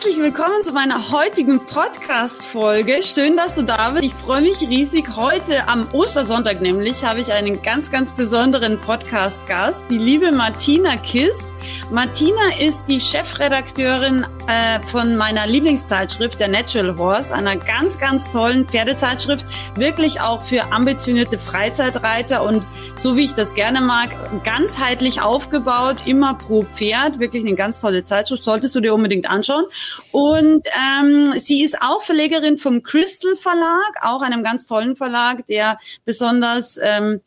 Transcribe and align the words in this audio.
Herzlich 0.00 0.18
willkommen 0.18 0.64
zu 0.64 0.72
meiner 0.72 1.12
heutigen 1.12 1.64
Podcast-Folge. 1.64 3.02
Schön, 3.02 3.36
dass 3.36 3.54
du 3.54 3.62
da 3.62 3.90
bist. 3.90 4.04
Ich 4.04 4.14
freue 4.14 4.42
mich 4.42 4.60
riesig. 4.60 5.14
Heute 5.14 5.68
am 5.68 5.86
Ostersonntag 5.92 6.60
nämlich 6.60 7.04
habe 7.04 7.20
ich 7.20 7.32
einen 7.32 7.62
ganz, 7.62 7.92
ganz 7.92 8.12
besonderen 8.12 8.80
Podcast-Gast, 8.80 9.84
die 9.88 9.98
liebe 9.98 10.32
Martina 10.32 10.96
Kiss. 10.96 11.52
Martina 11.90 12.54
ist 12.60 12.86
die 12.86 13.00
Chefredakteurin 13.00 14.24
äh, 14.46 14.80
von 14.86 15.16
meiner 15.16 15.46
Lieblingszeitschrift, 15.46 16.40
der 16.40 16.48
Natural 16.48 16.96
Horse, 16.96 17.34
einer 17.34 17.56
ganz, 17.56 17.98
ganz 17.98 18.30
tollen 18.30 18.66
Pferdezeitschrift, 18.66 19.46
wirklich 19.74 20.20
auch 20.20 20.42
für 20.42 20.72
ambitionierte 20.72 21.38
Freizeitreiter 21.38 22.42
und 22.42 22.66
so 22.96 23.16
wie 23.16 23.24
ich 23.24 23.34
das 23.34 23.54
gerne 23.54 23.80
mag, 23.80 24.10
ganzheitlich 24.44 25.20
aufgebaut, 25.20 26.06
immer 26.06 26.34
pro 26.34 26.62
Pferd, 26.62 27.18
wirklich 27.18 27.44
eine 27.44 27.54
ganz 27.54 27.80
tolle 27.80 28.04
Zeitschrift, 28.04 28.42
solltest 28.42 28.74
du 28.74 28.80
dir 28.80 28.94
unbedingt 28.94 29.29
anschauen. 29.30 29.64
Und 30.12 30.66
ähm, 31.00 31.34
sie 31.38 31.62
ist 31.62 31.80
auch 31.80 32.02
Verlegerin 32.02 32.58
vom 32.58 32.82
Crystal 32.82 33.36
Verlag, 33.36 33.92
auch 34.02 34.22
einem 34.22 34.42
ganz 34.42 34.66
tollen 34.66 34.96
Verlag, 34.96 35.46
der 35.46 35.78
besonders 36.04 36.78
ähm, 36.82 37.20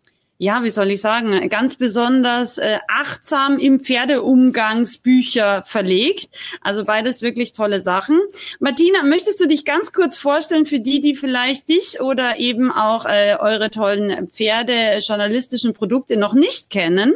ja, 0.44 0.62
wie 0.64 0.72
soll 0.72 0.92
ich 0.92 1.00
sagen, 1.00 1.48
ganz 1.48 1.76
besonders 1.76 2.58
äh, 2.58 2.80
achtsam 2.90 3.60
im 3.60 3.80
Pferdeumgangsbücher 3.80 5.64
verlegt. 5.66 6.36
Also 6.60 6.84
beides 6.84 7.22
wirklich 7.22 7.54
tolle 7.54 7.80
Sachen. 7.80 8.20
Martina, 8.60 9.04
möchtest 9.04 9.40
du 9.40 9.48
dich 9.48 9.64
ganz 9.64 9.94
kurz 9.94 10.18
vorstellen 10.18 10.66
für 10.66 10.82
die, 10.82 11.00
die 11.00 11.16
vielleicht 11.16 11.70
dich 11.70 12.02
oder 12.02 12.40
eben 12.40 12.72
auch 12.72 13.06
äh, 13.06 13.38
eure 13.40 13.70
tollen 13.70 14.28
Pferde 14.28 15.00
journalistischen 15.00 15.74
Produkte 15.74 16.18
noch 16.18 16.34
nicht 16.34 16.70
kennen? 16.70 17.14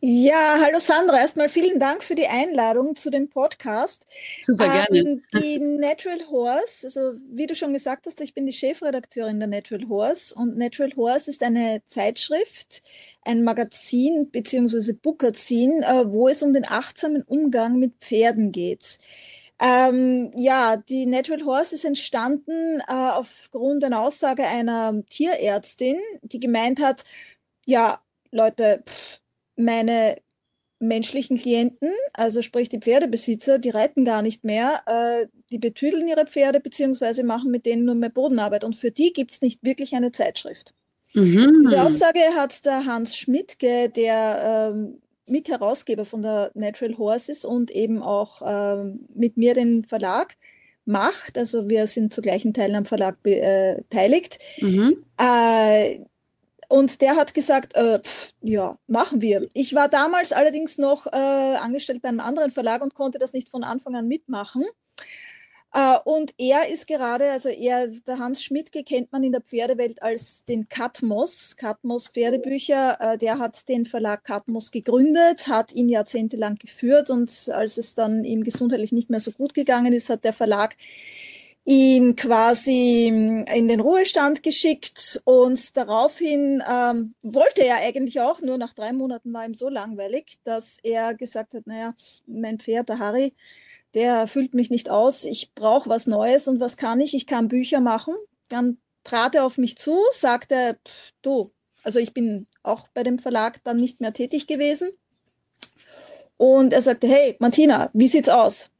Ja, 0.00 0.60
hallo 0.60 0.78
Sandra. 0.78 1.18
Erstmal 1.18 1.48
vielen 1.48 1.80
Dank 1.80 2.04
für 2.04 2.14
die 2.14 2.28
Einladung 2.28 2.94
zu 2.94 3.10
dem 3.10 3.28
Podcast. 3.28 4.06
Super 4.42 4.68
gerne. 4.68 4.98
Ähm, 4.98 5.22
die 5.34 5.58
Natural 5.58 6.20
Horse, 6.30 6.86
also 6.86 7.18
wie 7.28 7.48
du 7.48 7.56
schon 7.56 7.72
gesagt 7.72 8.06
hast, 8.06 8.20
ich 8.20 8.32
bin 8.32 8.46
die 8.46 8.52
Chefredakteurin 8.52 9.40
der 9.40 9.48
Natural 9.48 9.88
Horse 9.88 10.32
und 10.36 10.56
Natural 10.56 10.92
Horse 10.94 11.28
ist 11.28 11.42
eine 11.42 11.82
Zeitschrift, 11.84 12.82
ein 13.22 13.42
Magazin 13.42 14.30
beziehungsweise 14.30 14.94
Bookazin, 14.94 15.82
äh, 15.82 16.04
wo 16.06 16.28
es 16.28 16.42
um 16.42 16.52
den 16.52 16.64
achtsamen 16.68 17.22
Umgang 17.24 17.80
mit 17.80 17.94
Pferden 17.98 18.52
geht. 18.52 19.00
Ähm, 19.60 20.30
ja, 20.36 20.76
die 20.76 21.06
Natural 21.06 21.44
Horse 21.44 21.74
ist 21.74 21.84
entstanden 21.84 22.78
äh, 22.86 22.92
aufgrund 22.92 23.82
einer 23.82 24.00
Aussage 24.02 24.44
einer 24.44 25.02
Tierärztin, 25.10 25.98
die 26.22 26.38
gemeint 26.38 26.80
hat, 26.80 27.04
ja, 27.66 28.00
Leute, 28.30 28.84
pff, 28.86 29.20
meine 29.58 30.16
menschlichen 30.80 31.38
Klienten, 31.38 31.90
also 32.12 32.40
sprich 32.40 32.68
die 32.68 32.78
Pferdebesitzer, 32.78 33.58
die 33.58 33.70
reiten 33.70 34.04
gar 34.04 34.22
nicht 34.22 34.44
mehr, 34.44 34.82
äh, 34.86 35.26
die 35.50 35.58
betüdeln 35.58 36.06
ihre 36.06 36.26
Pferde 36.26 36.60
beziehungsweise 36.60 37.24
machen 37.24 37.50
mit 37.50 37.66
denen 37.66 37.84
nur 37.84 37.96
mehr 37.96 38.10
Bodenarbeit. 38.10 38.64
Und 38.64 38.76
für 38.76 38.90
die 38.90 39.12
gibt 39.12 39.32
es 39.32 39.42
nicht 39.42 39.64
wirklich 39.64 39.94
eine 39.94 40.12
Zeitschrift. 40.12 40.74
Mhm. 41.14 41.62
Diese 41.64 41.82
Aussage 41.82 42.20
hat 42.36 42.64
der 42.64 42.84
Hans 42.84 43.16
Schmidtke, 43.16 43.88
der 43.88 44.70
ähm, 44.72 45.00
Mitherausgeber 45.26 46.04
von 46.04 46.22
der 46.22 46.50
Natural 46.54 46.96
Horses 46.98 47.44
und 47.44 47.70
eben 47.70 48.02
auch 48.02 48.42
ähm, 48.44 49.00
mit 49.14 49.36
mir 49.36 49.54
den 49.54 49.84
Verlag 49.84 50.36
macht. 50.84 51.36
Also 51.36 51.68
wir 51.68 51.86
sind 51.86 52.12
zu 52.12 52.22
gleichen 52.22 52.54
Teilen 52.54 52.76
am 52.76 52.84
Verlag 52.84 53.22
beteiligt. 53.22 54.38
Mhm. 54.60 55.04
Äh, 55.18 56.00
und 56.68 57.00
der 57.00 57.16
hat 57.16 57.34
gesagt, 57.34 57.74
äh, 57.74 58.00
pff, 58.00 58.34
ja, 58.42 58.76
machen 58.86 59.20
wir. 59.20 59.48
Ich 59.54 59.74
war 59.74 59.88
damals 59.88 60.32
allerdings 60.32 60.78
noch 60.78 61.06
äh, 61.06 61.10
angestellt 61.10 62.02
bei 62.02 62.10
einem 62.10 62.20
anderen 62.20 62.50
Verlag 62.50 62.82
und 62.82 62.94
konnte 62.94 63.18
das 63.18 63.32
nicht 63.32 63.48
von 63.48 63.64
Anfang 63.64 63.96
an 63.96 64.06
mitmachen. 64.06 64.64
Äh, 65.74 65.98
und 66.04 66.34
er 66.38 66.68
ist 66.68 66.86
gerade, 66.86 67.30
also 67.30 67.48
er, 67.50 67.88
der 67.88 68.18
Hans 68.18 68.42
Schmidtke 68.42 68.84
kennt 68.84 69.12
man 69.12 69.22
in 69.22 69.32
der 69.32 69.42
Pferdewelt 69.42 70.02
als 70.02 70.44
den 70.44 70.68
Katmos, 70.68 71.56
Katmos 71.56 72.08
Pferdebücher. 72.08 72.98
Äh, 73.00 73.18
der 73.18 73.38
hat 73.38 73.68
den 73.68 73.84
Verlag 73.84 74.24
Katmos 74.24 74.70
gegründet, 74.70 75.48
hat 75.48 75.72
ihn 75.72 75.88
jahrzehntelang 75.88 76.56
geführt 76.56 77.10
und 77.10 77.50
als 77.52 77.76
es 77.76 77.94
dann 77.94 78.24
ihm 78.24 78.44
gesundheitlich 78.44 78.92
nicht 78.92 79.10
mehr 79.10 79.20
so 79.20 79.30
gut 79.32 79.54
gegangen 79.54 79.92
ist, 79.92 80.08
hat 80.10 80.24
der 80.24 80.32
Verlag 80.32 80.76
ihn 81.68 82.16
quasi 82.16 83.08
hm, 83.10 83.44
in 83.54 83.68
den 83.68 83.80
Ruhestand 83.80 84.42
geschickt 84.42 85.20
und 85.24 85.76
daraufhin 85.76 86.62
ähm, 86.66 87.14
wollte 87.20 87.62
er 87.62 87.76
eigentlich 87.76 88.22
auch, 88.22 88.40
nur 88.40 88.56
nach 88.56 88.72
drei 88.72 88.94
Monaten 88.94 89.34
war 89.34 89.44
ihm 89.44 89.52
so 89.52 89.68
langweilig, 89.68 90.38
dass 90.44 90.78
er 90.82 91.14
gesagt 91.14 91.52
hat, 91.52 91.66
naja, 91.66 91.94
mein 92.26 92.58
Pferd, 92.58 92.88
der 92.88 93.00
Harry, 93.00 93.34
der 93.92 94.26
füllt 94.28 94.54
mich 94.54 94.70
nicht 94.70 94.88
aus, 94.88 95.26
ich 95.26 95.52
brauche 95.54 95.90
was 95.90 96.06
Neues 96.06 96.48
und 96.48 96.58
was 96.58 96.78
kann 96.78 97.02
ich? 97.02 97.12
Ich 97.12 97.26
kann 97.26 97.48
Bücher 97.48 97.80
machen. 97.80 98.14
Dann 98.48 98.78
trat 99.04 99.34
er 99.34 99.44
auf 99.44 99.58
mich 99.58 99.76
zu, 99.76 99.94
sagte, 100.12 100.78
du, 101.20 101.52
also 101.82 101.98
ich 101.98 102.14
bin 102.14 102.46
auch 102.62 102.88
bei 102.94 103.02
dem 103.02 103.18
Verlag 103.18 103.62
dann 103.64 103.76
nicht 103.76 104.00
mehr 104.00 104.14
tätig 104.14 104.46
gewesen. 104.46 104.88
Und 106.38 106.72
er 106.72 106.80
sagte, 106.80 107.08
hey, 107.08 107.36
Martina, 107.40 107.90
wie 107.92 108.08
sieht's 108.08 108.30
aus? 108.30 108.70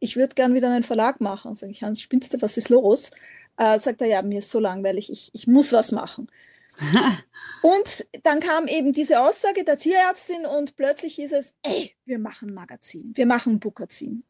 Ich 0.00 0.16
würde 0.16 0.34
gern 0.34 0.54
wieder 0.54 0.68
einen 0.72 0.82
Verlag 0.82 1.20
machen. 1.20 1.54
Sag 1.54 1.70
ich, 1.70 1.82
Hans, 1.82 2.00
spinnst 2.00 2.34
du, 2.34 2.42
was 2.42 2.56
ist 2.56 2.70
los? 2.70 3.10
Äh, 3.56 3.78
sagt 3.78 4.00
er, 4.00 4.08
ja, 4.08 4.22
mir 4.22 4.40
ist 4.40 4.50
so 4.50 4.58
langweilig, 4.58 5.10
ich, 5.12 5.30
ich 5.34 5.46
muss 5.46 5.72
was 5.72 5.92
machen. 5.92 6.30
und 7.62 8.06
dann 8.22 8.40
kam 8.40 8.66
eben 8.66 8.92
diese 8.92 9.20
Aussage 9.20 9.64
der 9.64 9.76
Tierärztin 9.76 10.46
und 10.46 10.76
plötzlich 10.76 11.16
hieß 11.16 11.32
es, 11.32 11.54
ey, 11.62 11.94
wir 12.06 12.18
machen 12.18 12.54
Magazin, 12.54 13.12
wir 13.14 13.26
machen 13.26 13.60
Bookazin. 13.60 14.24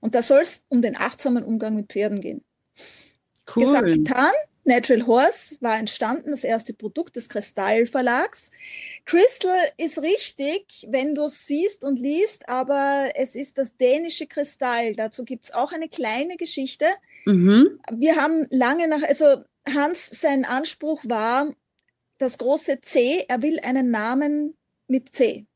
Und 0.00 0.14
da 0.14 0.22
soll 0.22 0.42
es 0.42 0.64
um 0.68 0.82
den 0.82 0.96
achtsamen 0.96 1.42
Umgang 1.42 1.74
mit 1.74 1.90
Pferden 1.90 2.20
gehen. 2.20 2.44
Cool. 3.54 3.64
Gesagt, 3.64 3.86
getan. 3.86 4.32
Natural 4.68 5.06
Horse 5.06 5.56
war 5.60 5.78
entstanden, 5.78 6.30
das 6.30 6.44
erste 6.44 6.74
Produkt 6.74 7.16
des 7.16 7.30
Kristall 7.30 7.86
Verlags. 7.86 8.50
Crystal 9.06 9.56
ist 9.78 10.02
richtig, 10.02 10.86
wenn 10.90 11.14
du 11.14 11.24
es 11.24 11.46
siehst 11.46 11.84
und 11.84 11.98
liest, 11.98 12.46
aber 12.50 13.10
es 13.14 13.34
ist 13.34 13.56
das 13.56 13.78
dänische 13.78 14.26
Kristall. 14.26 14.94
Dazu 14.94 15.24
gibt 15.24 15.46
es 15.46 15.54
auch 15.54 15.72
eine 15.72 15.88
kleine 15.88 16.36
Geschichte. 16.36 16.84
Mhm. 17.24 17.80
Wir 17.90 18.16
haben 18.16 18.46
lange 18.50 18.88
nach, 18.88 19.02
also 19.02 19.42
Hans, 19.74 20.10
sein 20.10 20.44
Anspruch 20.44 21.02
war 21.04 21.50
das 22.18 22.36
große 22.36 22.82
C, 22.82 23.24
er 23.26 23.40
will 23.40 23.60
einen 23.60 23.90
Namen 23.90 24.54
mit 24.86 25.14
C. 25.14 25.46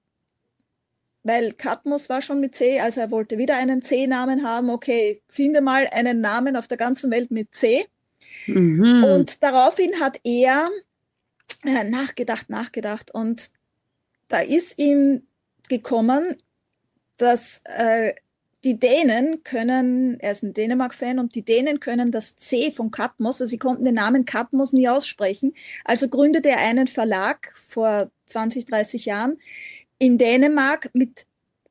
Weil 1.23 1.53
Katmos 1.53 2.09
war 2.09 2.23
schon 2.23 2.41
mit 2.41 2.55
C, 2.55 2.81
also 2.81 3.03
er 3.03 3.11
wollte 3.11 3.37
wieder 3.37 3.56
einen 3.59 3.83
C-Namen 3.83 4.43
haben. 4.43 4.71
Okay, 4.71 5.23
finde 5.31 5.61
mal 5.61 5.87
einen 5.93 6.23
Namen 6.23 6.56
auf 6.56 6.67
der 6.67 6.79
ganzen 6.79 7.11
Welt 7.11 7.31
mit 7.31 7.55
C. 7.55 7.87
Mhm. 8.47 9.04
Und 9.04 9.43
daraufhin 9.43 10.00
hat 10.00 10.20
er 10.25 10.69
äh, 11.65 11.84
nachgedacht, 11.84 12.50
nachgedacht 12.50 13.10
und 13.12 13.50
da 14.29 14.40
ist 14.40 14.79
ihm 14.79 15.23
gekommen, 15.69 16.37
dass 17.19 17.62
äh, 17.64 18.14
die 18.64 18.79
Dänen 18.79 19.43
können, 19.43 20.20
er 20.20 20.32
ist 20.32 20.43
ein 20.43 20.55
Dänemark-Fan 20.55 21.19
und 21.19 21.34
die 21.34 21.43
Dänen 21.43 21.81
können 21.81 22.12
das 22.12 22.37
C 22.37 22.70
von 22.70 22.90
Katmos, 22.90 23.40
also 23.40 23.50
sie 23.50 23.58
konnten 23.58 23.84
den 23.84 23.96
Namen 23.96 24.25
Katmos 24.25 24.73
nie 24.73 24.88
aussprechen. 24.88 25.55
Also 25.84 26.08
gründete 26.08 26.50
er 26.50 26.58
einen 26.58 26.87
Verlag 26.87 27.52
vor 27.69 28.11
20, 28.26 28.67
30 28.67 29.05
Jahren 29.06 29.38
in 29.99 30.19
Dänemark 30.19 30.90
mit, 30.93 31.26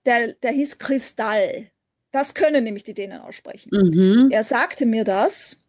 der, 0.05 0.33
der 0.33 0.51
hieß 0.51 0.79
Kristall. 0.79 1.71
Das 2.11 2.33
können 2.33 2.65
nämlich 2.65 2.83
die 2.83 2.93
Dänen 2.93 3.21
aussprechen. 3.21 3.69
Mhm. 3.71 4.29
Er 4.31 4.43
sagte 4.43 4.85
mir 4.85 5.05
das 5.05 5.60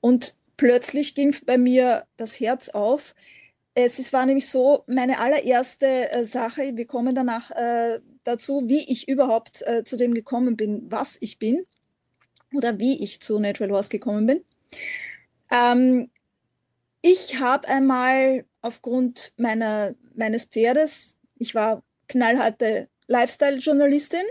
und 0.00 0.36
plötzlich 0.56 1.14
ging 1.14 1.34
bei 1.46 1.58
mir 1.58 2.06
das 2.16 2.38
Herz 2.38 2.68
auf. 2.68 3.14
Es 3.74 4.12
war 4.12 4.26
nämlich 4.26 4.48
so, 4.48 4.84
meine 4.86 5.18
allererste 5.18 6.10
äh, 6.10 6.24
Sache, 6.24 6.72
wir 6.76 6.86
kommen 6.86 7.14
danach 7.14 7.50
äh, 7.52 8.00
dazu, 8.24 8.68
wie 8.68 8.90
ich 8.90 9.08
überhaupt 9.08 9.62
äh, 9.62 9.84
zu 9.84 9.96
dem 9.96 10.12
gekommen 10.12 10.56
bin, 10.56 10.90
was 10.90 11.16
ich 11.20 11.38
bin 11.38 11.64
oder 12.52 12.78
wie 12.78 13.02
ich 13.02 13.22
zu 13.22 13.38
Natural 13.38 13.70
Horse 13.70 13.88
gekommen 13.88 14.26
bin. 14.26 14.44
Ähm, 15.50 16.10
ich 17.00 17.40
habe 17.40 17.68
einmal 17.68 18.44
aufgrund 18.60 19.32
meiner, 19.36 19.94
meines 20.14 20.44
Pferdes, 20.44 21.16
ich 21.36 21.54
war 21.54 21.82
knallharte 22.08 22.88
Lifestyle-Journalistin 23.06 24.24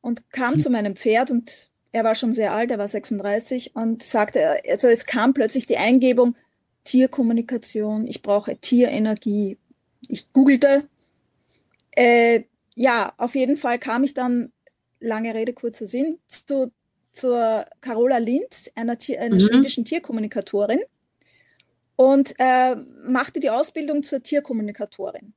und 0.00 0.30
kam 0.30 0.54
hm. 0.54 0.60
zu 0.60 0.70
meinem 0.70 0.96
Pferd 0.96 1.30
und 1.30 1.70
er 1.94 2.02
war 2.02 2.16
schon 2.16 2.32
sehr 2.32 2.52
alt, 2.52 2.72
er 2.72 2.78
war 2.78 2.88
36 2.88 3.76
und 3.76 4.02
sagte, 4.02 4.58
also 4.68 4.88
es 4.88 5.06
kam 5.06 5.32
plötzlich 5.32 5.66
die 5.66 5.76
Eingebung, 5.76 6.34
Tierkommunikation, 6.82 8.04
ich 8.04 8.20
brauche 8.20 8.56
Tierenergie. 8.56 9.58
Ich 10.08 10.32
googelte. 10.32 10.88
Äh, 11.92 12.42
ja, 12.74 13.14
auf 13.16 13.36
jeden 13.36 13.56
Fall 13.56 13.78
kam 13.78 14.02
ich 14.02 14.12
dann, 14.12 14.50
lange 14.98 15.34
Rede, 15.34 15.52
kurzer 15.52 15.86
Sinn, 15.86 16.18
zu, 16.26 16.72
zur 17.12 17.64
Carola 17.80 18.18
Linz, 18.18 18.70
einer, 18.74 18.98
Tier, 18.98 19.20
einer 19.20 19.36
mhm. 19.36 19.40
schwedischen 19.40 19.84
Tierkommunikatorin 19.84 20.80
und 21.94 22.34
äh, 22.38 22.74
machte 23.06 23.38
die 23.38 23.50
Ausbildung 23.50 24.02
zur 24.02 24.20
Tierkommunikatorin. 24.20 25.32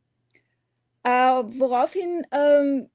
Äh, 1.04 1.09
woraufhin 1.09 2.25
ähm, 2.31 2.89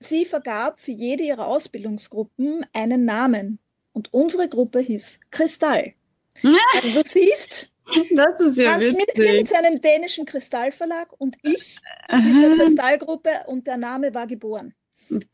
sie 0.00 0.24
vergab 0.24 0.80
für 0.80 0.92
jede 0.92 1.22
ihrer 1.22 1.46
Ausbildungsgruppen 1.46 2.66
einen 2.72 3.04
Namen. 3.04 3.58
Und 3.92 4.12
unsere 4.12 4.48
Gruppe 4.48 4.80
hieß 4.80 5.20
Kristall. 5.30 5.94
Also 6.74 7.02
du 7.02 7.08
siehst, 7.08 7.72
das 8.14 8.40
ist 8.40 8.56
ja 8.58 8.74
Hans 8.74 8.86
Schmidt 8.86 9.18
mit 9.18 9.48
seinem 9.48 9.80
dänischen 9.80 10.24
Kristallverlag 10.24 11.12
und 11.18 11.36
ich 11.42 11.76
mit 12.10 12.42
der 12.42 12.56
Kristallgruppe 12.66 13.30
und 13.46 13.66
der 13.66 13.76
Name 13.76 14.14
war 14.14 14.26
geboren. 14.26 14.74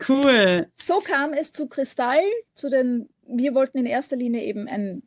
Cool. 0.09 0.67
So 0.75 0.99
kam 1.01 1.33
es 1.33 1.53
zu 1.53 1.67
Kristall, 1.67 2.25
zu 2.55 2.71
den, 2.71 3.09
wir 3.27 3.55
wollten 3.55 3.79
in 3.79 3.87
erster 3.87 4.17
Linie 4.17 4.43
eben 4.43 4.67
ein, 4.69 5.03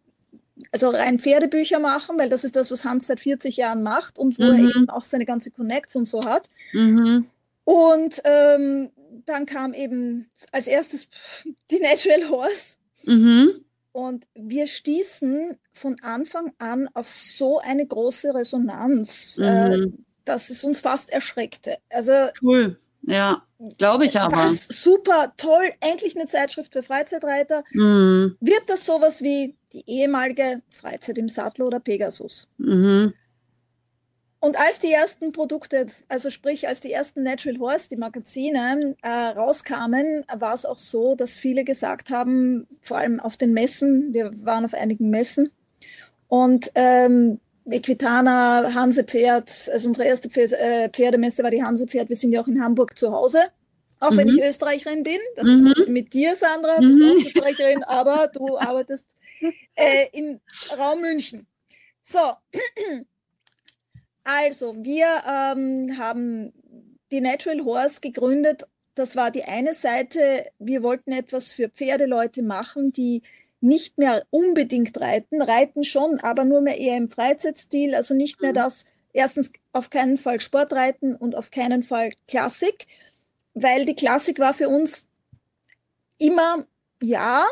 also 0.72 0.90
rein 0.90 1.20
Pferdebücher 1.20 1.80
machen, 1.80 2.18
weil 2.18 2.30
das 2.30 2.44
ist 2.44 2.56
das, 2.56 2.70
was 2.70 2.86
Hans 2.86 3.08
seit 3.08 3.20
40 3.20 3.58
Jahren 3.58 3.82
macht 3.82 4.20
und 4.20 4.38
wo 4.38 4.44
mhm. 4.44 4.52
er 4.52 4.60
eben 4.60 4.90
auch 4.90 5.04
seine 5.04 5.26
ganze 5.26 5.52
Connects 5.52 5.96
und 5.96 6.08
so 6.08 6.24
hat. 6.24 6.50
Mhm. 6.72 7.26
Und 7.64 8.22
ähm, 8.26 8.92
dann 9.26 9.46
kam 9.46 9.74
eben 9.74 10.30
als 10.52 10.68
erstes 10.68 11.08
die 11.72 11.80
Natural 11.80 12.30
Horse. 12.30 12.78
Mhm. 13.06 13.66
Und 13.92 14.28
wir 14.36 14.68
stießen 14.68 15.58
von 15.74 16.00
Anfang 16.02 16.54
an 16.60 16.90
auf 16.94 17.10
so 17.10 17.60
eine 17.60 17.86
große 17.86 18.34
Resonanz, 18.34 19.40
äh, 19.42 19.78
mhm. 19.78 19.84
äh, 19.84 19.92
dass 20.26 20.50
es 20.50 20.64
uns 20.64 20.80
fast 20.80 21.10
erschreckte. 21.10 21.78
Also 21.90 22.14
cool, 22.42 22.80
ja, 23.02 23.44
glaube 23.78 24.06
ich 24.06 24.20
aber. 24.20 24.38
Was 24.38 24.68
super 24.68 25.34
toll, 25.38 25.72
endlich 25.80 26.16
eine 26.16 26.28
Zeitschrift 26.28 26.74
für 26.74 26.84
Freizeitreiter. 26.84 27.64
Mhm. 27.72 28.38
Wird 28.40 28.64
das 28.68 28.86
sowas 28.86 29.24
wie 29.24 29.56
die 29.74 29.84
ehemalige 29.88 30.62
Freizeit 30.70 31.18
im 31.18 31.30
Sattel 31.30 31.64
oder 31.64 31.80
Pegasus? 31.80 32.48
Mhm. 32.58 33.14
Und 34.42 34.58
als 34.58 34.80
die 34.80 34.92
ersten 34.92 35.34
Produkte, 35.34 35.88
also 36.08 36.30
sprich 36.30 36.68
als 36.68 36.80
die 36.80 36.94
ersten 36.94 37.24
Natural 37.24 37.60
Horse, 37.60 37.90
die 37.90 37.98
Magazine 37.98 38.96
äh, 39.02 39.10
rauskamen, 39.10 40.26
war 40.34 40.54
es 40.54 40.66
auch 40.66 40.78
so, 40.78 41.16
dass 41.16 41.38
viele 41.38 41.66
gesagt 41.66 42.10
haben, 42.10 42.66
vor 42.82 42.98
allem 42.98 43.20
auf 43.20 43.36
den 43.36 43.54
Messen, 43.54 44.14
wir 44.14 44.32
waren 44.42 44.64
auf 44.64 44.74
einigen 44.74 45.10
Messen 45.10 45.52
und 46.30 46.72
ähm, 46.76 47.42
Equitana, 47.70 48.74
Hansepferd, 48.74 49.70
also 49.74 49.90
unsere 49.90 50.08
erste 50.08 50.30
äh, 50.58 50.90
Pferdemesse 50.90 51.44
war 51.44 51.52
die 51.52 51.62
Hansepferd, 51.62 52.08
wir 52.08 52.16
sind 52.16 52.32
ja 52.32 52.42
auch 52.42 52.48
in 52.48 52.64
Hamburg 52.64 52.98
zu 52.98 53.12
Hause, 53.12 53.40
auch 54.00 54.12
mhm. 54.12 54.18
wenn 54.18 54.30
ich 54.30 54.42
Österreicherin 54.42 55.04
bin, 55.04 55.20
das 55.36 55.48
mhm. 55.48 55.74
ist 55.76 55.90
mit 55.90 56.14
dir, 56.14 56.38
Sandra, 56.38 56.78
bist 56.80 56.98
mhm. 56.98 57.12
auch 57.12 57.26
Österreicherin, 57.26 57.84
aber 57.84 58.28
du 58.34 58.58
arbeitest 58.58 59.06
äh, 59.76 60.08
in 60.14 60.40
Raum 60.78 61.02
München. 61.02 61.46
So, 62.02 62.20
Also, 64.32 64.76
wir 64.84 65.08
ähm, 65.28 65.98
haben 65.98 66.54
die 67.10 67.20
Natural 67.20 67.66
Horse 67.66 68.00
gegründet. 68.00 68.64
Das 68.94 69.16
war 69.16 69.32
die 69.32 69.44
eine 69.44 69.74
Seite. 69.74 70.46
Wir 70.60 70.84
wollten 70.84 71.12
etwas 71.14 71.52
für 71.52 71.68
Pferdeleute 71.68 72.44
machen, 72.44 72.92
die 72.92 73.24
nicht 73.60 73.98
mehr 73.98 74.24
unbedingt 74.30 75.02
reiten, 75.02 75.42
reiten 75.42 75.84
schon, 75.84 76.20
aber 76.20 76.46
nur 76.46 76.62
mehr 76.62 76.78
eher 76.78 76.96
im 76.96 77.10
Freizeitstil, 77.10 77.96
also 77.96 78.14
nicht 78.14 78.40
mehr 78.40 78.52
mhm. 78.52 78.56
das, 78.56 78.86
erstens 79.14 79.52
auf 79.74 79.90
keinen 79.90 80.20
Fall 80.20 80.40
Sportreiten 80.40 81.16
und 81.16 81.36
auf 81.36 81.50
keinen 81.50 81.82
Fall 81.82 82.12
Klassik, 82.28 82.86
weil 83.56 83.86
die 83.86 83.96
Klassik 83.96 84.38
war 84.38 84.54
für 84.54 84.70
uns 84.70 85.10
immer, 86.20 86.68
ja, 87.02 87.46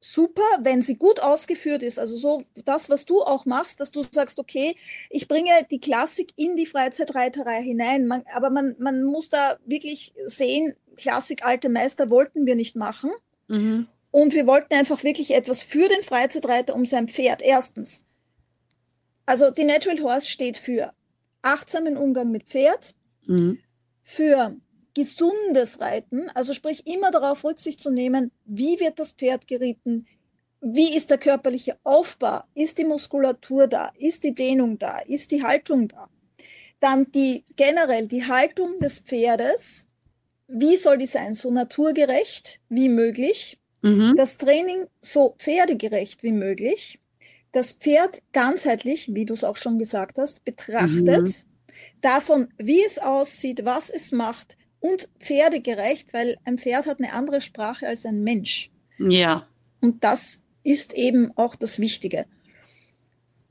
super, 0.00 0.42
wenn 0.62 0.80
sie 0.80 0.96
gut 0.96 1.20
ausgeführt 1.20 1.82
ist. 1.82 1.98
Also 1.98 2.16
so 2.16 2.42
das, 2.64 2.88
was 2.88 3.04
du 3.04 3.22
auch 3.22 3.44
machst, 3.44 3.80
dass 3.80 3.92
du 3.92 4.02
sagst, 4.10 4.38
okay, 4.38 4.74
ich 5.10 5.28
bringe 5.28 5.50
die 5.70 5.80
Klassik 5.80 6.32
in 6.36 6.56
die 6.56 6.66
Freizeitreiterei 6.66 7.62
hinein. 7.62 8.06
Man, 8.06 8.24
aber 8.34 8.50
man, 8.50 8.76
man 8.78 9.02
muss 9.02 9.28
da 9.28 9.58
wirklich 9.66 10.14
sehen, 10.24 10.74
Klassik, 10.96 11.44
alte 11.44 11.68
Meister 11.68 12.10
wollten 12.10 12.46
wir 12.46 12.56
nicht 12.56 12.76
machen. 12.76 13.10
Mhm. 13.48 13.86
Und 14.10 14.34
wir 14.34 14.46
wollten 14.46 14.74
einfach 14.74 15.04
wirklich 15.04 15.32
etwas 15.32 15.62
für 15.62 15.88
den 15.88 16.02
Freizeitreiter 16.02 16.74
um 16.74 16.84
sein 16.84 17.06
Pferd. 17.06 17.42
Erstens. 17.42 18.04
Also 19.26 19.50
die 19.50 19.64
Natural 19.64 20.00
Horse 20.00 20.28
steht 20.28 20.56
für 20.56 20.92
achtsamen 21.42 21.96
Umgang 21.96 22.30
mit 22.30 22.44
Pferd, 22.44 22.94
mhm. 23.26 23.60
für 24.02 24.56
gesundes 24.94 25.80
Reiten, 25.80 26.28
also 26.34 26.54
sprich 26.54 26.86
immer 26.86 27.10
darauf 27.10 27.44
Rücksicht 27.44 27.80
zu 27.80 27.90
nehmen, 27.90 28.30
wie 28.44 28.80
wird 28.80 28.98
das 28.98 29.12
Pferd 29.12 29.46
geritten, 29.46 30.06
wie 30.60 30.94
ist 30.94 31.10
der 31.10 31.18
körperliche 31.18 31.78
Aufbau, 31.84 32.42
ist 32.54 32.78
die 32.78 32.84
Muskulatur 32.84 33.66
da, 33.66 33.92
ist 33.98 34.24
die 34.24 34.34
Dehnung 34.34 34.78
da, 34.78 34.98
ist 34.98 35.30
die 35.30 35.42
Haltung 35.42 35.88
da. 35.88 36.08
Dann 36.80 37.10
die 37.10 37.44
generell 37.56 38.08
die 38.08 38.26
Haltung 38.26 38.78
des 38.78 39.00
Pferdes, 39.00 39.86
wie 40.48 40.76
soll 40.76 40.98
die 40.98 41.06
sein, 41.06 41.34
so 41.34 41.50
naturgerecht 41.50 42.60
wie 42.68 42.88
möglich, 42.88 43.58
mhm. 43.82 44.14
das 44.16 44.38
Training 44.38 44.86
so 45.00 45.34
pferdegerecht 45.38 46.22
wie 46.22 46.32
möglich, 46.32 47.00
das 47.52 47.72
Pferd 47.72 48.22
ganzheitlich, 48.32 49.14
wie 49.14 49.24
du 49.24 49.34
es 49.34 49.44
auch 49.44 49.56
schon 49.56 49.78
gesagt 49.78 50.18
hast, 50.18 50.44
betrachtet, 50.44 51.22
mhm. 51.26 51.32
davon, 52.00 52.48
wie 52.58 52.82
es 52.84 52.98
aussieht, 52.98 53.64
was 53.64 53.90
es 53.90 54.12
macht, 54.12 54.56
und 54.80 55.08
pferdegerecht, 55.18 56.12
weil 56.12 56.36
ein 56.44 56.58
Pferd 56.58 56.86
hat 56.86 56.98
eine 56.98 57.12
andere 57.12 57.40
Sprache 57.40 57.86
als 57.86 58.04
ein 58.06 58.22
Mensch. 58.22 58.70
Ja. 58.98 59.46
Und 59.80 60.04
das 60.04 60.44
ist 60.62 60.94
eben 60.94 61.32
auch 61.36 61.54
das 61.54 61.78
Wichtige, 61.78 62.26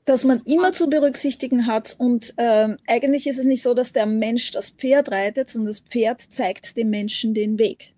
dass 0.04 0.24
man 0.24 0.42
immer 0.44 0.72
zu 0.72 0.88
berücksichtigen 0.88 1.66
hat. 1.66 1.96
Und 1.98 2.34
ähm, 2.36 2.78
eigentlich 2.86 3.26
ist 3.26 3.38
es 3.38 3.46
nicht 3.46 3.62
so, 3.62 3.74
dass 3.74 3.92
der 3.92 4.06
Mensch 4.06 4.50
das 4.50 4.70
Pferd 4.70 5.10
reitet, 5.10 5.50
sondern 5.50 5.68
das 5.68 5.80
Pferd 5.80 6.20
zeigt 6.20 6.76
dem 6.76 6.90
Menschen 6.90 7.34
den 7.34 7.58
Weg. 7.58 7.94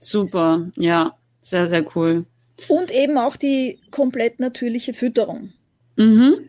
Super, 0.00 0.70
ja, 0.76 1.16
sehr, 1.42 1.66
sehr 1.68 1.84
cool. 1.96 2.26
Und 2.68 2.90
eben 2.90 3.18
auch 3.18 3.36
die 3.36 3.78
komplett 3.90 4.40
natürliche 4.40 4.94
Fütterung. 4.94 5.52
Mhm. 5.96 6.48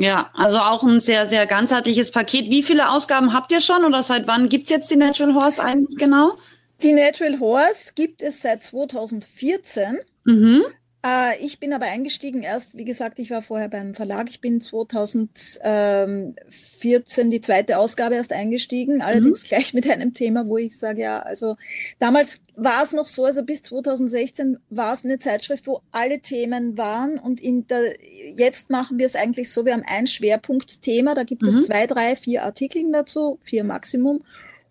Ja, 0.00 0.30
also 0.32 0.58
auch 0.60 0.82
ein 0.82 0.98
sehr, 1.00 1.26
sehr 1.26 1.44
ganzheitliches 1.46 2.10
Paket. 2.10 2.48
Wie 2.48 2.62
viele 2.62 2.88
Ausgaben 2.88 3.34
habt 3.34 3.52
ihr 3.52 3.60
schon 3.60 3.84
oder 3.84 4.02
seit 4.02 4.26
wann 4.26 4.48
gibt 4.48 4.64
es 4.64 4.70
jetzt 4.70 4.90
die 4.90 4.96
Natural 4.96 5.34
Horse 5.34 5.62
eigentlich 5.62 5.98
genau? 5.98 6.38
Die 6.82 6.94
Natural 6.94 7.38
Horse 7.38 7.92
gibt 7.94 8.22
es 8.22 8.40
seit 8.40 8.62
2014. 8.62 9.98
Mhm. 10.24 10.64
Äh, 11.04 11.38
ich 11.40 11.58
bin 11.58 11.72
aber 11.72 11.86
eingestiegen 11.86 12.42
erst, 12.42 12.76
wie 12.76 12.84
gesagt, 12.84 13.18
ich 13.18 13.30
war 13.30 13.40
vorher 13.40 13.68
beim 13.68 13.94
Verlag. 13.94 14.28
Ich 14.28 14.40
bin 14.40 14.60
2014 14.60 17.30
die 17.30 17.40
zweite 17.40 17.78
Ausgabe 17.78 18.16
erst 18.16 18.34
eingestiegen, 18.34 19.00
allerdings 19.00 19.44
mhm. 19.44 19.48
gleich 19.48 19.72
mit 19.72 19.88
einem 19.88 20.12
Thema, 20.12 20.46
wo 20.46 20.58
ich 20.58 20.78
sage, 20.78 21.00
ja, 21.02 21.20
also 21.20 21.56
damals 21.98 22.42
war 22.54 22.82
es 22.82 22.92
noch 22.92 23.06
so, 23.06 23.24
also 23.24 23.42
bis 23.44 23.62
2016 23.62 24.58
war 24.68 24.92
es 24.92 25.04
eine 25.04 25.18
Zeitschrift, 25.18 25.66
wo 25.66 25.80
alle 25.90 26.20
Themen 26.20 26.76
waren 26.76 27.18
und 27.18 27.40
in 27.40 27.66
der, 27.66 27.94
jetzt 28.34 28.68
machen 28.68 28.98
wir 28.98 29.06
es 29.06 29.16
eigentlich 29.16 29.50
so, 29.50 29.64
wir 29.64 29.72
haben 29.72 29.84
ein 29.86 30.06
Schwerpunktthema, 30.06 31.14
da 31.14 31.24
gibt 31.24 31.40
mhm. 31.42 31.48
es 31.48 31.66
zwei, 31.66 31.86
drei, 31.86 32.14
vier 32.14 32.44
Artikel 32.44 32.82
dazu, 32.92 33.38
vier 33.42 33.64
Maximum. 33.64 34.22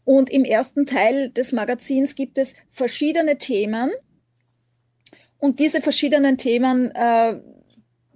Und 0.06 0.30
im 0.32 0.44
ersten 0.44 0.88
Teil 0.88 1.30
des 1.30 1.52
Magazins 1.52 2.16
gibt 2.16 2.40
es 2.40 2.56
verschiedene 2.72 3.38
Themen, 3.38 3.92
und 5.40 5.60
diese 5.60 5.82
verschiedenen 5.82 6.38
Themen 6.38 6.92
äh, 6.92 7.40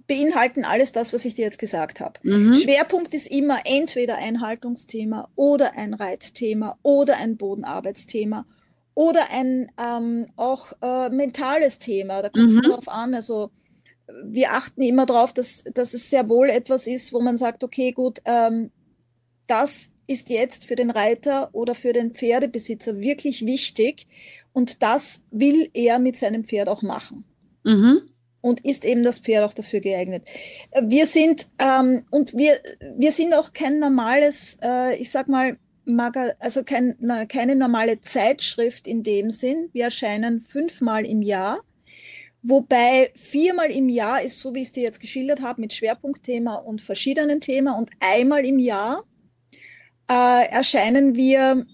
beinhalten 0.06 0.64
alles 0.64 0.92
das, 0.92 1.12
was 1.12 1.24
ich 1.24 1.34
dir 1.34 1.46
jetzt 1.46 1.58
gesagt 1.58 2.00
habe. 2.00 2.20
Mhm. 2.22 2.54
Schwerpunkt 2.54 3.14
ist 3.14 3.26
immer 3.26 3.60
entweder 3.64 4.18
ein 4.18 4.40
Haltungsthema 4.40 5.28
oder 5.34 5.76
ein 5.76 5.94
Reitthema 5.94 6.78
oder 6.82 7.16
ein 7.16 7.36
Bodenarbeitsthema 7.36 8.46
oder 8.94 9.30
ein 9.30 9.70
ähm, 9.82 10.26
auch 10.36 10.72
äh, 10.82 11.08
mentales 11.08 11.78
Thema. 11.78 12.22
Da 12.22 12.28
kommt 12.28 12.50
es 12.50 12.56
mhm. 12.56 12.62
darauf 12.62 12.88
an. 12.88 13.14
Also 13.14 13.50
wir 14.24 14.52
achten 14.52 14.82
immer 14.82 15.06
darauf, 15.06 15.32
dass, 15.32 15.64
dass 15.72 15.94
es 15.94 16.10
sehr 16.10 16.28
wohl 16.28 16.50
etwas 16.50 16.86
ist, 16.86 17.12
wo 17.12 17.20
man 17.20 17.36
sagt, 17.38 17.64
okay, 17.64 17.92
gut, 17.92 18.20
ähm, 18.26 18.70
das 19.46 19.93
ist 20.06 20.30
jetzt 20.30 20.66
für 20.66 20.76
den 20.76 20.90
Reiter 20.90 21.50
oder 21.52 21.74
für 21.74 21.92
den 21.92 22.12
Pferdebesitzer 22.12 22.98
wirklich 22.98 23.44
wichtig 23.46 24.06
und 24.52 24.82
das 24.82 25.24
will 25.30 25.68
er 25.74 25.98
mit 25.98 26.16
seinem 26.16 26.44
Pferd 26.44 26.68
auch 26.68 26.82
machen. 26.82 27.24
Mhm. 27.64 28.02
Und 28.40 28.62
ist 28.64 28.84
eben 28.84 29.04
das 29.04 29.20
Pferd 29.20 29.44
auch 29.44 29.54
dafür 29.54 29.80
geeignet. 29.80 30.24
Wir 30.82 31.06
sind, 31.06 31.46
ähm, 31.58 32.04
und 32.10 32.36
wir, 32.36 32.60
wir 32.96 33.10
sind 33.10 33.32
auch 33.32 33.54
kein 33.54 33.78
normales, 33.78 34.58
äh, 34.62 34.96
ich 34.96 35.10
sag 35.10 35.28
mal, 35.28 35.58
also 36.38 36.62
kein, 36.62 36.96
keine 37.28 37.56
normale 37.56 38.00
Zeitschrift 38.00 38.86
in 38.86 39.02
dem 39.02 39.30
Sinn. 39.30 39.70
Wir 39.72 39.84
erscheinen 39.84 40.40
fünfmal 40.40 41.06
im 41.06 41.22
Jahr, 41.22 41.60
Wobei 42.46 43.10
viermal 43.14 43.70
im 43.70 43.88
Jahr 43.88 44.20
ist, 44.20 44.38
so 44.38 44.54
wie 44.54 44.60
ich 44.60 44.66
es 44.66 44.72
dir 44.72 44.82
jetzt 44.82 45.00
geschildert 45.00 45.40
habe, 45.40 45.62
mit 45.62 45.72
Schwerpunktthema 45.72 46.56
und 46.56 46.82
verschiedenen 46.82 47.40
Themen. 47.40 47.74
Und 47.74 47.90
einmal 48.00 48.44
im 48.44 48.58
Jahr 48.58 49.02
äh, 50.10 50.48
erscheinen 50.50 51.14
wir 51.16 51.66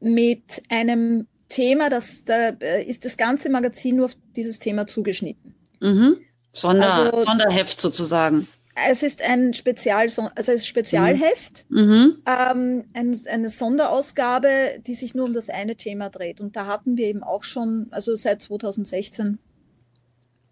mit 0.00 0.62
einem 0.68 1.26
Thema, 1.48 1.90
das 1.90 2.24
da 2.24 2.50
äh, 2.60 2.84
ist 2.84 3.04
das 3.04 3.16
ganze 3.16 3.50
Magazin 3.50 3.96
nur 3.96 4.06
auf 4.06 4.16
dieses 4.36 4.58
Thema 4.58 4.86
zugeschnitten. 4.86 5.54
Mhm. 5.80 6.18
Sonder, 6.52 6.92
also, 6.92 7.24
Sonderheft 7.24 7.80
sozusagen. 7.80 8.48
Es 8.88 9.02
ist 9.02 9.20
ein 9.22 9.52
Spezial, 9.52 10.06
also 10.34 10.52
ein 10.52 10.58
Spezialheft, 10.58 11.66
mhm. 11.68 11.80
mhm. 11.80 12.22
ähm, 12.26 12.84
ein, 12.94 13.20
eine 13.30 13.48
Sonderausgabe, 13.48 14.80
die 14.86 14.94
sich 14.94 15.14
nur 15.14 15.26
um 15.26 15.34
das 15.34 15.50
eine 15.50 15.76
Thema 15.76 16.08
dreht. 16.08 16.40
Und 16.40 16.56
da 16.56 16.66
hatten 16.66 16.96
wir 16.96 17.06
eben 17.06 17.22
auch 17.22 17.42
schon, 17.42 17.88
also 17.90 18.14
seit 18.16 18.42
2016 18.42 19.38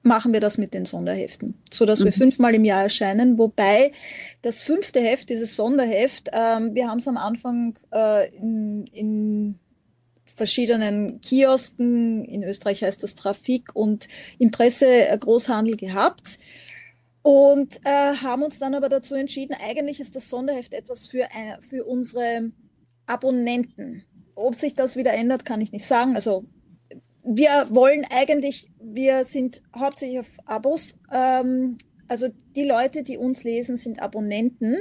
machen 0.09 0.33
wir 0.33 0.41
das 0.41 0.59
mit 0.59 0.75
den 0.75 0.85
Sonderheften, 0.85 1.55
so 1.71 1.87
dass 1.87 2.01
mhm. 2.01 2.07
wir 2.07 2.13
fünfmal 2.13 2.55
im 2.55 2.65
Jahr 2.65 2.83
erscheinen. 2.83 3.39
Wobei 3.39 3.93
das 4.43 4.63
fünfte 4.63 5.01
Heft, 5.01 5.29
dieses 5.29 5.55
Sonderheft, 5.55 6.31
ähm, 6.33 6.75
wir 6.75 6.89
haben 6.89 6.99
es 6.99 7.07
am 7.07 7.17
Anfang 7.17 7.79
äh, 7.93 8.29
in, 8.37 8.87
in 8.89 9.59
verschiedenen 10.35 11.21
Kiosken, 11.21 12.25
in 12.25 12.43
Österreich 12.43 12.83
heißt 12.83 13.03
das 13.03 13.15
Trafik 13.15 13.75
und 13.75 14.09
im 14.39 14.51
Pressegroßhandel 14.51 15.77
gehabt 15.77 16.39
und 17.23 17.81
äh, 17.85 18.15
haben 18.23 18.43
uns 18.43 18.59
dann 18.59 18.75
aber 18.75 18.89
dazu 18.89 19.15
entschieden, 19.15 19.55
eigentlich 19.61 20.01
ist 20.01 20.17
das 20.17 20.31
Sonderheft 20.31 20.73
etwas 20.73 21.07
für, 21.07 21.31
eine, 21.35 21.61
für 21.61 21.85
unsere 21.85 22.53
Abonnenten. 23.07 24.05
Ob 24.35 24.55
sich 24.55 24.75
das 24.75 24.97
wieder 24.97 25.13
ändert, 25.13 25.45
kann 25.45 25.61
ich 25.61 25.73
nicht 25.73 25.85
sagen. 25.85 26.15
Also 26.15 26.45
wir 27.31 27.67
wollen 27.71 28.07
eigentlich, 28.09 28.71
wir 28.81 29.25
sind 29.25 29.63
hauptsächlich 29.77 30.21
auf 30.21 30.31
Abos. 30.47 30.99
Ähm, 31.13 31.77
also 32.09 32.29
die 32.57 32.65
Leute, 32.65 33.03
die 33.03 33.19
uns 33.19 33.45
lesen, 33.45 33.77
sind 33.77 34.01
Abonnenten. 34.01 34.79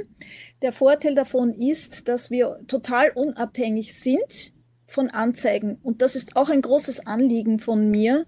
Der 0.62 0.72
Vorteil 0.72 1.14
davon 1.14 1.52
ist, 1.52 2.08
dass 2.08 2.30
wir 2.30 2.60
total 2.66 3.10
unabhängig 3.10 3.94
sind 3.94 4.52
von 4.86 5.10
Anzeigen. 5.10 5.78
Und 5.82 6.00
das 6.00 6.16
ist 6.16 6.36
auch 6.36 6.48
ein 6.48 6.62
großes 6.62 7.06
Anliegen 7.06 7.60
von 7.60 7.90
mir. 7.90 8.24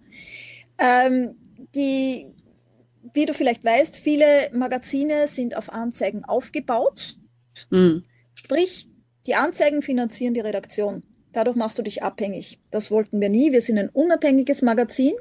Ähm, 0.79 1.37
die, 1.75 2.27
wie 3.15 3.25
du 3.25 3.33
vielleicht 3.33 3.65
weißt, 3.65 3.97
viele 3.97 4.51
Magazine 4.53 5.29
sind 5.29 5.57
auf 5.57 5.73
Anzeigen 5.73 6.27
aufgebaut. 6.27 7.17
Mhm. 7.71 8.05
Sprich, 8.35 8.91
die 9.27 9.35
Anzeigen 9.35 9.81
finanzieren 9.81 10.35
die 10.35 10.41
Redaktion. 10.41 11.05
Dadurch 11.33 11.57
machst 11.57 11.79
du 11.79 11.83
dich 11.83 12.03
abhängig. 12.03 12.59
Das 12.71 12.91
wollten 12.91 13.21
wir 13.21 13.29
nie. 13.29 13.53
Wir 13.53 13.63
sind 13.63 13.79
ein 13.79 13.89
unabhängiges 13.89 14.63
Magazin. 14.63 15.15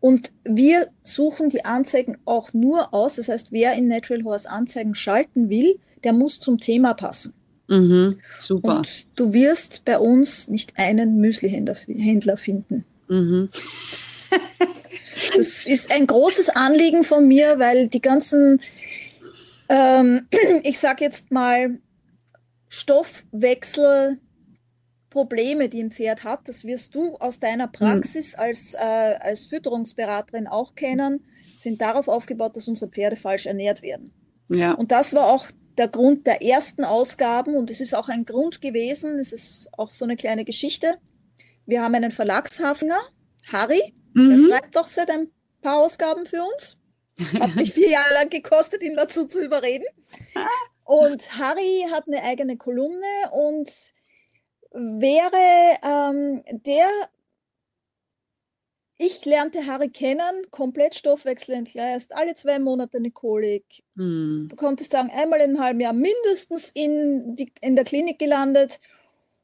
Und 0.00 0.32
wir 0.44 0.88
suchen 1.02 1.48
die 1.48 1.64
Anzeigen 1.64 2.18
auch 2.24 2.52
nur 2.52 2.92
aus. 2.92 3.16
Das 3.16 3.28
heißt, 3.28 3.52
wer 3.52 3.74
in 3.74 3.88
Natural 3.88 4.24
Horse 4.24 4.50
Anzeigen 4.50 4.94
schalten 4.94 5.48
will, 5.48 5.78
der 6.02 6.12
muss 6.12 6.40
zum 6.40 6.58
Thema 6.58 6.94
passen. 6.94 7.34
Mhm, 7.68 8.18
super. 8.38 8.78
Und 8.78 9.06
du 9.14 9.32
wirst 9.32 9.84
bei 9.84 9.98
uns 9.98 10.48
nicht 10.48 10.76
einen 10.76 11.18
Müsli-Händler 11.18 12.36
finden. 12.36 12.84
Mhm. 13.08 13.48
das 15.36 15.66
ist 15.66 15.92
ein 15.92 16.06
großes 16.06 16.50
Anliegen 16.50 17.04
von 17.04 17.28
mir, 17.28 17.58
weil 17.58 17.88
die 17.88 18.02
ganzen, 18.02 18.60
ähm, 19.68 20.26
ich 20.64 20.78
sage 20.78 21.04
jetzt 21.04 21.30
mal, 21.30 21.78
Stoffwechsel, 22.68 24.18
Probleme, 25.12 25.68
die 25.68 25.82
ein 25.82 25.90
Pferd 25.90 26.24
hat, 26.24 26.48
das 26.48 26.64
wirst 26.64 26.94
du 26.94 27.16
aus 27.16 27.38
deiner 27.38 27.64
hm. 27.64 27.72
Praxis 27.72 28.34
als, 28.34 28.72
äh, 28.74 28.78
als 28.78 29.46
Fütterungsberaterin 29.46 30.46
auch 30.46 30.74
kennen, 30.74 31.24
sind 31.54 31.82
darauf 31.82 32.08
aufgebaut, 32.08 32.56
dass 32.56 32.66
unsere 32.66 32.90
Pferde 32.90 33.16
falsch 33.16 33.44
ernährt 33.44 33.82
werden. 33.82 34.12
Ja. 34.48 34.72
Und 34.72 34.90
das 34.90 35.14
war 35.14 35.26
auch 35.26 35.48
der 35.76 35.88
Grund 35.88 36.26
der 36.26 36.42
ersten 36.42 36.84
Ausgaben 36.84 37.56
und 37.56 37.70
es 37.70 37.80
ist 37.80 37.94
auch 37.94 38.08
ein 38.08 38.24
Grund 38.24 38.60
gewesen, 38.60 39.18
es 39.18 39.32
ist 39.32 39.68
auch 39.76 39.90
so 39.90 40.04
eine 40.04 40.16
kleine 40.16 40.44
Geschichte. 40.44 40.96
Wir 41.66 41.82
haben 41.82 41.94
einen 41.94 42.10
Verlagshafner, 42.10 42.98
Harry, 43.46 43.92
mhm. 44.14 44.48
der 44.48 44.48
schreibt 44.48 44.76
doch 44.76 44.86
seit 44.86 45.10
ein 45.10 45.28
paar 45.60 45.78
Ausgaben 45.78 46.24
für 46.24 46.42
uns. 46.42 46.78
Hat 47.38 47.54
mich 47.54 47.72
vier 47.72 47.90
Jahre 47.90 48.14
lang 48.14 48.30
gekostet, 48.30 48.82
ihn 48.82 48.96
dazu 48.96 49.26
zu 49.26 49.40
überreden. 49.44 49.84
Und 50.84 51.38
Harry 51.38 51.86
hat 51.90 52.06
eine 52.06 52.22
eigene 52.22 52.56
Kolumne 52.56 53.30
und 53.30 53.70
wäre 54.72 55.78
ähm, 55.82 56.42
der 56.64 56.88
ich 59.04 59.24
lernte 59.24 59.66
Harry 59.66 59.88
kennen, 59.88 60.46
komplett 60.50 60.94
stoffwechselentgleist, 60.94 62.14
alle 62.14 62.34
zwei 62.34 62.60
Monate 62.60 62.98
eine 62.98 63.10
Kolik. 63.10 63.82
Hm. 63.96 64.46
Du 64.48 64.54
konntest 64.54 64.92
sagen, 64.92 65.10
einmal 65.12 65.40
im 65.40 65.58
halben 65.58 65.80
Jahr 65.80 65.92
mindestens 65.92 66.70
in, 66.70 67.34
die, 67.34 67.52
in 67.60 67.74
der 67.74 67.84
Klinik 67.84 68.20
gelandet. 68.20 68.80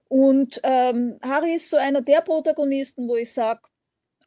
Und 0.08 0.60
ähm, 0.62 1.18
Harry 1.22 1.54
ist 1.54 1.70
so 1.70 1.76
einer 1.76 2.02
der 2.02 2.20
Protagonisten, 2.20 3.08
wo 3.08 3.16
ich 3.16 3.32
sage, 3.32 3.62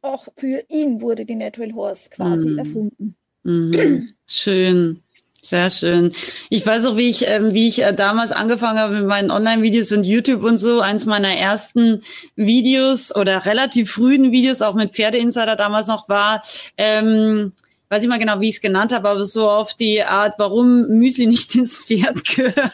auch 0.02 0.28
für 0.36 0.64
ihn 0.68 1.00
wurde 1.00 1.24
die 1.24 1.36
Natural 1.36 1.72
Horse 1.72 2.10
quasi 2.10 2.50
hm. 2.50 2.58
erfunden. 2.58 3.16
Mhm. 3.44 4.14
Schön. 4.26 5.02
Sehr 5.44 5.70
schön. 5.70 6.12
Ich 6.50 6.64
weiß 6.64 6.86
auch, 6.86 6.96
wie 6.96 7.10
ich, 7.10 7.26
ähm, 7.26 7.52
wie 7.52 7.66
ich 7.66 7.82
äh, 7.82 7.92
damals 7.92 8.30
angefangen 8.30 8.78
habe 8.78 8.94
mit 8.94 9.06
meinen 9.06 9.32
Online-Videos 9.32 9.90
und 9.90 10.04
YouTube 10.04 10.44
und 10.44 10.56
so. 10.56 10.80
Eins 10.80 11.04
meiner 11.04 11.36
ersten 11.36 12.04
Videos 12.36 13.12
oder 13.12 13.44
relativ 13.44 13.90
frühen 13.90 14.30
Videos, 14.30 14.62
auch 14.62 14.74
mit 14.74 14.92
Pferdeinsider 14.92 15.56
damals 15.56 15.88
noch 15.88 16.08
war, 16.08 16.42
ähm, 16.78 17.54
weiß 17.92 18.02
ich 18.02 18.08
mal 18.08 18.18
genau, 18.18 18.40
wie 18.40 18.48
ich 18.48 18.54
es 18.54 18.60
genannt 18.62 18.90
habe, 18.90 19.10
aber 19.10 19.24
so 19.26 19.50
auf 19.50 19.74
die 19.74 20.02
Art, 20.02 20.36
warum 20.38 20.88
Müsli 20.88 21.26
nicht 21.26 21.54
ins 21.56 21.76
Pferd 21.76 22.24
gehört. 22.24 22.64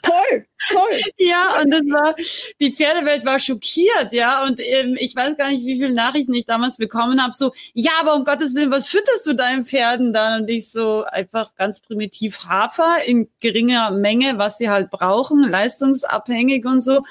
Toll, 0.00 0.46
toll. 0.70 1.00
Ja, 1.18 1.60
und 1.60 1.72
das 1.72 1.80
war, 1.90 2.14
die 2.60 2.72
Pferdewelt 2.72 3.26
war 3.26 3.40
schockiert, 3.40 4.12
ja, 4.12 4.44
und 4.44 4.60
ähm, 4.60 4.96
ich 4.96 5.16
weiß 5.16 5.36
gar 5.36 5.50
nicht, 5.50 5.66
wie 5.66 5.74
viele 5.74 5.92
Nachrichten 5.92 6.34
ich 6.34 6.46
damals 6.46 6.76
bekommen 6.76 7.20
habe, 7.20 7.34
so, 7.34 7.52
ja, 7.74 7.90
aber 7.98 8.14
um 8.14 8.24
Gottes 8.24 8.54
Willen, 8.54 8.70
was 8.70 8.86
fütterst 8.86 9.26
du 9.26 9.32
deinen 9.32 9.66
Pferden 9.66 10.12
dann? 10.12 10.42
Und 10.42 10.48
ich 10.48 10.70
so, 10.70 11.02
einfach 11.02 11.56
ganz 11.56 11.80
primitiv 11.80 12.44
Hafer 12.44 12.98
in 13.06 13.28
geringer 13.40 13.90
Menge, 13.90 14.38
was 14.38 14.58
sie 14.58 14.70
halt 14.70 14.90
brauchen, 14.90 15.42
leistungsabhängig 15.42 16.64
und 16.64 16.80
so. 16.80 17.02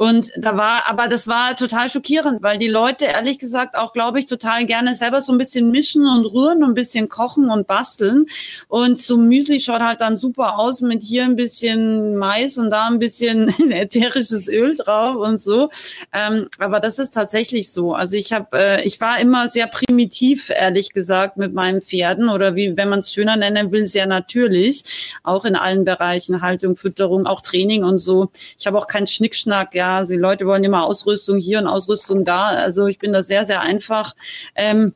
Und 0.00 0.32
da 0.34 0.56
war, 0.56 0.88
aber 0.88 1.08
das 1.08 1.28
war 1.28 1.54
total 1.56 1.90
schockierend, 1.90 2.42
weil 2.42 2.56
die 2.56 2.68
Leute 2.68 3.04
ehrlich 3.04 3.38
gesagt 3.38 3.76
auch, 3.76 3.92
glaube 3.92 4.18
ich, 4.18 4.24
total 4.24 4.64
gerne 4.64 4.94
selber 4.94 5.20
so 5.20 5.30
ein 5.30 5.36
bisschen 5.36 5.70
mischen 5.70 6.06
und 6.06 6.24
rühren 6.24 6.62
und 6.62 6.70
ein 6.70 6.74
bisschen 6.74 7.10
kochen 7.10 7.50
und 7.50 7.66
basteln. 7.66 8.24
Und 8.68 9.02
so 9.02 9.18
Müsli 9.18 9.60
schaut 9.60 9.82
halt 9.82 10.00
dann 10.00 10.16
super 10.16 10.58
aus 10.58 10.80
mit 10.80 11.02
hier 11.02 11.24
ein 11.24 11.36
bisschen 11.36 12.16
Mais 12.16 12.56
und 12.56 12.70
da 12.70 12.86
ein 12.86 12.98
bisschen 12.98 13.48
ätherisches 13.70 14.48
Öl 14.48 14.74
drauf 14.74 15.16
und 15.16 15.42
so. 15.42 15.68
Ähm, 16.14 16.48
aber 16.58 16.80
das 16.80 16.98
ist 16.98 17.10
tatsächlich 17.10 17.70
so. 17.70 17.92
Also 17.92 18.16
ich 18.16 18.32
habe, 18.32 18.58
äh, 18.58 18.82
ich 18.84 19.02
war 19.02 19.20
immer 19.20 19.50
sehr 19.50 19.66
primitiv, 19.66 20.48
ehrlich 20.48 20.94
gesagt, 20.94 21.36
mit 21.36 21.52
meinen 21.52 21.82
Pferden 21.82 22.30
oder 22.30 22.56
wie, 22.56 22.74
wenn 22.74 22.88
man 22.88 23.00
es 23.00 23.12
schöner 23.12 23.36
nennen 23.36 23.70
will, 23.70 23.84
sehr 23.84 24.06
natürlich. 24.06 24.82
Auch 25.24 25.44
in 25.44 25.56
allen 25.56 25.84
Bereichen, 25.84 26.40
Haltung, 26.40 26.78
Fütterung, 26.78 27.26
auch 27.26 27.42
Training 27.42 27.84
und 27.84 27.98
so. 27.98 28.30
Ich 28.58 28.66
habe 28.66 28.78
auch 28.78 28.86
keinen 28.86 29.06
Schnickschnack, 29.06 29.74
ja 29.74 29.89
die 30.04 30.16
Leute 30.16 30.46
wollen 30.46 30.64
immer 30.64 30.84
Ausrüstung 30.84 31.38
hier 31.38 31.58
und 31.58 31.66
Ausrüstung 31.66 32.24
da. 32.24 32.46
Also 32.46 32.86
ich 32.86 32.98
bin 32.98 33.12
da 33.12 33.22
sehr, 33.22 33.44
sehr 33.46 33.60
einfach. 33.60 34.14
Ähm, 34.54 34.94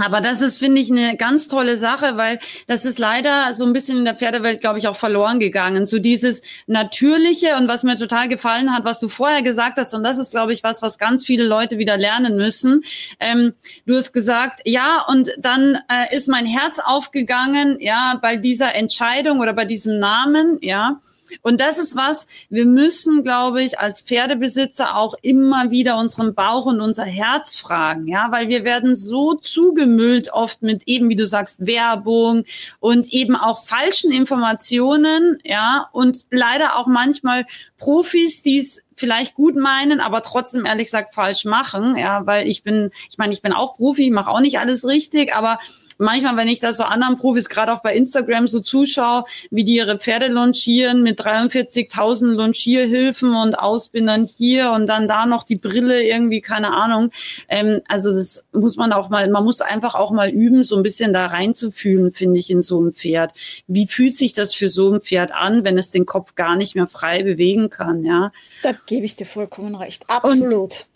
aber 0.00 0.20
das 0.20 0.40
ist, 0.40 0.58
finde 0.58 0.80
ich, 0.80 0.92
eine 0.92 1.16
ganz 1.16 1.48
tolle 1.48 1.76
Sache, 1.76 2.16
weil 2.16 2.38
das 2.68 2.84
ist 2.84 3.00
leider 3.00 3.52
so 3.52 3.64
ein 3.66 3.72
bisschen 3.72 3.98
in 3.98 4.04
der 4.04 4.14
Pferdewelt, 4.14 4.60
glaube 4.60 4.78
ich, 4.78 4.86
auch 4.86 4.94
verloren 4.94 5.40
gegangen. 5.40 5.86
So 5.86 5.98
dieses 5.98 6.40
Natürliche 6.68 7.56
und 7.56 7.66
was 7.66 7.82
mir 7.82 7.96
total 7.96 8.28
gefallen 8.28 8.72
hat, 8.72 8.84
was 8.84 9.00
du 9.00 9.08
vorher 9.08 9.42
gesagt 9.42 9.76
hast, 9.76 9.92
und 9.94 10.04
das 10.04 10.18
ist, 10.18 10.30
glaube 10.30 10.52
ich, 10.52 10.62
was, 10.62 10.82
was 10.82 10.98
ganz 10.98 11.26
viele 11.26 11.44
Leute 11.44 11.78
wieder 11.78 11.96
lernen 11.96 12.36
müssen. 12.36 12.84
Ähm, 13.18 13.54
du 13.86 13.96
hast 13.96 14.12
gesagt, 14.12 14.60
ja, 14.64 15.04
und 15.08 15.30
dann 15.38 15.78
äh, 15.90 16.16
ist 16.16 16.28
mein 16.28 16.46
Herz 16.46 16.78
aufgegangen, 16.78 17.78
ja, 17.80 18.18
bei 18.22 18.36
dieser 18.36 18.76
Entscheidung 18.76 19.40
oder 19.40 19.52
bei 19.52 19.64
diesem 19.64 19.98
Namen, 19.98 20.58
ja. 20.60 21.00
Und 21.42 21.60
das 21.60 21.78
ist 21.78 21.96
was, 21.96 22.26
wir 22.50 22.66
müssen, 22.66 23.22
glaube 23.22 23.62
ich, 23.62 23.78
als 23.78 24.02
Pferdebesitzer 24.02 24.96
auch 24.96 25.14
immer 25.22 25.70
wieder 25.70 25.98
unseren 25.98 26.34
Bauch 26.34 26.66
und 26.66 26.80
unser 26.80 27.04
Herz 27.04 27.56
fragen, 27.56 28.08
ja, 28.08 28.30
weil 28.30 28.48
wir 28.48 28.64
werden 28.64 28.96
so 28.96 29.34
zugemüllt 29.34 30.32
oft 30.32 30.62
mit 30.62 30.82
eben, 30.86 31.08
wie 31.08 31.16
du 31.16 31.26
sagst, 31.26 31.66
Werbung 31.66 32.44
und 32.80 33.08
eben 33.08 33.36
auch 33.36 33.64
falschen 33.64 34.12
Informationen, 34.12 35.38
ja, 35.44 35.88
und 35.92 36.26
leider 36.30 36.76
auch 36.76 36.86
manchmal 36.86 37.46
Profis, 37.78 38.42
die 38.42 38.58
es 38.58 38.82
vielleicht 38.96 39.34
gut 39.34 39.56
meinen, 39.56 40.00
aber 40.00 40.22
trotzdem 40.22 40.66
ehrlich 40.66 40.86
gesagt 40.86 41.14
falsch 41.14 41.44
machen, 41.44 41.96
ja, 41.96 42.26
weil 42.26 42.48
ich 42.48 42.62
bin, 42.62 42.90
ich 43.10 43.18
meine, 43.18 43.32
ich 43.32 43.42
bin 43.42 43.52
auch 43.52 43.76
Profi, 43.76 44.10
mache 44.10 44.30
auch 44.30 44.40
nicht 44.40 44.58
alles 44.58 44.86
richtig, 44.86 45.34
aber 45.34 45.58
manchmal, 45.98 46.36
wenn 46.36 46.48
ich 46.48 46.60
da 46.60 46.72
so 46.72 46.84
anderen 46.84 47.16
Profis, 47.16 47.48
gerade 47.48 47.72
auch 47.72 47.82
bei 47.82 47.94
Instagram 47.94 48.48
so 48.48 48.60
zuschaue, 48.60 49.24
wie 49.50 49.64
die 49.64 49.76
ihre 49.76 49.98
Pferde 49.98 50.28
launchieren 50.28 51.02
mit 51.02 51.20
43.000 51.20 52.34
Launchierhilfen 52.34 53.34
und 53.34 53.58
Ausbindern 53.58 54.24
hier 54.24 54.72
und 54.72 54.86
dann 54.86 55.08
da 55.08 55.26
noch 55.26 55.44
die 55.44 55.56
Brille 55.56 56.02
irgendwie, 56.02 56.40
keine 56.40 56.72
Ahnung. 56.72 57.10
Ähm, 57.48 57.82
also 57.88 58.12
das 58.12 58.44
muss 58.52 58.76
man 58.76 58.92
auch 58.92 59.08
mal, 59.08 59.28
man 59.28 59.44
muss 59.44 59.60
einfach 59.60 59.94
auch 59.94 60.10
mal 60.10 60.30
üben, 60.30 60.62
so 60.62 60.76
ein 60.76 60.82
bisschen 60.82 61.12
da 61.12 61.26
reinzufühlen, 61.26 62.12
finde 62.12 62.40
ich, 62.40 62.50
in 62.50 62.62
so 62.62 62.80
ein 62.80 62.92
Pferd. 62.92 63.32
Wie 63.66 63.86
fühlt 63.86 64.16
sich 64.16 64.32
das 64.32 64.54
für 64.54 64.68
so 64.68 64.92
ein 64.92 65.00
Pferd 65.00 65.32
an, 65.32 65.64
wenn 65.64 65.78
es 65.78 65.90
den 65.90 66.06
Kopf 66.06 66.34
gar 66.34 66.56
nicht 66.56 66.74
mehr 66.74 66.86
frei 66.86 67.22
bewegen 67.22 67.70
kann, 67.70 68.04
ja? 68.04 68.32
Da 68.62 68.72
gebe 68.86 69.04
ich 69.04 69.16
dir 69.16 69.26
vollkommen 69.26 69.74
recht. 69.74 70.04
Absolut. 70.08 70.62
Und 70.62 70.88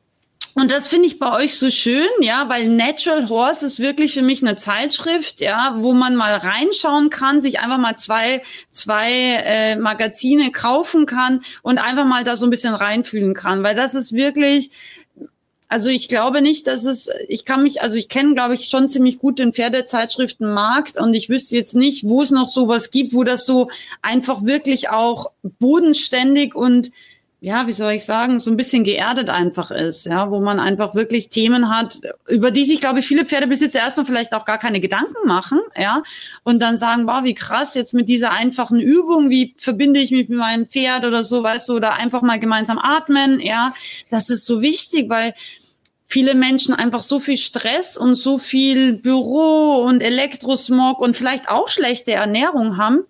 und 0.54 0.70
das 0.70 0.88
finde 0.88 1.06
ich 1.06 1.18
bei 1.18 1.32
euch 1.34 1.58
so 1.58 1.70
schön, 1.70 2.08
ja, 2.20 2.48
weil 2.48 2.68
Natural 2.68 3.28
Horse 3.28 3.64
ist 3.64 3.78
wirklich 3.78 4.12
für 4.12 4.22
mich 4.22 4.42
eine 4.42 4.56
Zeitschrift, 4.56 5.40
ja, 5.40 5.76
wo 5.78 5.94
man 5.94 6.14
mal 6.14 6.34
reinschauen 6.34 7.08
kann, 7.08 7.40
sich 7.40 7.60
einfach 7.60 7.78
mal 7.78 7.96
zwei, 7.96 8.42
zwei 8.70 9.10
äh, 9.12 9.76
Magazine 9.76 10.52
kaufen 10.52 11.06
kann 11.06 11.42
und 11.62 11.78
einfach 11.78 12.04
mal 12.04 12.24
da 12.24 12.36
so 12.36 12.46
ein 12.46 12.50
bisschen 12.50 12.74
reinfühlen 12.74 13.32
kann, 13.32 13.62
weil 13.62 13.74
das 13.74 13.94
ist 13.94 14.12
wirklich, 14.12 14.70
also 15.68 15.88
ich 15.88 16.08
glaube 16.08 16.42
nicht, 16.42 16.66
dass 16.66 16.84
es, 16.84 17.08
ich 17.28 17.46
kann 17.46 17.62
mich, 17.62 17.80
also 17.80 17.96
ich 17.96 18.10
kenne, 18.10 18.34
glaube 18.34 18.52
ich, 18.52 18.68
schon 18.68 18.90
ziemlich 18.90 19.18
gut 19.18 19.38
den 19.38 19.54
Pferdezeitschriftenmarkt 19.54 21.00
und 21.00 21.14
ich 21.14 21.30
wüsste 21.30 21.56
jetzt 21.56 21.74
nicht, 21.74 22.04
wo 22.04 22.20
es 22.20 22.30
noch 22.30 22.48
sowas 22.48 22.90
gibt, 22.90 23.14
wo 23.14 23.24
das 23.24 23.46
so 23.46 23.70
einfach 24.02 24.44
wirklich 24.44 24.90
auch 24.90 25.30
bodenständig 25.58 26.54
und 26.54 26.90
ja, 27.42 27.66
wie 27.66 27.72
soll 27.72 27.94
ich 27.94 28.04
sagen, 28.04 28.38
so 28.38 28.52
ein 28.52 28.56
bisschen 28.56 28.84
geerdet 28.84 29.28
einfach 29.28 29.72
ist, 29.72 30.06
ja, 30.06 30.30
wo 30.30 30.38
man 30.38 30.60
einfach 30.60 30.94
wirklich 30.94 31.28
Themen 31.28 31.76
hat, 31.76 32.00
über 32.28 32.52
die 32.52 32.64
sich, 32.64 32.80
glaube 32.80 33.00
ich, 33.00 33.06
viele 33.08 33.24
Pferdebesitzer 33.24 33.80
erstmal 33.80 34.06
vielleicht 34.06 34.32
auch 34.32 34.44
gar 34.44 34.58
keine 34.58 34.78
Gedanken 34.78 35.26
machen, 35.26 35.58
ja, 35.76 36.04
und 36.44 36.60
dann 36.62 36.76
sagen, 36.76 37.08
wow, 37.08 37.24
wie 37.24 37.34
krass, 37.34 37.74
jetzt 37.74 37.94
mit 37.94 38.08
dieser 38.08 38.30
einfachen 38.30 38.78
Übung, 38.78 39.28
wie 39.28 39.56
verbinde 39.58 39.98
ich 39.98 40.12
mich 40.12 40.28
mit 40.28 40.38
meinem 40.38 40.68
Pferd 40.68 41.04
oder 41.04 41.24
so, 41.24 41.42
weißt 41.42 41.68
du, 41.68 41.74
oder 41.74 41.94
einfach 41.94 42.22
mal 42.22 42.38
gemeinsam 42.38 42.78
atmen, 42.78 43.40
ja, 43.40 43.74
das 44.08 44.30
ist 44.30 44.46
so 44.46 44.62
wichtig, 44.62 45.10
weil 45.10 45.34
viele 46.06 46.36
Menschen 46.36 46.74
einfach 46.74 47.02
so 47.02 47.18
viel 47.18 47.38
Stress 47.38 47.96
und 47.96 48.14
so 48.14 48.38
viel 48.38 48.92
Büro 48.92 49.82
und 49.84 50.00
Elektrosmog 50.00 51.00
und 51.00 51.16
vielleicht 51.16 51.48
auch 51.48 51.68
schlechte 51.68 52.12
Ernährung 52.12 52.76
haben, 52.76 53.02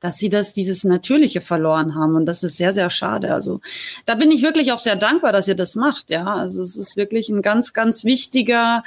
dass 0.00 0.18
sie 0.18 0.30
das, 0.30 0.52
dieses 0.52 0.84
Natürliche 0.84 1.40
verloren 1.40 1.94
haben. 1.94 2.14
Und 2.14 2.26
das 2.26 2.42
ist 2.42 2.56
sehr, 2.56 2.72
sehr 2.72 2.90
schade. 2.90 3.32
Also 3.32 3.60
da 4.06 4.14
bin 4.14 4.30
ich 4.30 4.42
wirklich 4.42 4.72
auch 4.72 4.78
sehr 4.78 4.96
dankbar, 4.96 5.32
dass 5.32 5.48
ihr 5.48 5.56
das 5.56 5.74
macht. 5.74 6.10
Ja, 6.10 6.24
also 6.24 6.62
es 6.62 6.76
ist 6.76 6.96
wirklich 6.96 7.28
ein 7.28 7.42
ganz, 7.42 7.72
ganz 7.72 8.04
wichtiger, 8.04 8.82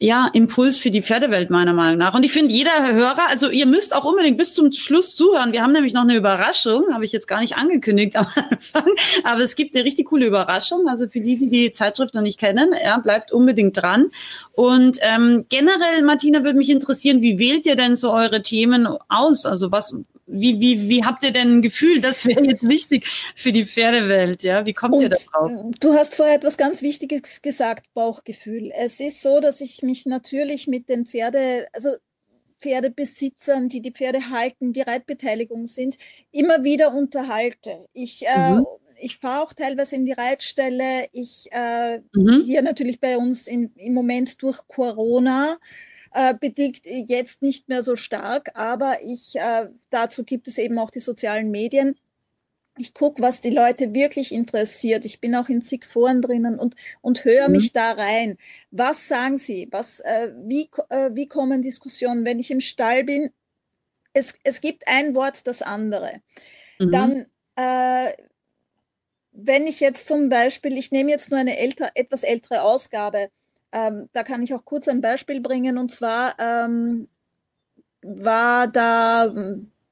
ja, 0.00 0.28
Impuls 0.32 0.76
für 0.76 0.90
die 0.90 1.02
Pferdewelt 1.02 1.50
meiner 1.50 1.72
Meinung 1.72 1.98
nach. 1.98 2.14
Und 2.14 2.24
ich 2.24 2.32
finde, 2.32 2.52
jeder 2.52 2.92
Hörer, 2.92 3.28
also 3.30 3.48
ihr 3.48 3.64
müsst 3.64 3.94
auch 3.94 4.04
unbedingt 4.04 4.36
bis 4.36 4.52
zum 4.52 4.72
Schluss 4.72 5.14
zuhören. 5.14 5.52
Wir 5.52 5.62
haben 5.62 5.72
nämlich 5.72 5.94
noch 5.94 6.02
eine 6.02 6.16
Überraschung, 6.16 6.92
habe 6.92 7.04
ich 7.04 7.12
jetzt 7.12 7.28
gar 7.28 7.40
nicht 7.40 7.56
angekündigt 7.56 8.16
am 8.16 8.26
Anfang, 8.50 8.90
aber 9.22 9.40
es 9.40 9.54
gibt 9.54 9.74
eine 9.74 9.84
richtig 9.84 10.08
coole 10.08 10.26
Überraschung. 10.26 10.88
Also 10.88 11.08
für 11.08 11.20
die, 11.20 11.38
die 11.38 11.48
die 11.48 11.70
Zeitschrift 11.70 12.12
noch 12.12 12.22
nicht 12.22 12.38
kennen, 12.38 12.74
ja, 12.84 12.98
bleibt 12.98 13.32
unbedingt 13.32 13.76
dran. 13.76 14.10
Und 14.52 14.98
ähm, 15.00 15.46
generell, 15.48 16.02
Martina, 16.02 16.42
würde 16.42 16.58
mich 16.58 16.70
interessieren, 16.70 17.22
wie 17.22 17.38
wählt 17.38 17.64
ihr 17.64 17.76
denn 17.76 17.94
so 17.96 18.12
eure 18.12 18.42
Themen 18.42 18.86
aus? 19.08 19.46
Also 19.46 19.70
was, 19.70 19.94
wie, 20.26 20.60
wie, 20.60 20.88
wie 20.88 21.04
habt 21.04 21.22
ihr 21.22 21.32
denn 21.32 21.58
ein 21.58 21.62
Gefühl, 21.62 22.00
das 22.00 22.24
wäre 22.26 22.44
jetzt 22.44 22.66
wichtig 22.66 23.06
für 23.34 23.52
die 23.52 23.66
Pferdewelt? 23.66 24.42
Ja, 24.42 24.64
wie 24.64 24.72
kommt 24.72 24.94
Und 24.94 25.02
ihr 25.02 25.08
da 25.10 25.16
drauf? 25.16 25.50
Du 25.80 25.94
hast 25.94 26.14
vorher 26.14 26.36
etwas 26.36 26.56
ganz 26.56 26.82
Wichtiges 26.82 27.42
gesagt, 27.42 27.92
Bauchgefühl. 27.94 28.72
Es 28.74 29.00
ist 29.00 29.20
so, 29.20 29.40
dass 29.40 29.60
ich 29.60 29.82
mich 29.82 30.06
natürlich 30.06 30.66
mit 30.66 30.88
den 30.88 31.06
Pferde, 31.06 31.66
also 31.72 31.90
Pferdebesitzern, 32.58 33.68
die 33.68 33.82
die 33.82 33.92
Pferde 33.92 34.30
halten, 34.30 34.72
die 34.72 34.80
Reitbeteiligung 34.80 35.66
sind, 35.66 35.96
immer 36.30 36.64
wieder 36.64 36.94
unterhalte. 36.94 37.86
Ich, 37.92 38.26
äh, 38.26 38.54
mhm. 38.54 38.64
ich 38.98 39.18
fahre 39.18 39.42
auch 39.42 39.52
teilweise 39.52 39.96
in 39.96 40.06
die 40.06 40.12
Reitstelle. 40.12 41.06
Ich 41.12 41.48
äh, 41.52 41.98
mhm. 42.14 42.42
hier 42.46 42.62
natürlich 42.62 43.00
bei 43.00 43.18
uns 43.18 43.46
in, 43.46 43.72
im 43.76 43.92
Moment 43.92 44.40
durch 44.42 44.66
Corona 44.68 45.58
äh, 46.14 46.34
bedingt 46.38 46.82
jetzt 46.84 47.42
nicht 47.42 47.68
mehr 47.68 47.82
so 47.82 47.96
stark, 47.96 48.52
aber 48.54 49.02
ich, 49.02 49.34
äh, 49.36 49.68
dazu 49.90 50.24
gibt 50.24 50.46
es 50.46 50.58
eben 50.58 50.78
auch 50.78 50.90
die 50.90 51.00
sozialen 51.00 51.50
Medien. 51.50 51.96
Ich 52.76 52.94
gucke, 52.94 53.20
was 53.20 53.40
die 53.40 53.50
Leute 53.50 53.94
wirklich 53.94 54.32
interessiert. 54.32 55.04
Ich 55.04 55.20
bin 55.20 55.34
auch 55.34 55.48
in 55.48 55.60
zig 55.60 55.84
Foren 55.84 56.22
drinnen 56.22 56.58
und, 56.58 56.76
und 57.00 57.24
höre 57.24 57.48
mhm. 57.48 57.56
mich 57.56 57.72
da 57.72 57.92
rein. 57.92 58.36
Was 58.70 59.08
sagen 59.08 59.36
sie? 59.36 59.68
Was, 59.70 60.00
äh, 60.00 60.32
wie, 60.44 60.70
äh, 60.88 61.10
wie 61.14 61.26
kommen 61.28 61.62
Diskussionen? 61.62 62.24
Wenn 62.24 62.38
ich 62.38 62.50
im 62.50 62.60
Stall 62.60 63.04
bin, 63.04 63.30
es, 64.12 64.38
es 64.44 64.60
gibt 64.60 64.86
ein 64.86 65.14
Wort, 65.16 65.46
das 65.46 65.62
andere. 65.62 66.20
Mhm. 66.78 66.92
Dann, 66.92 67.26
äh, 67.56 68.12
wenn 69.32 69.66
ich 69.66 69.80
jetzt 69.80 70.06
zum 70.06 70.28
Beispiel, 70.28 70.76
ich 70.78 70.92
nehme 70.92 71.10
jetzt 71.10 71.30
nur 71.30 71.40
eine 71.40 71.58
älter, 71.58 71.90
etwas 71.94 72.22
ältere 72.22 72.62
Ausgabe, 72.62 73.30
ähm, 73.74 74.08
da 74.12 74.22
kann 74.22 74.42
ich 74.42 74.54
auch 74.54 74.64
kurz 74.64 74.88
ein 74.88 75.00
Beispiel 75.00 75.40
bringen. 75.40 75.76
Und 75.78 75.92
zwar 75.92 76.36
ähm, 76.38 77.08
war 78.02 78.68
da, 78.68 79.32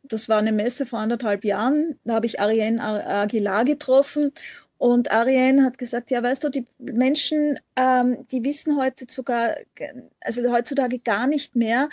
das 0.05 0.29
war 0.29 0.39
eine 0.39 0.53
Messe 0.53 0.87
vor 0.87 1.01
anderthalb 1.01 1.45
Jahren, 1.45 1.99
da 2.05 2.15
habe 2.15 2.27
ich 2.27 2.41
Ariane 2.41 2.81
Aguilar 2.81 3.65
getroffen. 3.65 4.33
Und 4.79 5.13
Ariane 5.13 5.65
hat 5.65 5.79
gesagt, 5.79 6.11
ja, 6.11 6.23
weißt 6.23 6.43
du, 6.43 6.49
die 6.49 6.67
Menschen, 6.79 7.59
ähm, 7.77 8.27
die 8.33 8.43
wissen 8.45 8.79
heute 8.79 9.07
sogar, 9.09 9.55
also 10.21 10.53
heutzutage 10.53 10.99
gar 10.99 11.27
nicht 11.27 11.55
mehr, 11.55 11.89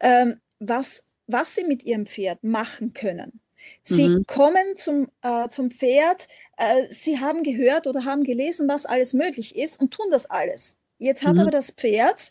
ähm, 0.00 0.40
was, 0.58 1.04
was 1.26 1.54
sie 1.54 1.64
mit 1.64 1.84
ihrem 1.84 2.06
Pferd 2.06 2.42
machen 2.44 2.92
können. 2.92 3.40
Sie 3.82 4.10
mhm. 4.10 4.26
kommen 4.26 4.76
zum, 4.76 5.08
äh, 5.22 5.48
zum 5.48 5.70
Pferd, 5.70 6.28
äh, 6.58 6.86
sie 6.90 7.18
haben 7.20 7.42
gehört 7.42 7.86
oder 7.86 8.04
haben 8.04 8.24
gelesen, 8.24 8.68
was 8.68 8.84
alles 8.84 9.14
möglich 9.14 9.56
ist 9.56 9.80
und 9.80 9.92
tun 9.92 10.06
das 10.10 10.26
alles. 10.26 10.78
Jetzt 11.04 11.22
hat 11.22 11.34
mhm. 11.34 11.40
aber 11.40 11.50
das 11.50 11.70
Pferd, 11.70 12.30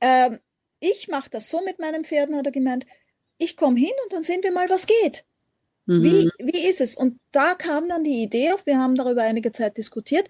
äh, 0.00 0.30
ich 0.78 1.08
mache 1.08 1.30
das 1.30 1.50
so 1.50 1.62
mit 1.64 1.78
meinen 1.78 2.04
Pferden, 2.04 2.36
hat 2.36 2.44
er 2.44 2.52
gemeint, 2.52 2.84
ich 3.38 3.56
komme 3.56 3.78
hin 3.78 3.92
und 4.04 4.12
dann 4.12 4.22
sehen 4.22 4.42
wir 4.42 4.52
mal, 4.52 4.68
was 4.68 4.86
geht. 4.86 5.24
Mhm. 5.86 6.02
Wie, 6.02 6.30
wie 6.38 6.68
ist 6.68 6.82
es? 6.82 6.96
Und 6.96 7.18
da 7.32 7.54
kam 7.54 7.88
dann 7.88 8.04
die 8.04 8.22
Idee 8.22 8.52
auf, 8.52 8.66
wir 8.66 8.78
haben 8.78 8.94
darüber 8.94 9.22
einige 9.22 9.52
Zeit 9.52 9.78
diskutiert, 9.78 10.28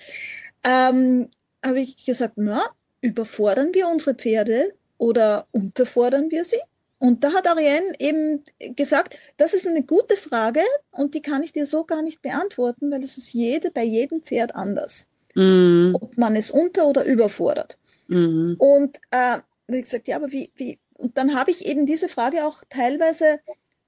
ähm, 0.62 1.28
habe 1.64 1.80
ich 1.80 2.04
gesagt, 2.04 2.34
na, 2.36 2.64
überfordern 3.00 3.74
wir 3.74 3.88
unsere 3.88 4.14
Pferde 4.14 4.72
oder 4.96 5.48
unterfordern 5.50 6.30
wir 6.30 6.44
sie? 6.44 6.60
Und 6.98 7.24
da 7.24 7.32
hat 7.32 7.48
Ariane 7.48 7.92
eben 7.98 8.44
gesagt, 8.76 9.18
das 9.36 9.52
ist 9.52 9.66
eine 9.66 9.82
gute 9.82 10.16
Frage 10.16 10.62
und 10.92 11.14
die 11.14 11.22
kann 11.22 11.42
ich 11.42 11.52
dir 11.52 11.66
so 11.66 11.84
gar 11.84 12.02
nicht 12.02 12.22
beantworten, 12.22 12.92
weil 12.92 13.02
es 13.02 13.18
ist 13.18 13.32
jede, 13.32 13.72
bei 13.72 13.82
jedem 13.82 14.22
Pferd 14.22 14.54
anders 14.54 15.08
mhm. 15.34 15.96
ob 16.00 16.16
man 16.16 16.36
es 16.36 16.50
unter- 16.50 16.86
oder 16.86 17.04
überfordert. 17.04 17.78
Mhm. 18.08 18.56
Und 18.58 18.98
äh, 19.10 19.38
wie 19.68 19.80
gesagt, 19.80 20.08
ja, 20.08 20.16
aber 20.16 20.32
wie, 20.32 20.50
wie, 20.56 20.78
und 20.94 21.16
dann 21.16 21.34
habe 21.34 21.50
ich 21.50 21.66
eben 21.66 21.86
diese 21.86 22.08
Frage 22.08 22.44
auch 22.44 22.62
teilweise 22.68 23.40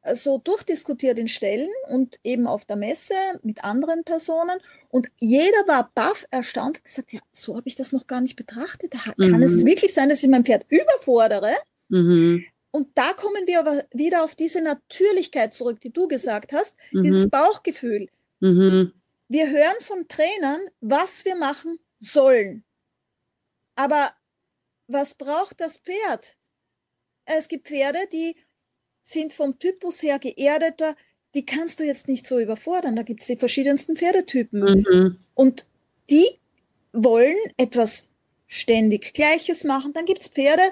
äh, 0.03 0.15
so 0.15 0.39
durchdiskutiert 0.39 1.19
in 1.19 1.29
Stellen 1.29 1.69
und 1.89 2.19
eben 2.25 2.47
auf 2.47 2.65
der 2.65 2.77
Messe 2.77 3.15
mit 3.43 3.65
anderen 3.65 4.05
Personen. 4.05 4.59
Und 4.91 5.09
jeder 5.19 5.67
war 5.67 5.91
baff 5.95 6.27
erstaunt 6.31 6.79
und 6.79 6.85
gesagt, 6.85 7.13
ja, 7.13 7.21
so 7.33 7.57
habe 7.57 7.69
ich 7.69 7.75
das 7.75 7.93
noch 7.93 8.07
gar 8.07 8.21
nicht 8.21 8.37
betrachtet. 8.37 8.95
Mhm. 9.17 9.31
Kann 9.31 9.43
es 9.43 9.65
wirklich 9.65 9.93
sein, 9.93 10.09
dass 10.09 10.23
ich 10.23 10.29
mein 10.29 10.45
Pferd 10.45 10.65
überfordere? 10.69 11.53
Mhm. 11.89 12.45
Und 12.71 12.89
da 12.95 13.13
kommen 13.15 13.47
wir 13.47 13.61
aber 13.61 13.85
wieder 13.93 14.23
auf 14.23 14.35
diese 14.35 14.61
Natürlichkeit 14.61 15.55
zurück, 15.55 15.81
die 15.81 15.93
du 15.93 16.09
gesagt 16.09 16.53
hast, 16.53 16.77
mhm. 16.93 17.05
dieses 17.05 17.31
Bauchgefühl. 17.31 18.09
Wir 19.29 19.51
hören 19.51 19.81
von 19.81 20.07
Trainern, 20.09 20.61
was 20.81 21.25
wir 21.25 21.35
machen 21.35 21.79
sollen. 21.99 22.65
Aber 23.75 24.13
was 24.87 25.15
braucht 25.15 25.61
das 25.61 25.79
Pferd? 25.79 26.37
Es 27.25 27.49
gibt 27.49 27.67
Pferde, 27.67 28.07
die 28.13 28.37
sind 29.03 29.33
vom 29.33 29.59
Typus 29.59 30.03
her 30.03 30.19
geerdeter, 30.19 30.97
die 31.35 31.45
kannst 31.45 31.81
du 31.81 31.85
jetzt 31.85 32.09
nicht 32.09 32.27
so 32.27 32.39
überfordern. 32.39 32.97
Da 32.97 33.03
gibt 33.03 33.21
es 33.21 33.27
die 33.27 33.37
verschiedensten 33.37 33.97
Pferdetypen. 33.97 34.61
Mhm. 34.61 35.19
Und 35.35 35.67
die 36.09 36.39
wollen 36.93 37.37
etwas 37.57 38.09
ständig 38.47 39.13
Gleiches 39.13 39.65
machen. 39.65 39.93
Dann 39.93 40.07
gibt 40.07 40.23
es 40.23 40.29
Pferde, 40.29 40.63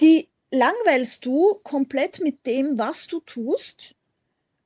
die 0.00 0.28
langweilst 0.50 1.24
du 1.24 1.54
komplett 1.62 2.20
mit 2.20 2.46
dem, 2.46 2.76
was 2.78 3.06
du 3.06 3.20
tust, 3.20 3.94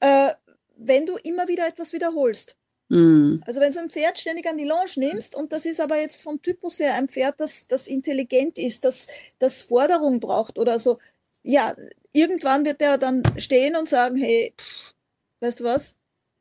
äh, 0.01 0.33
wenn 0.77 1.07
du 1.07 1.17
immer 1.19 1.47
wieder 1.47 1.69
etwas 1.69 1.93
wiederholst. 1.93 2.57
Mhm. 2.91 3.41
Also 3.47 3.61
wenn 3.61 3.73
du 3.73 3.79
ein 3.79 3.89
Pferd 3.89 4.19
ständig 4.19 4.49
an 4.49 4.59
die 4.59 4.65
Longe 4.65 4.91
nimmst 4.97 5.37
und 5.37 5.53
das 5.53 5.65
ist 5.65 5.81
aber 5.81 5.99
jetzt 5.99 6.21
vom 6.23 6.43
Typus 6.43 6.81
her 6.81 6.95
ein 6.95 7.09
Pferd, 7.09 7.39
das, 7.39 7.69
das 7.69 7.87
intelligent 7.87 8.59
ist, 8.59 8.85
das, 8.85 9.07
das 9.39 9.63
Forderung 9.63 10.19
braucht 10.19 10.59
oder 10.59 10.79
so, 10.79 10.99
ja, 11.43 11.75
irgendwann 12.13 12.65
wird 12.65 12.81
der 12.81 12.99
dann 12.99 13.23
stehen 13.39 13.77
und 13.77 13.89
sagen, 13.89 14.17
hey, 14.17 14.53
pff, 14.59 14.93
weißt 15.39 15.61
du 15.61 15.65
was, 15.65 15.97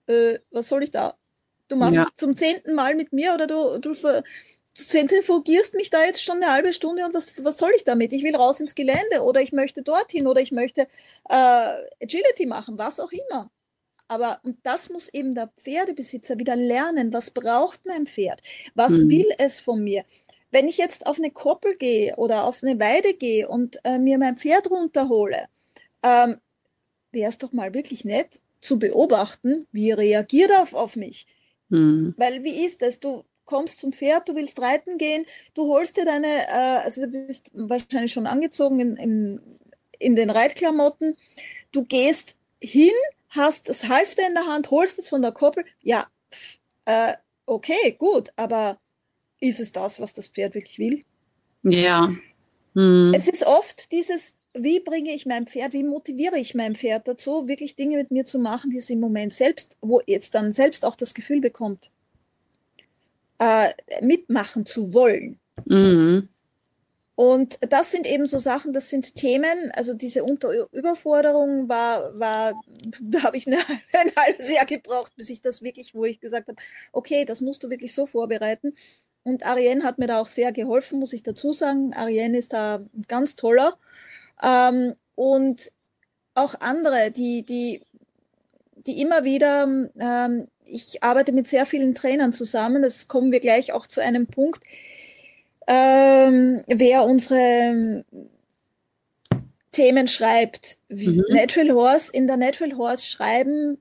äh, 0.08 0.40
was 0.50 0.68
soll 0.68 0.84
ich 0.84 0.92
da? 0.92 1.16
Du 1.68 1.76
machst 1.76 1.96
ja. 1.96 2.08
zum 2.18 2.36
zehnten 2.36 2.74
Mal 2.74 2.96
mit 2.96 3.14
mir 3.14 3.36
oder 3.36 3.46
du, 3.46 3.78
du, 3.78 3.94
zentrifugierst 4.74 5.76
mich 5.76 5.92
da 5.92 6.04
jetzt 6.04 6.24
schon 6.24 6.42
eine 6.42 6.52
halbe 6.52 6.74
Stunde 6.74 7.06
und 7.06 7.14
was, 7.14 7.44
was 7.44 7.60
soll 7.60 7.72
ich 7.76 7.84
damit? 7.84 8.12
Ich 8.12 8.24
will 8.24 8.36
raus 8.36 8.60
ins 8.60 8.74
Gelände 8.74 9.22
oder 9.22 9.40
ich 9.40 9.52
möchte 9.52 9.84
dorthin 9.84 10.26
oder 10.26 10.42
ich 10.42 10.52
möchte 10.52 10.88
äh, 11.30 11.76
Agility 12.02 12.48
machen, 12.48 12.80
was 12.80 13.00
auch 13.00 13.12
immer. 13.12 13.52
Aber 14.10 14.40
und 14.44 14.58
das 14.64 14.90
muss 14.90 15.08
eben 15.08 15.36
der 15.36 15.52
Pferdebesitzer 15.64 16.38
wieder 16.38 16.56
lernen. 16.56 17.14
Was 17.14 17.32
braucht 17.32 17.86
mein 17.86 18.08
Pferd? 18.08 18.42
Was 18.76 18.92
mhm. 18.92 19.10
will 19.10 19.28
es 19.38 19.60
von 19.60 19.82
mir? 19.84 20.04
Wenn 20.52 20.68
ich 20.68 20.78
jetzt 20.78 21.06
auf 21.06 21.20
eine 21.20 21.30
Koppel 21.30 21.78
gehe 21.78 22.16
oder 22.16 22.44
auf 22.44 22.64
eine 22.64 22.80
Weide 22.80 23.14
gehe 23.14 23.48
und 23.48 23.80
äh, 23.84 24.00
mir 24.00 24.18
mein 24.18 24.36
Pferd 24.36 24.72
runterhole, 24.72 25.48
ähm, 26.04 26.38
wäre 27.12 27.30
es 27.30 27.38
doch 27.38 27.54
mal 27.54 27.74
wirklich 27.74 28.04
nett 28.04 28.42
zu 28.62 28.80
beobachten, 28.80 29.68
wie 29.72 29.92
reagiert 29.92 30.52
er 30.52 30.64
auf, 30.64 30.74
auf 30.74 30.96
mich. 30.96 31.28
Mhm. 31.70 32.16
Weil 32.18 32.44
wie 32.44 32.66
ist 32.66 32.82
es? 32.82 33.00
Du 33.00 33.24
kommst 33.46 33.80
zum 33.80 33.94
Pferd, 33.94 34.28
du 34.28 34.36
willst 34.36 34.60
reiten 34.60 34.98
gehen, 34.98 35.26
du 35.54 35.68
holst 35.68 35.98
dir 35.98 36.06
deine, 36.06 36.28
äh, 36.28 36.84
also 36.84 37.02
du 37.02 37.08
bist 37.28 37.52
wahrscheinlich 37.54 38.12
schon 38.12 38.28
angezogen 38.28 38.80
in, 38.80 38.98
in, 38.98 39.42
in 40.00 40.16
den 40.16 40.32
Reitklamotten, 40.32 41.16
du 41.72 41.84
gehst 41.84 42.38
hin, 42.60 42.92
hast 43.30 43.70
das 43.70 43.88
Halfter 43.88 44.28
in 44.28 44.34
der 44.34 44.48
Hand, 44.48 44.72
holst 44.72 45.00
es 45.00 45.10
von 45.10 45.22
der 45.22 45.32
Koppel, 45.32 45.66
ja, 45.82 46.08
pff, 46.32 46.60
äh, 46.86 47.14
okay, 47.46 47.96
gut, 47.98 48.30
aber 48.36 48.80
ist 49.40 49.60
es 49.60 49.72
das, 49.72 50.00
was 50.00 50.14
das 50.14 50.28
Pferd 50.28 50.56
wirklich 50.56 50.80
will? 50.80 51.04
Ja. 51.64 52.14
Hm. 52.76 53.14
Es 53.16 53.28
ist 53.28 53.46
oft 53.46 53.92
dieses, 53.92 54.38
wie 54.54 54.80
bringe 54.80 55.14
ich 55.14 55.26
mein 55.26 55.48
Pferd, 55.48 55.74
wie 55.74 55.84
motiviere 55.84 56.38
ich 56.38 56.56
mein 56.56 56.76
Pferd 56.76 57.08
dazu, 57.08 57.48
wirklich 57.48 57.76
Dinge 57.76 57.98
mit 57.98 58.12
mir 58.12 58.26
zu 58.26 58.40
machen, 58.40 58.72
die 58.72 58.78
es 58.78 58.90
im 58.90 59.00
Moment 59.00 59.34
selbst, 59.34 59.78
wo 59.82 60.02
jetzt 60.06 60.36
dann 60.36 60.52
selbst 60.52 60.86
auch 60.86 60.96
das 60.96 61.14
Gefühl 61.14 61.42
bekommt, 61.42 61.92
äh, 63.40 63.70
mitmachen 64.02 64.66
zu 64.66 64.94
wollen. 64.94 65.40
Mhm. 65.66 66.30
Und 67.20 67.60
das 67.70 67.92
sind 67.92 68.08
eben 68.08 68.28
so 68.28 68.40
Sachen, 68.40 68.72
das 68.72 68.90
sind 68.90 69.14
Themen, 69.16 69.74
also 69.74 69.94
diese 69.94 70.24
Unter 70.24 70.72
Überforderung 70.72 71.68
war, 71.68 72.18
war, 72.18 72.54
da 73.02 73.24
habe 73.24 73.36
ich 73.36 73.46
eine, 73.46 73.58
ein 73.58 74.12
halbes 74.16 74.50
Jahr 74.50 74.66
gebraucht, 74.66 75.12
bis 75.18 75.30
ich 75.30 75.42
das 75.42 75.62
wirklich, 75.62 75.94
wo 75.94 76.06
ich 76.06 76.22
gesagt 76.22 76.48
habe, 76.48 76.62
okay, 76.94 77.26
das 77.26 77.42
musst 77.42 77.62
du 77.62 77.70
wirklich 77.70 77.94
so 77.94 78.06
vorbereiten. 78.06 78.74
Und 79.24 79.46
Ariane 79.46 79.84
hat 79.84 79.98
mir 79.98 80.08
da 80.08 80.22
auch 80.22 80.28
sehr 80.28 80.54
geholfen, 80.54 80.98
muss 80.98 81.12
ich 81.12 81.22
dazu 81.22 81.52
sagen. 81.52 81.94
Ariane 81.94 82.38
ist 82.38 82.54
da 82.54 82.86
ganz 83.10 83.36
toller. 83.36 83.78
Ähm, 84.42 84.94
und 85.16 85.74
auch 86.36 86.56
andere, 86.62 87.12
die, 87.12 87.44
die, 87.44 87.82
die 88.78 89.02
immer 89.02 89.26
wieder, 89.26 89.64
ähm, 90.00 90.48
ich 90.64 91.04
arbeite 91.04 91.34
mit 91.34 91.50
sehr 91.50 91.66
vielen 91.66 91.96
Trainern 91.96 92.32
zusammen, 92.32 92.82
das 92.82 93.10
kommen 93.10 93.34
wir 93.34 93.42
gleich 93.42 93.74
auch 93.74 93.88
zu 93.88 94.02
einem 94.02 94.26
Punkt, 94.26 94.64
ähm, 95.70 96.64
wer 96.68 97.04
unsere 97.04 98.04
Themen 99.72 100.08
schreibt. 100.08 100.78
Mhm. 100.90 101.24
Natural 101.30 101.72
Horse, 101.72 102.12
in 102.12 102.26
der 102.26 102.38
Natural 102.38 102.76
Horse 102.76 103.08
schreiben, 103.08 103.78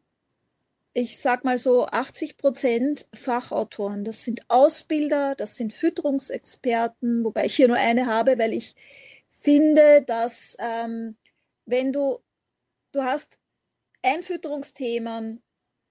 ich 0.92 1.18
sag 1.18 1.44
mal 1.44 1.57
so 1.57 1.87
80 1.87 2.37
Prozent 2.37 3.09
Fachautoren. 3.14 4.05
Das 4.05 4.22
sind 4.22 4.42
Ausbilder, 4.48 5.35
das 5.35 5.57
sind 5.57 5.72
Fütterungsexperten, 5.72 7.24
wobei 7.24 7.46
ich 7.46 7.57
hier 7.57 7.68
nur 7.68 7.79
eine 7.79 8.07
habe, 8.07 8.38
weil 8.38 8.53
ich 8.53 8.74
finde, 9.40 10.03
dass 10.03 10.57
ähm, 10.59 11.16
wenn 11.64 11.92
du, 11.92 12.18
du 12.92 13.03
hast 13.03 13.38
ein 14.03 14.22
Fütterungsthema, 14.22 15.38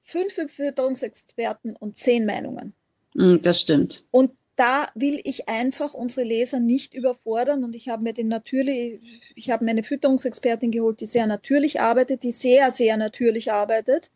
fünf 0.02 0.34
Fütterungsexperten 0.34 1.76
und 1.76 1.98
zehn 1.98 2.26
Meinungen. 2.26 2.74
Mm, 3.16 3.38
das 3.42 3.62
stimmt. 3.62 4.06
Und 4.12 4.32
da 4.58 4.88
will 4.96 5.22
ich 5.24 5.48
einfach 5.48 5.94
unsere 5.94 6.26
Leser 6.26 6.60
nicht 6.60 6.96
überfordern 6.96 7.64
und 7.64 7.76
ich 7.76 7.90
habe 7.90 8.04
mir 8.04 8.14
den 8.14 8.28
natürlich, 8.28 9.00
ich 9.36 9.52
habe 9.52 9.64
mir 9.64 9.72
eine 9.72 9.84
Fütterungsexpertin 9.84 10.72
geholt, 10.72 11.00
die 11.00 11.06
sehr 11.06 11.28
natürlich 11.28 11.80
arbeitet, 11.80 12.24
die 12.24 12.32
sehr, 12.32 12.72
sehr 12.72 12.98
natürlich 12.98 13.54
arbeitet. 13.54 14.12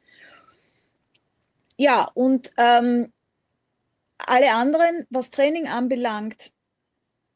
Ja, 1.78 2.10
und 2.16 2.52
ähm, 2.58 3.14
alle 4.18 4.52
anderen, 4.54 5.06
was 5.12 5.30
Training 5.30 5.68
anbelangt, 5.68 6.54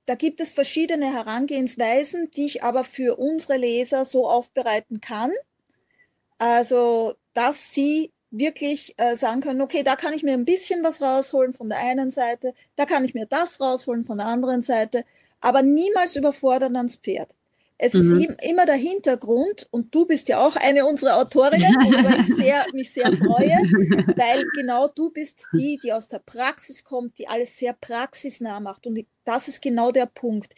da 0.07 0.15
gibt 0.15 0.41
es 0.41 0.51
verschiedene 0.51 1.13
Herangehensweisen, 1.13 2.31
die 2.31 2.47
ich 2.47 2.63
aber 2.63 2.83
für 2.83 3.17
unsere 3.17 3.57
Leser 3.57 4.03
so 4.03 4.27
aufbereiten 4.27 4.99
kann. 4.99 5.31
Also, 6.39 7.15
dass 7.33 7.71
sie 7.71 8.11
wirklich 8.37 8.95
äh, 8.97 9.15
sagen 9.15 9.41
können, 9.41 9.61
okay, 9.61 9.83
da 9.83 9.95
kann 9.95 10.13
ich 10.13 10.23
mir 10.23 10.33
ein 10.33 10.45
bisschen 10.45 10.83
was 10.83 11.01
rausholen 11.01 11.53
von 11.53 11.69
der 11.69 11.79
einen 11.79 12.11
Seite, 12.11 12.53
da 12.75 12.85
kann 12.85 13.05
ich 13.05 13.13
mir 13.13 13.25
das 13.25 13.59
rausholen 13.59 14.05
von 14.05 14.17
der 14.17 14.27
anderen 14.27 14.61
Seite, 14.61 15.05
aber 15.41 15.61
niemals 15.61 16.15
überfordern 16.15 16.75
ans 16.75 16.95
Pferd. 16.95 17.29
Es 17.77 17.93
mhm. 17.93 18.21
ist 18.21 18.43
immer 18.43 18.65
der 18.65 18.75
Hintergrund 18.75 19.67
und 19.69 19.93
du 19.93 20.05
bist 20.05 20.29
ja 20.29 20.39
auch 20.39 20.55
eine 20.55 20.85
unserer 20.85 21.17
Autorinnen, 21.17 21.75
worüber 21.75 22.17
ich 22.19 22.27
sehr, 22.27 22.65
mich 22.73 22.93
sehr 22.93 23.11
freue, 23.11 23.57
weil 24.15 24.45
genau 24.55 24.87
du 24.87 25.09
bist 25.09 25.45
die, 25.53 25.77
die 25.83 25.91
aus 25.91 26.07
der 26.07 26.19
Praxis 26.19 26.85
kommt, 26.85 27.19
die 27.19 27.27
alles 27.27 27.57
sehr 27.57 27.73
praxisnah 27.73 28.61
macht 28.61 28.87
und 28.87 29.05
das 29.25 29.49
ist 29.49 29.61
genau 29.61 29.91
der 29.91 30.05
Punkt. 30.05 30.55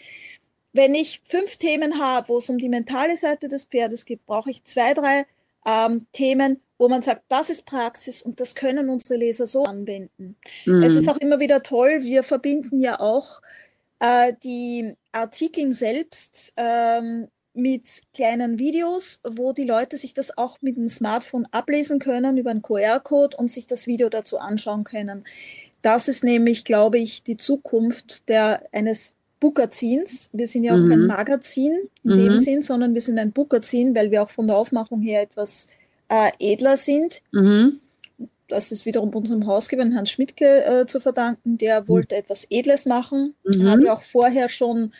Wenn 0.74 0.94
ich 0.94 1.22
fünf 1.28 1.58
Themen 1.58 2.00
habe, 2.00 2.30
wo 2.30 2.38
es 2.38 2.50
um 2.50 2.60
die 2.60 2.70
mentale 2.70 3.18
Seite 3.18 3.48
des 3.48 3.66
Pferdes 3.66 4.06
geht, 4.06 4.24
brauche 4.28 4.52
ich 4.52 4.64
zwei, 4.66 4.94
drei 4.94 5.26
ähm, 5.66 6.06
Themen, 6.12 6.62
wo 6.78 6.88
man 6.88 7.02
sagt, 7.02 7.24
das 7.30 7.50
ist 7.50 7.66
Praxis 7.66 8.22
und 8.22 8.40
das 8.40 8.56
können 8.56 8.90
unsere 8.90 9.18
Leser 9.18 9.46
so 9.46 9.64
anwenden. 9.64 10.36
Mhm. 10.66 10.84
Es 10.84 10.96
ist 10.96 11.10
auch 11.10 11.18
immer 11.18 11.40
wieder 11.40 11.64
toll, 11.64 12.04
wir 12.04 12.24
verbinden 12.24 12.80
ja 12.80 13.00
auch 13.00 13.42
äh, 14.00 14.34
die 14.44 14.96
Artikel 15.12 15.72
selbst 15.74 16.54
ähm, 16.58 17.28
mit 17.54 18.04
kleinen 18.14 18.60
Videos, 18.60 19.20
wo 19.28 19.52
die 19.52 19.64
Leute 19.64 19.98
sich 19.98 20.14
das 20.14 20.38
auch 20.38 20.58
mit 20.62 20.78
dem 20.78 20.88
Smartphone 20.88 21.48
ablesen 21.52 21.98
können 22.00 22.38
über 22.38 22.52
einen 22.52 22.62
QR-Code 22.62 23.36
und 23.36 23.50
sich 23.50 23.66
das 23.66 23.88
Video 23.88 24.10
dazu 24.10 24.38
anschauen 24.38 24.84
können. 24.84 25.26
Das 25.82 26.08
ist 26.08 26.24
nämlich, 26.24 26.66
glaube 26.66 27.00
ich, 27.00 27.24
die 27.24 27.38
Zukunft 27.38 28.30
der, 28.30 28.62
eines 28.72 29.16
Bookerzins. 29.40 30.30
Wir 30.34 30.48
sind 30.48 30.64
ja 30.64 30.74
auch 30.74 30.78
mhm. 30.78 30.90
kein 30.90 31.06
Magazin 31.08 31.74
in 32.04 32.12
mhm. 32.12 32.26
dem 32.26 32.38
Sinn, 32.38 32.62
sondern 32.62 32.94
wir 32.94 33.02
sind 33.02 33.18
ein 33.18 33.32
Bookerzin, 33.32 33.96
weil 33.96 34.12
wir 34.12 34.24
auch 34.24 34.30
von 34.30 34.48
der 34.48 34.58
Aufmachung 34.58 35.02
her 35.02 35.22
etwas 35.22 35.70
äh, 36.10 36.32
edler 36.40 36.78
sind. 36.78 37.22
Mhm. 37.32 37.80
Das 38.48 38.72
ist 38.72 38.86
wiederum 38.86 39.10
unserem 39.10 39.46
Hausgeber 39.46 39.84
Hans 39.84 40.10
Schmidtke 40.10 40.64
äh, 40.66 40.86
zu 40.86 41.00
verdanken. 41.00 41.58
Der 41.58 41.82
mhm. 41.82 41.88
wollte 41.90 42.16
etwas 42.16 42.48
Edles 42.50 42.86
machen. 42.86 43.36
Er 43.44 43.58
mhm. 43.58 43.70
hat 43.70 43.84
ja 43.84 43.94
auch 43.94 44.02
vorher 44.02 44.50
schon 44.50 44.94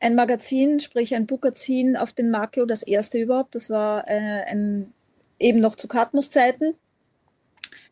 ein 0.00 0.14
Magazin, 0.14 0.80
sprich 0.80 1.14
ein 1.14 1.26
Bookerzin 1.26 1.96
auf 1.96 2.12
den 2.12 2.30
Markt, 2.30 2.58
das 2.66 2.82
erste 2.82 3.18
überhaupt. 3.18 3.54
Das 3.54 3.70
war 3.70 4.08
äh, 4.08 4.44
ein, 4.46 4.92
eben 5.38 5.60
noch 5.60 5.76
zu 5.76 5.88
Katmus-Zeiten. 5.88 6.74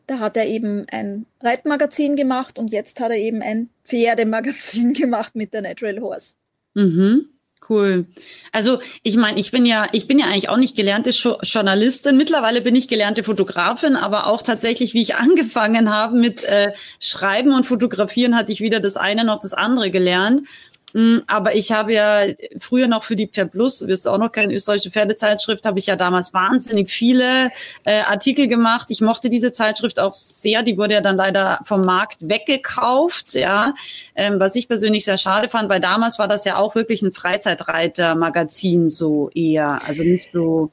Da 0.05 0.19
hat 0.19 0.35
er 0.35 0.47
eben 0.47 0.85
ein 0.91 1.25
Reitmagazin 1.41 2.15
gemacht 2.15 2.59
und 2.59 2.71
jetzt 2.71 2.99
hat 2.99 3.11
er 3.11 3.17
eben 3.17 3.41
ein 3.41 3.69
Pferdemagazin 3.85 4.93
gemacht 4.93 5.35
mit 5.35 5.53
der 5.53 5.61
Natural 5.61 6.01
Horse. 6.01 6.35
Mhm. 6.73 7.29
Cool. 7.69 8.07
Also 8.51 8.79
ich 9.03 9.15
meine, 9.15 9.39
ich 9.39 9.51
bin 9.51 9.65
ja, 9.65 9.87
ich 9.93 10.07
bin 10.07 10.19
ja 10.19 10.25
eigentlich 10.25 10.49
auch 10.49 10.57
nicht 10.57 10.75
gelernte 10.75 11.11
Journalistin. 11.11 12.17
Mittlerweile 12.17 12.61
bin 12.61 12.75
ich 12.75 12.87
gelernte 12.87 13.23
Fotografin, 13.23 13.95
aber 13.95 14.27
auch 14.27 14.41
tatsächlich, 14.41 14.93
wie 14.93 15.01
ich 15.01 15.15
angefangen 15.15 15.93
habe 15.93 16.17
mit 16.17 16.43
äh, 16.43 16.73
Schreiben 16.99 17.53
und 17.53 17.65
Fotografieren, 17.65 18.35
hatte 18.35 18.51
ich 18.51 18.61
weder 18.61 18.79
das 18.79 18.97
eine 18.97 19.23
noch 19.23 19.39
das 19.39 19.53
andere 19.53 19.91
gelernt. 19.91 20.47
Mm, 20.93 21.17
aber 21.25 21.55
ich 21.55 21.71
habe 21.71 21.93
ja 21.93 22.21
früher 22.59 22.87
noch 22.87 23.03
für 23.03 23.15
die 23.15 23.27
Pferd 23.27 23.51
Plus, 23.51 23.79
du 23.79 23.87
wirst 23.87 24.07
auch 24.07 24.19
noch 24.19 24.31
keine 24.31 24.53
österreichische 24.53 24.91
Pferdezeitschrift, 24.91 25.65
habe 25.65 25.79
ich 25.79 25.87
ja 25.87 25.95
damals 25.95 26.33
wahnsinnig 26.33 26.91
viele 26.91 27.49
äh, 27.85 28.01
Artikel 28.01 28.47
gemacht. 28.47 28.91
Ich 28.91 29.01
mochte 29.01 29.29
diese 29.29 29.51
Zeitschrift 29.51 29.99
auch 29.99 30.13
sehr. 30.13 30.61
Die 30.61 30.77
wurde 30.77 30.93
ja 30.93 31.01
dann 31.01 31.15
leider 31.15 31.59
vom 31.65 31.81
Markt 31.81 32.17
weggekauft, 32.21 33.33
ja, 33.33 33.73
ähm, 34.15 34.39
was 34.39 34.55
ich 34.55 34.67
persönlich 34.67 35.05
sehr 35.05 35.17
schade 35.17 35.49
fand, 35.49 35.67
weil 35.69 35.79
damals 35.79 36.19
war 36.19 36.27
das 36.27 36.45
ja 36.45 36.57
auch 36.57 36.75
wirklich 36.75 37.01
ein 37.01 37.11
Freizeitreiter-Magazin 37.11 38.87
so 38.87 39.29
eher, 39.33 39.79
also 39.87 40.03
nicht 40.03 40.31
so 40.31 40.71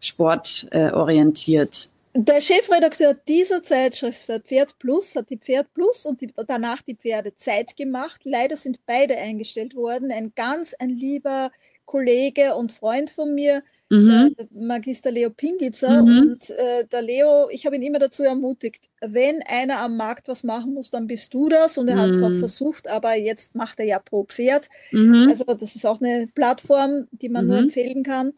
sportorientiert. 0.00 1.84
Äh, 1.84 1.97
der 2.20 2.40
Chefredakteur 2.40 3.14
dieser 3.14 3.62
Zeitschrift, 3.62 4.28
der 4.28 4.40
Pferd 4.40 4.76
Plus, 4.80 5.14
hat 5.14 5.30
die 5.30 5.38
Pferd 5.38 5.72
Plus 5.72 6.04
und 6.04 6.20
die, 6.20 6.32
danach 6.48 6.82
die 6.82 6.96
Pferde 6.96 7.36
Zeit 7.36 7.76
gemacht. 7.76 8.22
Leider 8.24 8.56
sind 8.56 8.80
beide 8.86 9.16
eingestellt 9.16 9.76
worden. 9.76 10.10
Ein 10.10 10.32
ganz 10.34 10.74
ein 10.74 10.90
lieber 10.90 11.52
Kollege 11.84 12.56
und 12.56 12.72
Freund 12.72 13.10
von 13.10 13.36
mir, 13.36 13.62
mhm. 13.88 14.34
der 14.36 14.48
Magister 14.50 15.12
Leo 15.12 15.30
Pingitzer. 15.30 16.02
Mhm. 16.02 16.18
Und 16.18 16.50
äh, 16.50 16.86
der 16.90 17.02
Leo, 17.02 17.48
ich 17.50 17.66
habe 17.66 17.76
ihn 17.76 17.82
immer 17.82 18.00
dazu 18.00 18.24
ermutigt, 18.24 18.90
wenn 19.00 19.40
einer 19.44 19.78
am 19.78 19.96
Markt 19.96 20.26
was 20.26 20.42
machen 20.42 20.74
muss, 20.74 20.90
dann 20.90 21.06
bist 21.06 21.32
du 21.32 21.48
das. 21.48 21.78
Und 21.78 21.86
er 21.86 21.94
mhm. 21.94 22.00
hat 22.00 22.10
es 22.10 22.22
auch 22.22 22.34
versucht, 22.34 22.88
aber 22.88 23.14
jetzt 23.14 23.54
macht 23.54 23.78
er 23.78 23.86
ja 23.86 24.00
pro 24.00 24.24
Pferd. 24.24 24.68
Mhm. 24.90 25.28
Also 25.30 25.44
das 25.44 25.76
ist 25.76 25.86
auch 25.86 26.00
eine 26.00 26.26
Plattform, 26.26 27.06
die 27.12 27.28
man 27.28 27.46
nur 27.46 27.58
mhm. 27.58 27.64
empfehlen 27.64 28.02
kann. 28.02 28.32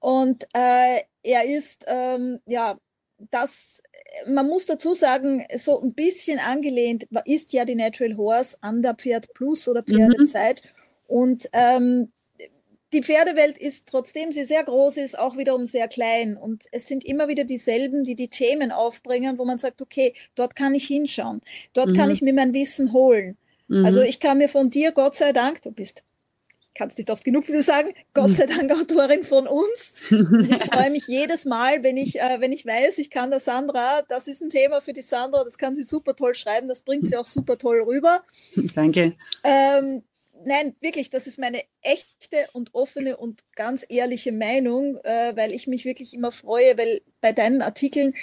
Und 0.00 0.42
äh, 0.54 1.02
er 1.22 1.44
ist 1.44 1.84
ähm, 1.86 2.40
ja 2.46 2.76
das, 3.30 3.82
man 4.26 4.48
muss 4.48 4.66
dazu 4.66 4.94
sagen, 4.94 5.44
so 5.56 5.80
ein 5.80 5.94
bisschen 5.94 6.38
angelehnt 6.38 7.06
ist 7.24 7.52
ja 7.52 7.64
die 7.64 7.74
Natural 7.74 8.16
Horse 8.16 8.56
an 8.60 8.82
der 8.82 8.94
Pferd 8.94 9.32
Plus 9.34 9.68
oder 9.68 9.82
Pferdezeit. 9.82 10.62
Mhm. 10.64 11.16
Und 11.16 11.48
ähm, 11.52 12.12
die 12.92 13.02
Pferdewelt 13.02 13.58
ist, 13.58 13.88
trotzdem 13.88 14.32
sie 14.32 14.44
sehr 14.44 14.62
groß 14.64 14.98
ist, 14.98 15.18
auch 15.18 15.36
wiederum 15.36 15.64
sehr 15.64 15.88
klein. 15.88 16.36
Und 16.36 16.64
es 16.72 16.86
sind 16.86 17.04
immer 17.04 17.28
wieder 17.28 17.44
dieselben, 17.44 18.04
die 18.04 18.14
die 18.14 18.28
Themen 18.28 18.70
aufbringen, 18.70 19.38
wo 19.38 19.44
man 19.44 19.58
sagt, 19.58 19.80
okay, 19.80 20.14
dort 20.34 20.56
kann 20.56 20.74
ich 20.74 20.86
hinschauen. 20.86 21.40
Dort 21.72 21.90
mhm. 21.90 21.96
kann 21.96 22.10
ich 22.10 22.22
mir 22.22 22.34
mein 22.34 22.52
Wissen 22.52 22.92
holen. 22.92 23.36
Mhm. 23.68 23.84
Also 23.84 24.02
ich 24.02 24.20
kann 24.20 24.38
mir 24.38 24.48
von 24.48 24.70
dir, 24.70 24.92
Gott 24.92 25.14
sei 25.14 25.32
Dank, 25.32 25.62
du 25.62 25.70
bist 25.70 26.02
kann 26.74 26.88
es 26.88 26.96
nicht 26.96 27.10
oft 27.10 27.24
genug 27.24 27.44
sagen, 27.60 27.92
Gott 28.14 28.34
sei 28.34 28.46
Dank 28.46 28.70
Autorin 28.72 29.24
von 29.24 29.46
uns. 29.46 29.94
ich 30.10 30.64
freue 30.72 30.90
mich 30.90 31.06
jedes 31.06 31.44
Mal, 31.44 31.82
wenn 31.82 31.96
ich, 31.96 32.20
äh, 32.20 32.40
wenn 32.40 32.52
ich 32.52 32.66
weiß, 32.66 32.98
ich 32.98 33.10
kann 33.10 33.30
der 33.30 33.40
Sandra, 33.40 34.02
das 34.08 34.28
ist 34.28 34.42
ein 34.42 34.50
Thema 34.50 34.80
für 34.80 34.92
die 34.92 35.02
Sandra, 35.02 35.44
das 35.44 35.58
kann 35.58 35.74
sie 35.74 35.82
super 35.82 36.14
toll 36.16 36.34
schreiben, 36.34 36.68
das 36.68 36.82
bringt 36.82 37.08
sie 37.08 37.16
auch 37.16 37.26
super 37.26 37.58
toll 37.58 37.82
rüber. 37.82 38.22
Danke. 38.74 39.14
Ähm, 39.44 40.02
nein, 40.44 40.74
wirklich, 40.80 41.10
das 41.10 41.26
ist 41.26 41.38
meine 41.38 41.62
echte 41.82 42.48
und 42.52 42.74
offene 42.74 43.16
und 43.16 43.44
ganz 43.54 43.84
ehrliche 43.88 44.32
Meinung, 44.32 44.96
äh, 45.04 45.32
weil 45.36 45.52
ich 45.52 45.66
mich 45.66 45.84
wirklich 45.84 46.14
immer 46.14 46.32
freue, 46.32 46.76
weil 46.78 47.02
bei 47.20 47.32
deinen 47.32 47.62
Artikeln, 47.62 48.14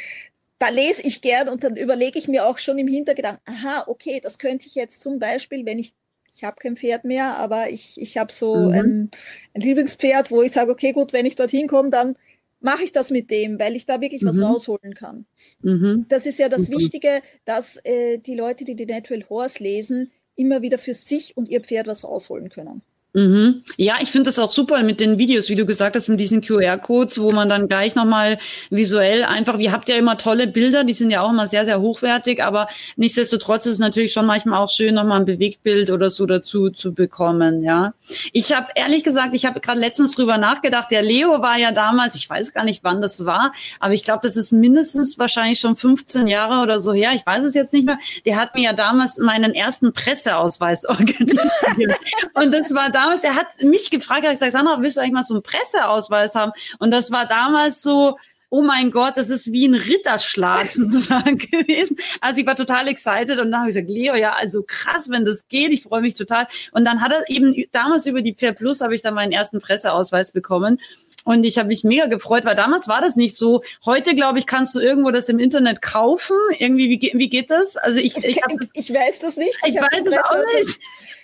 da 0.58 0.70
lese 0.70 1.04
ich 1.04 1.22
gern 1.22 1.50
und 1.50 1.64
dann 1.64 1.76
überlege 1.76 2.20
ich 2.20 2.28
mir 2.28 2.46
auch 2.46 2.58
schon 2.58 2.78
im 2.78 2.88
Hintergedanken, 2.88 3.42
aha, 3.46 3.86
okay, 3.88 4.20
das 4.22 4.40
könnte 4.40 4.68
ich 4.68 4.76
jetzt 4.76 5.02
zum 5.02 5.20
Beispiel, 5.20 5.66
wenn 5.66 5.80
ich, 5.80 5.94
ich 6.34 6.44
habe 6.44 6.58
kein 6.60 6.78
Pferd 6.78 7.06
mehr, 7.06 7.38
aber 7.38 7.70
ich, 7.70 8.00
ich 8.00 8.18
habe 8.18 8.32
so 8.32 8.56
mhm. 8.56 8.72
ein, 8.72 9.12
ein 9.54 9.62
Lieblingspferd, 9.62 10.32
wo 10.32 10.42
ich 10.42 10.52
sage, 10.52 10.72
okay, 10.72 10.92
gut, 10.92 11.14
wenn 11.14 11.26
ich 11.26 11.36
dorthin 11.36 11.68
komme, 11.68 11.90
dann 11.90 12.16
mache 12.62 12.84
ich 12.84 12.92
das 12.92 13.10
mit 13.10 13.30
dem, 13.32 13.60
weil 13.60 13.76
ich 13.76 13.86
da 13.86 14.02
wirklich 14.02 14.22
mhm. 14.22 14.28
was 14.28 14.42
rausholen 14.42 14.94
kann. 14.94 15.26
Mhm. 15.62 16.06
Das 16.10 16.26
ist 16.26 16.40
ja 16.40 16.50
das. 16.50 16.70
Wichtige, 16.70 17.22
dass 17.46 17.78
äh, 17.84 18.18
die 18.18 18.36
Leute, 18.36 18.66
die 18.66 18.76
die 18.76 18.86
Natural 18.86 19.26
Horse 19.30 19.64
lesen, 19.64 20.12
immer 20.36 20.62
wieder 20.62 20.78
für 20.78 20.94
sich 20.94 21.36
und 21.36 21.50
ihr 21.50 21.62
Pferd 21.62 21.88
was 21.88 22.04
rausholen 22.04 22.50
können. 22.50 22.82
Mhm. 23.14 23.64
Ja, 23.76 23.96
ich 24.02 24.12
finde 24.12 24.28
das 24.28 24.38
auch 24.38 24.52
super 24.52 24.84
mit 24.84 25.00
den 25.00 25.18
Videos, 25.18 25.50
wie 25.50 25.56
du 25.56 25.66
gesagt 25.66 25.96
hast, 25.96 26.10
mit 26.10 26.20
diesen 26.20 26.42
QR-Codes, 26.42 27.20
wo 27.20 27.32
man 27.32 27.50
dann 27.50 27.68
gleich 27.68 27.96
nochmal 27.96 28.38
visuell 28.70 29.24
einfach, 29.24 29.58
ihr 29.58 29.72
habt 29.72 29.90
ja 29.90 29.96
immer 29.96 30.16
tolle 30.16 30.46
Bilder, 30.46 30.84
die 30.84 30.94
sind 30.94 31.10
ja 31.10 31.22
auch 31.22 31.32
immer 31.32 31.48
sehr, 31.48 31.66
sehr 31.66 31.82
hochwertig, 31.82 32.44
aber 32.44 32.68
nichtsdestotrotz 32.98 33.66
ist 33.66 33.74
es 33.74 33.80
natürlich 33.80 34.14
schon 34.14 34.28
manchmal 34.28 34.60
auch 34.60 34.70
schön, 34.70 34.94
nochmal 34.94 35.22
ein 35.22 35.26
Bewegtbild 35.26 35.90
oder 35.90 36.12
so 36.12 36.28
dazu 36.28 36.70
zu 36.70 36.94
bekommen, 36.94 37.64
ja. 37.64 37.94
Ich 38.32 38.54
habe 38.54 38.68
ehrlich 38.76 39.04
gesagt, 39.04 39.34
ich 39.34 39.48
habe 39.48 39.60
gerade 39.60 39.80
letztens 39.80 40.12
drüber 40.12 40.38
nachgedacht, 40.38 40.92
der 40.92 41.02
Leo 41.02 41.42
war 41.42 41.58
ja 41.58 41.72
damals, 41.72 42.14
ich 42.14 42.30
weiß 42.30 42.54
gar 42.54 42.64
nicht, 42.64 42.84
wann 42.84 43.02
das 43.02 43.26
war, 43.26 43.54
aber 43.80 43.96
ich 43.96 44.04
glaube, 44.04 44.20
das 44.22 44.36
ist 44.36 44.52
mindestens 44.52 45.18
wahrscheinlich 45.18 45.60
schon 45.60 45.76
15 45.76 46.28
Jahre 46.28 46.62
oder 46.62 46.80
so 46.80 46.94
her, 46.94 47.14
ich 47.16 47.26
weiß 47.26 47.44
es 47.44 47.56
jetzt 47.56 47.74
nicht 47.74 47.88
mehr, 47.88 47.98
der 48.28 48.36
hat 48.36 48.54
mir 48.54 48.66
ja 48.66 48.74
damals 48.74 49.18
meinen 49.18 49.56
ersten 49.56 49.94
Presseausweis 49.94 50.86
organisiert. 50.88 51.50
Und 52.36 52.54
das 52.54 52.76
war 52.76 52.92
damals, 53.00 53.22
der 53.22 53.36
hat 53.36 53.48
mich 53.62 53.90
gefragt, 53.90 54.24
hat 54.24 54.32
gesagt, 54.32 54.52
Sandra, 54.52 54.82
willst 54.82 54.98
du 54.98 55.02
eigentlich 55.02 55.14
mal 55.14 55.24
so 55.24 55.36
einen 55.36 55.44
Presseausweis 55.44 56.36
haben? 56.36 56.52
Und 56.80 56.92
das 56.92 57.12
war 57.12 57.26
damals 57.26 57.82
so, 57.82 58.18
oh 58.50 58.62
mein 58.62 58.92
Gott, 58.92 59.14
das 59.16 59.30
ist 59.30 59.52
wie 59.52 59.68
ein 59.68 59.76
Ritterschlag 59.76 60.68
sozusagen 60.70 61.38
gewesen. 61.38 61.98
Also 62.20 62.42
ich 62.42 62.48
war 62.48 62.56
total 62.56 62.88
excited 62.88 63.40
und 63.40 63.52
dann 63.52 63.62
habe 63.62 63.70
ich 63.70 63.76
gesagt, 63.76 63.90
Leo, 63.90 64.16
ja, 64.16 64.34
also 64.34 64.64
krass, 64.66 65.10
wenn 65.10 65.24
das 65.24 65.48
geht, 65.48 65.72
ich 65.72 65.84
freue 65.84 66.02
mich 66.02 66.16
total. 66.16 66.48
Und 66.72 66.86
dann 66.86 67.02
hat 67.02 67.12
er 67.12 67.24
eben 67.30 67.56
damals 67.72 68.06
über 68.06 68.22
die 68.22 68.36
Fair 68.38 68.54
Plus 68.54 68.82
habe 68.82 68.96
ich 68.96 69.02
dann 69.02 69.14
meinen 69.14 69.32
ersten 69.32 69.60
Presseausweis 69.60 70.32
bekommen. 70.32 70.80
Und 71.26 71.44
ich 71.44 71.58
habe 71.58 71.68
mich 71.68 71.84
mega 71.84 72.08
gefreut, 72.08 72.46
weil 72.46 72.56
damals 72.56 72.88
war 72.88 73.02
das 73.02 73.16
nicht 73.16 73.36
so. 73.36 73.62
Heute, 73.86 74.16
glaube 74.16 74.40
ich, 74.40 74.48
kannst 74.48 74.74
du 74.74 74.80
irgendwo 74.80 75.12
das 75.12 75.30
im 75.30 75.38
Internet 75.38 75.82
kaufen. 75.82 76.38
Irgendwie, 76.58 76.90
wie, 76.90 77.12
wie 77.14 77.30
geht 77.30 77.52
das? 77.52 77.76
Also 77.78 78.00
ich, 78.00 78.18
ich, 78.18 78.42
hab, 78.42 78.52
ich 78.74 78.92
weiß 78.92 79.20
das 79.20 79.38
nicht. 79.38 79.60
Ich, 79.66 79.76
ich 79.76 79.82
weiß 79.82 80.06
es 80.06 80.18
auch 80.18 80.54
nicht 80.56 80.80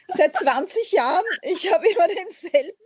seit 0.08 0.36
20 0.36 0.92
Jahren. 0.92 1.26
Ich 1.42 1.72
habe 1.72 1.88
immer 1.88 2.08
denselben. 2.08 2.78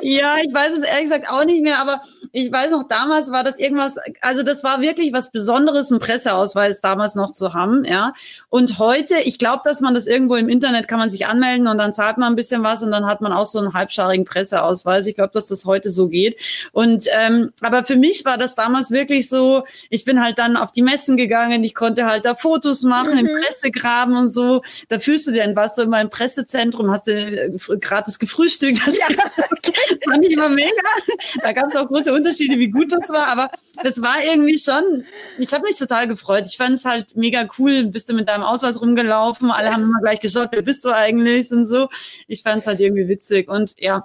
Ja, 0.00 0.36
ich 0.42 0.52
weiß 0.52 0.78
es 0.78 0.84
ehrlich 0.84 1.04
gesagt 1.04 1.28
auch 1.28 1.44
nicht 1.44 1.62
mehr, 1.62 1.78
aber 1.78 2.02
ich 2.32 2.50
weiß 2.50 2.70
noch, 2.72 2.86
damals 2.88 3.30
war 3.30 3.44
das 3.44 3.58
irgendwas, 3.58 3.96
also 4.20 4.42
das 4.42 4.62
war 4.64 4.80
wirklich 4.80 5.12
was 5.12 5.30
Besonderes, 5.30 5.90
einen 5.90 6.00
Presseausweis 6.00 6.80
damals 6.80 7.14
noch 7.14 7.32
zu 7.32 7.54
haben, 7.54 7.84
ja. 7.84 8.12
Und 8.48 8.78
heute, 8.78 9.16
ich 9.24 9.38
glaube, 9.38 9.62
dass 9.64 9.80
man 9.80 9.94
das 9.94 10.06
irgendwo 10.06 10.36
im 10.36 10.48
Internet 10.48 10.88
kann 10.88 10.98
man 10.98 11.10
sich 11.10 11.26
anmelden 11.26 11.66
und 11.66 11.78
dann 11.78 11.94
zahlt 11.94 12.18
man 12.18 12.32
ein 12.32 12.36
bisschen 12.36 12.62
was 12.62 12.82
und 12.82 12.90
dann 12.90 13.06
hat 13.06 13.20
man 13.20 13.32
auch 13.32 13.46
so 13.46 13.58
einen 13.58 13.74
halbscharigen 13.74 14.24
Presseausweis. 14.24 15.06
Ich 15.06 15.14
glaube, 15.14 15.30
dass 15.32 15.46
das 15.46 15.64
heute 15.64 15.90
so 15.90 16.08
geht. 16.08 16.36
Und 16.72 17.06
ähm, 17.12 17.52
aber 17.60 17.84
für 17.84 17.96
mich 17.96 18.24
war 18.24 18.38
das 18.38 18.54
damals 18.54 18.90
wirklich 18.90 19.28
so, 19.28 19.64
ich 19.90 20.04
bin 20.04 20.22
halt 20.22 20.38
dann 20.38 20.56
auf 20.56 20.72
die 20.72 20.82
Messen 20.82 21.16
gegangen, 21.16 21.64
ich 21.64 21.74
konnte 21.74 22.06
halt 22.06 22.24
da 22.24 22.34
Fotos 22.34 22.82
machen, 22.82 23.14
mhm. 23.14 23.26
im 23.26 23.28
Pressegraben 23.42 24.16
und 24.16 24.28
so. 24.28 24.62
Da 24.88 24.98
fühlst 24.98 25.26
du 25.26 25.32
denn, 25.32 25.56
warst 25.56 25.78
du 25.78 25.82
immer 25.82 26.00
im 26.00 26.10
Pressezentrum, 26.10 26.90
hast 26.90 27.06
du 27.06 27.12
äh, 27.12 27.50
gratis 27.80 28.18
gefrühstückt. 28.18 28.80
Ja. 28.86 29.06
fand 30.10 30.24
ich 30.24 30.32
immer 30.32 30.48
mega. 30.48 30.70
Da 31.42 31.52
gab 31.52 31.70
es 31.70 31.76
auch 31.76 31.86
große 31.86 32.12
Unterschiede, 32.12 32.58
wie 32.58 32.70
gut 32.70 32.92
das 32.92 33.08
war, 33.10 33.26
aber 33.28 33.50
das 33.82 34.00
war 34.02 34.22
irgendwie 34.22 34.58
schon, 34.58 35.04
ich 35.38 35.52
habe 35.52 35.64
mich 35.64 35.76
total 35.76 36.08
gefreut. 36.08 36.44
Ich 36.46 36.56
fand 36.56 36.76
es 36.76 36.84
halt 36.84 37.16
mega 37.16 37.46
cool. 37.58 37.84
Bist 37.84 38.08
du 38.08 38.14
mit 38.14 38.28
deinem 38.28 38.42
Ausweis 38.42 38.80
rumgelaufen? 38.80 39.50
Alle 39.50 39.72
haben 39.72 39.84
immer 39.84 40.00
gleich 40.00 40.20
geschaut, 40.20 40.48
wer 40.52 40.62
bist 40.62 40.84
du 40.84 40.90
eigentlich 40.90 41.50
und 41.50 41.66
so. 41.66 41.88
Ich 42.26 42.42
fand 42.42 42.60
es 42.62 42.66
halt 42.66 42.80
irgendwie 42.80 43.08
witzig 43.08 43.48
und 43.48 43.74
ja, 43.78 44.02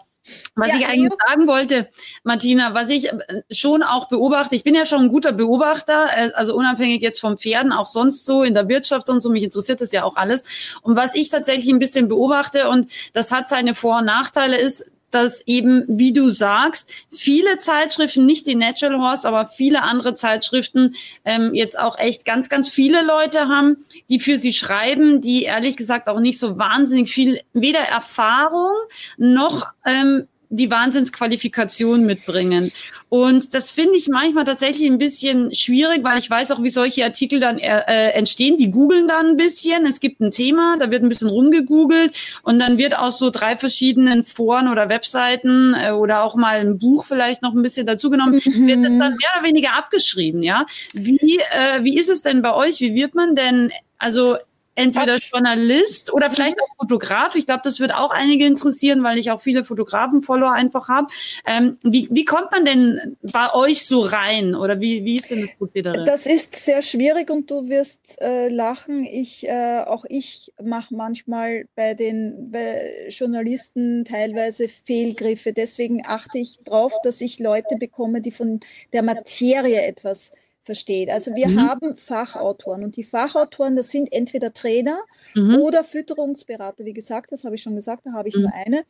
was 0.55 0.69
ja, 0.69 0.75
ich 0.77 0.85
eigentlich 0.85 1.09
Leo. 1.09 1.17
sagen 1.27 1.47
wollte, 1.47 1.89
Martina, 2.23 2.73
was 2.73 2.89
ich 2.89 3.11
äh, 3.11 3.43
schon 3.51 3.83
auch 3.83 4.07
beobachte, 4.07 4.55
ich 4.55 4.63
bin 4.63 4.73
ja 4.73 4.85
schon 4.85 5.01
ein 5.01 5.09
guter 5.09 5.33
Beobachter, 5.33 6.07
äh, 6.15 6.31
also 6.33 6.55
unabhängig 6.55 7.01
jetzt 7.01 7.19
vom 7.19 7.37
Pferden, 7.37 7.73
auch 7.73 7.87
sonst 7.87 8.25
so 8.25 8.43
in 8.43 8.53
der 8.53 8.69
Wirtschaft 8.69 9.09
und 9.09 9.19
so, 9.19 9.29
mich 9.29 9.43
interessiert 9.43 9.81
das 9.81 9.91
ja 9.91 10.03
auch 10.03 10.15
alles. 10.15 10.43
Und 10.81 10.95
was 10.95 11.15
ich 11.15 11.29
tatsächlich 11.29 11.69
ein 11.69 11.79
bisschen 11.79 12.07
beobachte, 12.07 12.69
und 12.69 12.89
das 13.13 13.31
hat 13.31 13.49
seine 13.49 13.75
Vor- 13.75 13.99
und 13.99 14.05
Nachteile, 14.05 14.57
ist, 14.57 14.85
dass 15.13 15.41
eben, 15.45 15.85
wie 15.87 16.13
du 16.13 16.29
sagst, 16.29 16.89
viele 17.09 17.57
Zeitschriften, 17.57 18.25
nicht 18.25 18.47
die 18.47 18.55
Natural 18.55 18.99
Horse, 18.99 19.27
aber 19.27 19.47
viele 19.47 19.83
andere 19.83 20.15
Zeitschriften 20.15 20.95
ähm, 21.25 21.53
jetzt 21.53 21.77
auch 21.77 21.97
echt 21.97 22.25
ganz, 22.25 22.49
ganz 22.49 22.69
viele 22.69 23.03
Leute 23.03 23.47
haben, 23.47 23.85
die 24.09 24.19
für 24.19 24.37
sie 24.37 24.53
schreiben, 24.53 25.21
die 25.21 25.43
ehrlich 25.43 25.77
gesagt 25.77 26.07
auch 26.07 26.19
nicht 26.19 26.39
so 26.39 26.57
wahnsinnig 26.57 27.09
viel, 27.09 27.41
weder 27.53 27.81
Erfahrung 27.81 28.75
noch 29.17 29.67
ähm, 29.85 30.27
die 30.55 30.69
Wahnsinnsqualifikation 30.69 32.05
mitbringen. 32.05 32.71
Und 33.09 33.53
das 33.53 33.69
finde 33.69 33.95
ich 33.95 34.07
manchmal 34.07 34.43
tatsächlich 34.43 34.89
ein 34.89 34.97
bisschen 34.97 35.53
schwierig, 35.53 36.03
weil 36.03 36.17
ich 36.17 36.29
weiß 36.29 36.51
auch, 36.51 36.63
wie 36.63 36.69
solche 36.69 37.03
Artikel 37.03 37.39
dann 37.39 37.59
äh, 37.59 37.83
äh, 37.87 38.09
entstehen. 38.13 38.57
Die 38.57 38.71
googeln 38.71 39.07
dann 39.07 39.27
ein 39.27 39.37
bisschen. 39.37 39.85
Es 39.85 39.99
gibt 39.99 40.19
ein 40.19 40.31
Thema, 40.31 40.77
da 40.79 40.89
wird 40.89 41.03
ein 41.03 41.09
bisschen 41.09 41.29
rumgegoogelt 41.29 42.15
und 42.41 42.57
dann 42.57 42.77
wird 42.77 42.97
aus 42.97 43.19
so 43.19 43.29
drei 43.29 43.55
verschiedenen 43.55 44.25
Foren 44.25 44.67
oder 44.67 44.89
Webseiten 44.89 45.75
äh, 45.75 45.91
oder 45.91 46.23
auch 46.23 46.35
mal 46.35 46.57
ein 46.57 46.79
Buch 46.79 47.05
vielleicht 47.05 47.43
noch 47.43 47.53
ein 47.53 47.61
bisschen 47.61 47.85
dazugenommen, 47.85 48.41
mhm. 48.43 48.67
wird 48.67 48.79
es 48.79 48.97
dann 48.97 49.15
mehr 49.15 49.29
oder 49.37 49.47
weniger 49.47 49.75
abgeschrieben. 49.75 50.41
Ja, 50.41 50.65
wie 50.93 51.37
äh, 51.37 51.83
wie 51.83 51.97
ist 51.97 52.09
es 52.09 52.23
denn 52.23 52.41
bei 52.41 52.53
euch? 52.53 52.79
Wie 52.79 52.95
wird 52.95 53.13
man 53.13 53.35
denn 53.35 53.71
also 53.99 54.37
entweder 54.75 55.17
Journalist 55.17 56.13
oder 56.13 56.31
vielleicht 56.31 56.59
auch 56.61 56.75
Fotograf. 56.79 57.35
Ich 57.35 57.45
glaube, 57.45 57.61
das 57.63 57.79
wird 57.79 57.93
auch 57.93 58.11
einige 58.11 58.45
interessieren, 58.45 59.03
weil 59.03 59.17
ich 59.17 59.31
auch 59.31 59.41
viele 59.41 59.65
Fotografen-Follower 59.65 60.51
einfach 60.51 60.89
habe. 60.89 61.07
Ähm, 61.45 61.77
wie, 61.83 62.07
wie 62.11 62.25
kommt 62.25 62.51
man 62.51 62.65
denn 62.65 63.17
bei 63.21 63.53
euch 63.53 63.85
so 63.85 64.01
rein 64.01 64.55
oder 64.55 64.79
wie, 64.79 65.03
wie 65.05 65.17
ist 65.17 65.29
denn 65.29 65.41
das 65.41 65.57
Prozedere? 65.57 66.03
Das 66.03 66.25
ist 66.25 66.55
sehr 66.55 66.81
schwierig 66.81 67.29
und 67.29 67.49
du 67.49 67.69
wirst 67.69 68.21
äh, 68.21 68.49
lachen. 68.49 69.05
Ich, 69.05 69.47
äh, 69.47 69.83
auch 69.85 70.05
ich 70.07 70.51
mache 70.61 70.93
manchmal 70.95 71.65
bei 71.75 71.93
den 71.93 72.51
bei 72.51 73.07
Journalisten 73.09 74.05
teilweise 74.05 74.69
Fehlgriffe. 74.69 75.53
Deswegen 75.53 76.03
achte 76.05 76.39
ich 76.39 76.57
darauf, 76.63 76.93
dass 77.03 77.21
ich 77.21 77.39
Leute 77.39 77.75
bekomme, 77.77 78.21
die 78.21 78.31
von 78.31 78.59
der 78.91 79.03
Materie 79.03 79.81
etwas 79.81 80.33
versteht. 80.63 81.09
Also 81.09 81.35
wir 81.35 81.47
mhm. 81.47 81.69
haben 81.69 81.97
Fachautoren 81.97 82.83
und 82.83 82.95
die 82.95 83.03
Fachautoren, 83.03 83.75
das 83.75 83.89
sind 83.89 84.11
entweder 84.11 84.53
Trainer 84.53 84.99
mhm. 85.35 85.57
oder 85.57 85.83
Fütterungsberater. 85.83 86.85
Wie 86.85 86.93
gesagt, 86.93 87.31
das 87.31 87.43
habe 87.43 87.55
ich 87.55 87.61
schon 87.61 87.75
gesagt, 87.75 88.05
da 88.05 88.13
habe 88.13 88.29
ich 88.29 88.35
mhm. 88.35 88.43
nur 88.43 88.53
eine, 88.53 88.85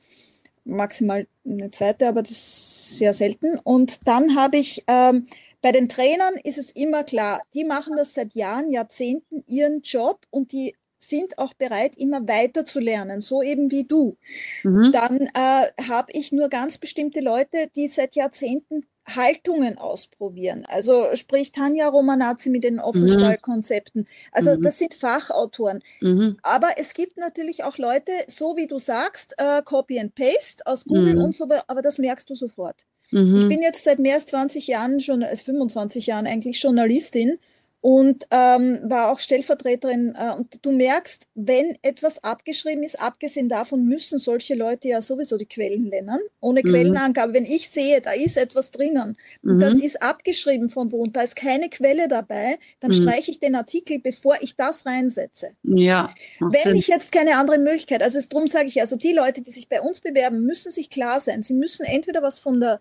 maximal 0.66 1.28
eine 1.46 1.72
zweite, 1.72 2.08
aber 2.08 2.22
das 2.22 2.32
ist 2.32 2.98
sehr 2.98 3.14
selten. 3.14 3.60
Und 3.64 4.08
dann 4.08 4.36
habe 4.36 4.58
ich 4.58 4.84
ähm, 4.88 5.28
bei 5.62 5.72
den 5.72 5.88
Trainern 5.90 6.34
ist 6.44 6.58
es 6.58 6.72
immer 6.72 7.04
klar, 7.04 7.42
die 7.54 7.64
machen 7.64 7.94
das 7.96 8.14
seit 8.14 8.36
Jahren, 8.36 8.70
Jahrzehnten 8.70 9.44
ihren 9.48 9.82
Job 9.82 10.26
und 10.30 10.52
die 10.52 10.76
sind 11.00 11.38
auch 11.38 11.54
bereit, 11.54 11.98
immer 11.98 12.28
weiter 12.28 12.66
zu 12.66 12.80
lernen, 12.80 13.22
so 13.22 13.42
eben 13.42 13.72
wie 13.72 13.84
du. 13.84 14.18
Mhm. 14.64 14.92
Dann 14.92 15.22
äh, 15.34 15.88
habe 15.88 16.12
ich 16.12 16.32
nur 16.32 16.50
ganz 16.50 16.78
bestimmte 16.78 17.20
Leute, 17.20 17.70
die 17.76 17.88
seit 17.88 18.16
Jahrzehnten 18.16 18.86
Haltungen 19.06 19.78
ausprobieren. 19.78 20.66
Also 20.68 21.08
sprich 21.16 21.52
Tanja 21.52 21.88
Romanazzi 21.88 22.50
mit 22.50 22.64
den 22.64 22.80
Offenstallkonzepten. 22.80 24.08
Also 24.32 24.56
mhm. 24.56 24.62
das 24.62 24.80
sind 24.80 24.94
Fachautoren. 24.94 25.82
Mhm. 26.02 26.38
Aber 26.42 26.70
es 26.78 26.94
gibt 26.94 27.18
natürlich 27.18 27.64
auch 27.64 27.78
Leute, 27.78 28.12
so 28.28 28.56
wie 28.56 28.68
du 28.68 28.80
sagst, 28.80 29.36
äh, 29.38 29.62
Copy 29.64 30.00
and 30.00 30.16
Paste 30.16 30.66
aus 30.66 30.86
Google 30.86 31.16
mhm. 31.16 31.22
und 31.22 31.36
so, 31.36 31.48
aber 31.68 31.82
das 31.82 31.98
merkst 31.98 32.30
du 32.30 32.36
sofort. 32.36 32.86
Mhm. 33.12 33.38
Ich 33.38 33.48
bin 33.48 33.62
jetzt 33.62 33.84
seit 33.84 34.00
mehr 34.00 34.16
als 34.16 34.26
20 34.28 34.68
Jahren, 34.68 35.00
schon 35.02 35.24
als 35.24 35.42
25 35.42 36.08
Jahren 36.08 36.26
eigentlich 36.26 36.62
Journalistin 36.62 37.40
und 37.84 38.28
ähm, 38.32 38.80
war 38.84 39.12
auch 39.12 39.20
Stellvertreterin. 39.20 40.16
Äh, 40.16 40.38
und 40.38 40.66
du 40.66 40.72
merkst, 40.72 41.28
wenn 41.36 41.78
etwas 41.82 42.24
abgeschrieben 42.24 42.82
ist, 42.82 42.98
abgesehen 43.02 43.50
davon 43.50 43.84
müssen 43.84 44.20
solche 44.20 44.56
Leute 44.56 44.88
ja 44.88 45.02
sowieso 45.02 45.36
die 45.36 45.48
Quellen 45.48 45.90
nennen, 45.90 46.22
ohne 46.40 46.62
mhm. 46.64 46.70
Quellenangabe. 46.70 47.34
Wenn 47.34 47.44
ich 47.44 47.70
sehe, 47.70 48.00
da 48.00 48.12
ist 48.12 48.38
etwas 48.38 48.72
drinnen 48.72 49.18
und 49.44 49.60
das 49.60 49.74
mhm. 49.76 49.82
ist 49.82 50.02
abgeschrieben 50.02 50.70
von 50.70 50.94
wo 50.94 51.02
und 51.02 51.18
da 51.18 51.24
ist 51.24 51.36
keine 51.36 51.70
Quelle 51.70 52.08
dabei, 52.08 52.58
dann 52.80 52.92
mhm. 52.92 53.02
streiche 53.02 53.32
ich 53.32 53.42
den 53.42 53.54
Artikel, 53.54 54.00
bevor 54.00 54.38
ich 54.40 54.56
das 54.56 54.86
reinsetze. 54.86 55.50
Ja. 55.64 56.10
Wenn 56.40 56.64
Sinn. 56.64 56.76
ich 56.76 56.88
jetzt 56.88 57.12
keine 57.12 57.36
andere 57.36 57.60
Möglichkeit, 57.60 58.02
also 58.02 58.18
darum 58.30 58.48
sage 58.48 58.68
ich, 58.68 58.80
also 58.80 58.96
die 58.96 59.12
Leute, 59.12 59.42
die 59.42 59.52
sich 59.52 59.68
bei 59.68 59.82
uns 59.82 60.00
bewerben, 60.00 60.46
müssen 60.46 60.72
sich 60.72 60.90
klar 60.90 61.20
sein, 61.20 61.44
sie 61.44 61.54
müssen 61.54 61.86
entweder 61.86 62.22
was 62.22 62.40
von 62.40 62.62
der 62.62 62.80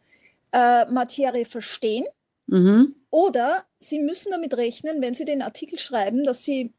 äh, 0.52 0.86
Materie 0.88 1.44
verstehen, 1.44 2.04
Mhm. 2.52 2.94
Oder 3.08 3.64
Sie 3.78 3.98
müssen 3.98 4.30
damit 4.30 4.54
rechnen, 4.56 5.00
wenn 5.00 5.14
Sie 5.14 5.24
den 5.24 5.40
Artikel 5.40 5.78
schreiben, 5.78 6.24
dass 6.24 6.44
Sie 6.44 6.74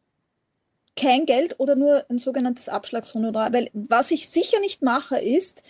kein 0.95 1.25
Geld 1.25 1.59
oder 1.59 1.75
nur 1.75 2.05
ein 2.09 2.19
sogenanntes 2.19 2.69
Abschlagshonorar, 2.69 3.51
weil 3.53 3.71
was 3.73 4.11
ich 4.11 4.29
sicher 4.29 4.59
nicht 4.59 4.83
mache, 4.83 5.17
ist, 5.17 5.63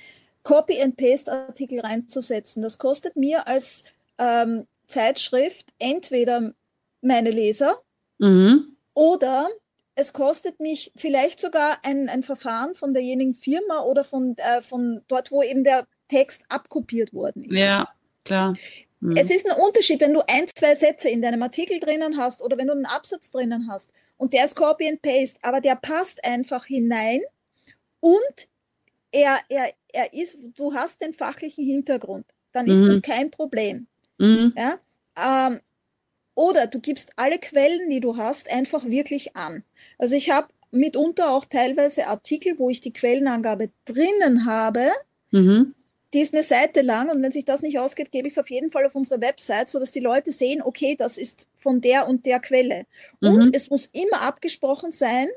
Copy-and-Paste-Artikel 0.44 1.80
reinzusetzen. 1.80 2.62
Das 2.62 2.78
kostet 2.78 3.16
mir 3.16 3.48
als 3.48 3.86
ähm, 4.18 4.68
Zeitschrift 4.88 5.68
entweder 5.80 6.54
meine 7.02 7.32
Leser 7.32 7.78
mhm. 8.18 8.76
oder 8.94 9.48
es 9.96 10.12
kostet 10.12 10.60
mich 10.60 10.92
vielleicht 10.98 11.40
sogar 11.40 11.78
ein, 11.84 12.10
ein 12.10 12.24
Verfahren 12.24 12.76
von 12.76 12.94
derjenigen 12.94 13.36
Firma 13.36 13.84
oder 13.84 14.04
von, 14.04 14.36
äh, 14.38 14.62
von 14.62 15.02
dort, 15.08 15.32
wo 15.32 15.44
eben 15.44 15.64
der 15.64 15.88
Text 16.10 16.44
abkopiert 16.50 17.14
worden 17.14 17.46
ist. 17.46 17.58
Ja, 17.58 17.88
klar. 18.26 18.54
Mhm. 19.04 19.18
Es 19.18 19.30
ist 19.30 19.50
ein 19.50 19.60
Unterschied, 19.60 20.00
wenn 20.00 20.14
du 20.14 20.22
ein, 20.28 20.46
zwei 20.56 20.76
Sätze 20.76 21.10
in 21.10 21.22
deinem 21.22 21.44
Artikel 21.44 21.78
drinnen 21.80 22.18
hast 22.18 22.42
oder 22.42 22.58
wenn 22.58 22.68
du 22.68 22.74
einen 22.74 22.86
Absatz 22.86 23.32
drinnen 23.32 23.68
hast 23.70 23.92
und 24.16 24.32
der 24.32 24.46
ist 24.46 24.56
Copy 24.56 24.88
and 24.88 25.02
Paste, 25.02 25.40
aber 25.42 25.60
der 25.60 25.76
passt 25.76 26.24
einfach 26.24 26.66
hinein 26.66 27.20
und 28.00 28.48
er, 29.12 29.40
er, 29.50 29.74
er 29.92 30.14
ist, 30.14 30.38
du 30.56 30.74
hast 30.74 31.02
den 31.02 31.14
fachlichen 31.14 31.66
Hintergrund, 31.66 32.26
dann 32.54 32.66
ist 32.66 32.80
mhm. 32.80 32.88
das 32.88 33.02
kein 33.02 33.30
Problem. 33.30 33.88
Mhm. 34.20 34.54
Ja? 34.56 34.80
Ähm, 35.18 35.60
oder 36.34 36.68
du 36.68 36.80
gibst 36.80 37.12
alle 37.18 37.40
Quellen, 37.40 37.90
die 37.90 38.00
du 38.00 38.16
hast, 38.16 38.50
einfach 38.50 38.86
wirklich 38.86 39.36
an. 39.36 39.64
Also 40.00 40.16
ich 40.16 40.32
habe 40.32 40.48
mitunter 40.72 41.30
auch 41.30 41.44
teilweise 41.44 42.08
Artikel, 42.08 42.58
wo 42.58 42.70
ich 42.70 42.80
die 42.80 42.94
Quellenangabe 42.94 43.70
drinnen 43.86 44.46
habe, 44.46 44.88
mhm 45.32 45.76
die 46.14 46.22
ist 46.22 46.34
eine 46.34 46.44
Seite 46.44 46.82
lang 46.82 47.10
und 47.10 47.22
wenn 47.24 47.32
sich 47.32 47.46
das 47.46 47.62
nicht 47.62 47.80
ausgeht, 47.80 48.12
gebe 48.12 48.28
ich 48.28 48.34
es 48.34 48.40
auf 48.40 48.50
jeden 48.50 48.72
Fall 48.72 48.86
auf 48.86 48.96
unsere 48.96 49.20
Website, 49.20 49.70
sodass 49.70 49.92
die 49.92 50.00
Leute 50.00 50.32
sehen, 50.32 50.62
okay, 50.62 50.96
das 50.96 51.18
ist 51.18 51.48
von 51.58 51.82
der 51.82 52.08
und 52.08 52.26
der 52.26 52.40
Quelle. 52.40 52.86
Mhm. 53.20 53.30
Und 53.30 53.56
es 53.56 53.70
muss 53.70 53.88
immer 53.88 54.22
abgesprochen 54.22 54.92
sein 54.92 55.28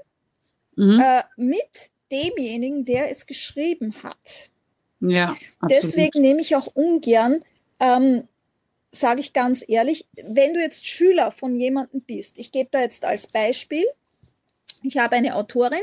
mhm. 0.77 1.01
äh, 1.01 1.23
mit 1.37 1.91
demjenigen, 2.11 2.85
der 2.85 3.11
es 3.11 3.27
geschrieben 3.27 3.95
hat. 4.03 4.51
Ja. 5.01 5.37
Absolut. 5.61 5.71
Deswegen 5.71 6.21
nehme 6.21 6.41
ich 6.41 6.55
auch 6.55 6.69
ungern, 6.75 7.43
ähm, 7.81 8.29
sage 8.93 9.21
ich 9.21 9.33
ganz 9.33 9.65
ehrlich, 9.67 10.07
wenn 10.15 10.55
du 10.55 10.61
jetzt 10.61 10.87
Schüler 10.87 11.33
von 11.33 11.57
jemandem 11.57 12.01
bist, 12.03 12.39
ich 12.39 12.53
gebe 12.53 12.69
da 12.71 12.81
jetzt 12.81 13.05
als 13.05 13.27
Beispiel, 13.27 13.85
ich 14.83 14.99
habe 14.99 15.17
eine 15.17 15.35
Autorin, 15.35 15.81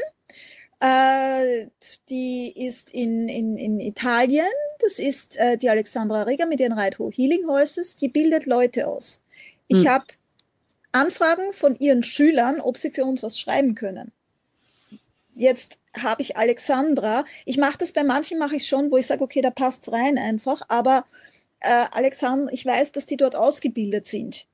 äh, 0.84 1.67
die 2.10 2.52
ist 2.56 2.91
in, 2.91 3.30
in, 3.30 3.58
in 3.58 3.80
Italien. 3.80 4.46
Das 4.80 5.00
ist 5.00 5.38
äh, 5.38 5.58
die 5.58 5.69
Alexandra 5.69 6.24
Rieger 6.24 6.46
mit 6.46 6.60
ihren 6.60 6.78
Ride 6.78 6.98
Healing 7.10 7.48
Horses. 7.48 7.96
Die 7.96 8.10
bildet 8.10 8.46
Leute 8.46 8.88
aus. 8.88 9.22
Ich 9.67 9.86
hm. 9.86 9.89
habe 9.89 10.06
Anfragen 10.91 11.54
von 11.54 11.76
ihren 11.78 12.04
Schülern, 12.04 12.60
ob 12.60 12.78
sie 12.78 12.91
für 12.91 13.06
uns 13.06 13.24
was 13.24 13.39
schreiben 13.39 13.76
können. 13.76 14.12
Jetzt 15.36 15.78
habe 15.98 16.22
ich 16.22 16.36
Alexandra. 16.36 17.24
Ich 17.46 17.58
mache 17.58 17.78
das 17.78 17.93
bei 17.93 18.04
manchen, 18.04 18.38
mache 18.38 18.58
ich 18.58 18.67
schon, 18.67 18.91
wo 18.91 18.98
ich 18.98 19.08
sage, 19.08 19.24
okay, 19.24 19.41
da 19.41 19.52
passt 19.52 19.88
es 19.88 19.93
rein 19.93 20.17
einfach. 20.17 20.63
Aber 20.67 21.06
äh, 21.62 21.86
Alexandra, 21.91 22.52
ich 22.52 22.65
weiß, 22.65 22.91
dass 22.91 23.06
die 23.06 23.17
dort 23.17 23.38
ausgebildet 23.38 24.06
sind. 24.06 24.46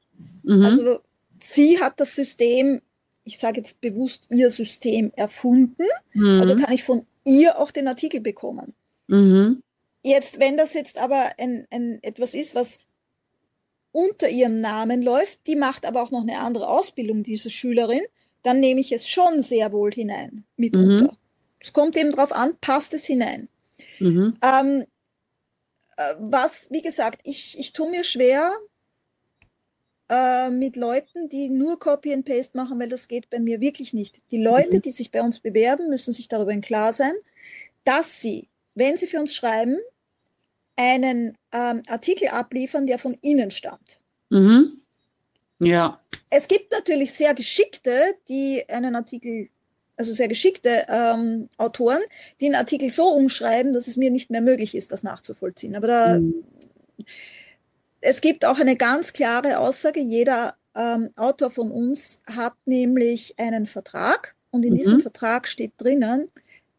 Mhm. 0.44 0.64
Also 0.64 1.00
sie 1.40 1.82
hat 1.82 2.00
das 2.00 2.16
System 2.16 2.82
ich 3.24 3.38
sage 3.38 3.60
jetzt 3.60 3.82
bewusst 3.82 4.28
ihr 4.32 4.50
System 4.50 5.12
erfunden. 5.16 5.86
Mhm. 6.14 6.40
Also 6.40 6.56
kann 6.56 6.74
ich 6.74 6.84
von 6.84 7.06
ihr 7.26 7.60
auch 7.60 7.72
den 7.72 7.88
Artikel 7.88 8.22
bekommen. 8.22 8.74
Mhm. 9.08 9.62
Jetzt, 10.02 10.40
wenn 10.40 10.58
das 10.58 10.74
jetzt 10.74 10.98
aber 10.98 11.32
ein, 11.38 11.68
ein, 11.72 12.00
etwas 12.02 12.34
ist, 12.34 12.56
was 12.56 12.80
unter 13.92 14.30
ihrem 14.30 14.56
Namen 14.56 15.02
läuft, 15.02 15.48
die 15.48 15.56
macht 15.56 15.86
aber 15.86 16.02
auch 16.02 16.12
noch 16.12 16.22
eine 16.22 16.40
andere 16.40 16.70
Ausbildung, 16.70 17.24
diese 17.24 17.50
Schülerin, 17.50 18.04
dann 18.44 18.60
nehme 18.60 18.80
ich 18.80 18.92
es 18.92 19.10
schon 19.10 19.42
sehr 19.42 19.72
wohl 19.72 19.92
hinein, 19.92 20.46
mitunter. 20.56 21.12
Mhm. 21.12 21.18
Es 21.60 21.74
kommt 21.74 21.98
eben 21.98 22.12
darauf 22.12 22.32
an, 22.32 22.56
passt 22.62 22.94
es 22.94 23.06
hinein. 23.06 23.50
Mhm. 24.00 24.38
Ähm, 24.42 24.86
äh, 25.98 26.16
was, 26.20 26.72
wie 26.72 26.82
gesagt, 26.82 27.22
ich, 27.24 27.60
ich 27.60 27.74
tue 27.74 27.90
mir 27.90 28.04
schwer, 28.04 28.54
äh, 30.10 30.50
mit 30.50 30.76
Leuten, 30.76 31.30
die 31.30 31.50
nur 31.50 31.80
Copy 31.80 32.14
and 32.14 32.26
Paste 32.26 32.58
machen, 32.58 32.80
weil 32.80 32.90
das 32.90 33.08
geht 33.08 33.30
bei 33.30 33.40
mir 33.40 33.62
wirklich 33.62 33.94
nicht. 33.94 34.20
Die 34.32 34.42
Leute, 34.42 34.78
mhm. 34.78 34.82
die 34.82 34.92
sich 34.92 35.12
bei 35.12 35.22
uns 35.22 35.40
bewerben, 35.40 35.90
müssen 35.90 36.14
sich 36.14 36.28
darüber 36.28 36.52
im 36.52 36.62
Klar 36.62 36.94
sein, 36.94 37.14
dass 37.84 38.20
sie, 38.20 38.48
wenn 38.76 38.98
sie 38.98 39.08
für 39.08 39.20
uns 39.20 39.36
schreiben, 39.36 39.78
einen 40.76 41.38
ähm, 41.52 41.84
Artikel 41.88 42.30
abliefern, 42.30 42.88
der 42.88 43.00
von 43.00 43.18
ihnen 43.22 43.52
stammt. 43.52 44.02
Mhm. 44.30 44.82
Ja. 45.60 46.02
Es 46.30 46.48
gibt 46.48 46.72
natürlich 46.72 47.14
sehr 47.14 47.34
geschickte, 47.34 48.16
die 48.30 48.64
einen 48.70 48.96
Artikel, 48.96 49.50
also 49.98 50.14
sehr 50.14 50.30
geschickte 50.30 50.86
ähm, 50.88 51.50
Autoren, 51.58 52.00
die 52.40 52.46
einen 52.46 52.56
Artikel 52.56 52.90
so 52.90 53.10
umschreiben, 53.10 53.74
dass 53.74 53.88
es 53.88 53.98
mir 53.98 54.10
nicht 54.10 54.30
mehr 54.30 54.42
möglich 54.42 54.74
ist, 54.74 54.92
das 54.92 55.04
nachzuvollziehen. 55.04 55.76
Aber 55.76 55.88
da 55.88 56.18
mhm 56.18 56.46
es 58.02 58.22
gibt 58.22 58.46
auch 58.46 58.60
eine 58.60 58.76
ganz 58.76 59.14
klare 59.14 59.60
Aussage, 59.60 60.00
jeder 60.00 60.56
ähm, 60.76 61.10
Autor 61.16 61.52
von 61.52 61.72
uns 61.72 62.22
hat 62.26 62.54
nämlich 62.66 63.36
einen 63.38 63.66
Vertrag 63.66 64.36
und 64.52 64.64
in 64.66 64.74
mhm. 64.74 64.78
diesem 64.78 65.00
Vertrag 65.00 65.48
steht 65.48 65.74
drinnen, 65.78 66.30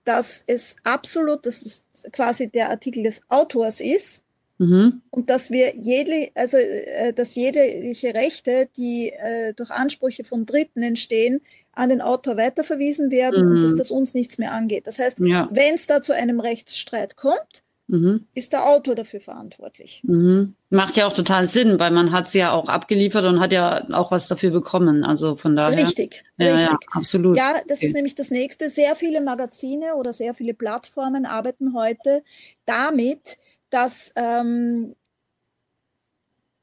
dass 0.04 0.42
es 0.46 0.76
absolut, 0.84 1.46
dass 1.46 1.62
es 1.62 1.84
quasi 2.12 2.48
der 2.48 2.70
Artikel 2.70 3.02
des 3.02 3.22
Autors 3.28 3.80
ist 3.80 4.24
mhm. 4.58 5.02
und 5.10 5.30
dass 5.30 5.50
wir 5.50 5.76
jede, 5.76 6.30
also 6.34 6.56
äh, 6.56 7.12
dass 7.12 7.34
jegliche 7.34 8.14
Rechte, 8.14 8.68
die 8.76 9.10
äh, 9.10 9.52
durch 9.54 9.70
Ansprüche 9.70 10.24
von 10.24 10.46
Dritten 10.46 10.82
entstehen, 10.82 11.40
an 11.72 11.90
den 11.90 12.00
Autor 12.00 12.36
weiterverwiesen 12.36 13.10
werden 13.10 13.44
mhm. 13.44 13.50
und 13.52 13.60
dass 13.62 13.74
das 13.74 13.90
uns 13.90 14.14
nichts 14.14 14.38
mehr 14.38 14.52
angeht. 14.52 14.86
Das 14.86 14.98
heißt, 14.98 15.20
ja. 15.20 15.48
wenn 15.52 15.74
es 15.74 15.86
da 15.86 16.00
zu 16.00 16.14
einem 16.14 16.40
Rechtsstreit 16.40 17.16
kommt, 17.16 17.62
mhm. 17.90 18.26
ist 18.34 18.52
der 18.52 18.64
Autor 18.64 18.94
dafür 18.94 19.20
verantwortlich. 19.20 20.02
Mhm. 20.04 20.54
Macht 20.70 20.96
ja 20.96 21.06
auch 21.06 21.12
total 21.12 21.46
Sinn, 21.46 21.78
weil 21.78 21.90
man 21.90 22.12
hat 22.12 22.30
sie 22.30 22.38
ja 22.38 22.52
auch 22.52 22.68
abgeliefert 22.68 23.24
und 23.24 23.40
hat 23.40 23.52
ja 23.52 23.86
auch 23.92 24.10
was 24.10 24.28
dafür 24.28 24.50
bekommen. 24.50 25.04
Also 25.04 25.36
von 25.36 25.56
daher. 25.56 25.86
Richtig, 25.86 26.24
ja, 26.38 26.54
richtig. 26.54 26.70
Ja, 26.70 26.78
absolut. 26.92 27.36
Ja, 27.36 27.54
das 27.66 27.78
okay. 27.78 27.86
ist 27.86 27.94
nämlich 27.94 28.14
das 28.14 28.30
nächste. 28.30 28.70
Sehr 28.70 28.94
viele 28.96 29.20
Magazine 29.20 29.96
oder 29.96 30.12
sehr 30.12 30.34
viele 30.34 30.54
Plattformen 30.54 31.26
arbeiten 31.26 31.74
heute 31.74 32.22
damit, 32.64 33.38
dass, 33.70 34.12
ähm, 34.16 34.94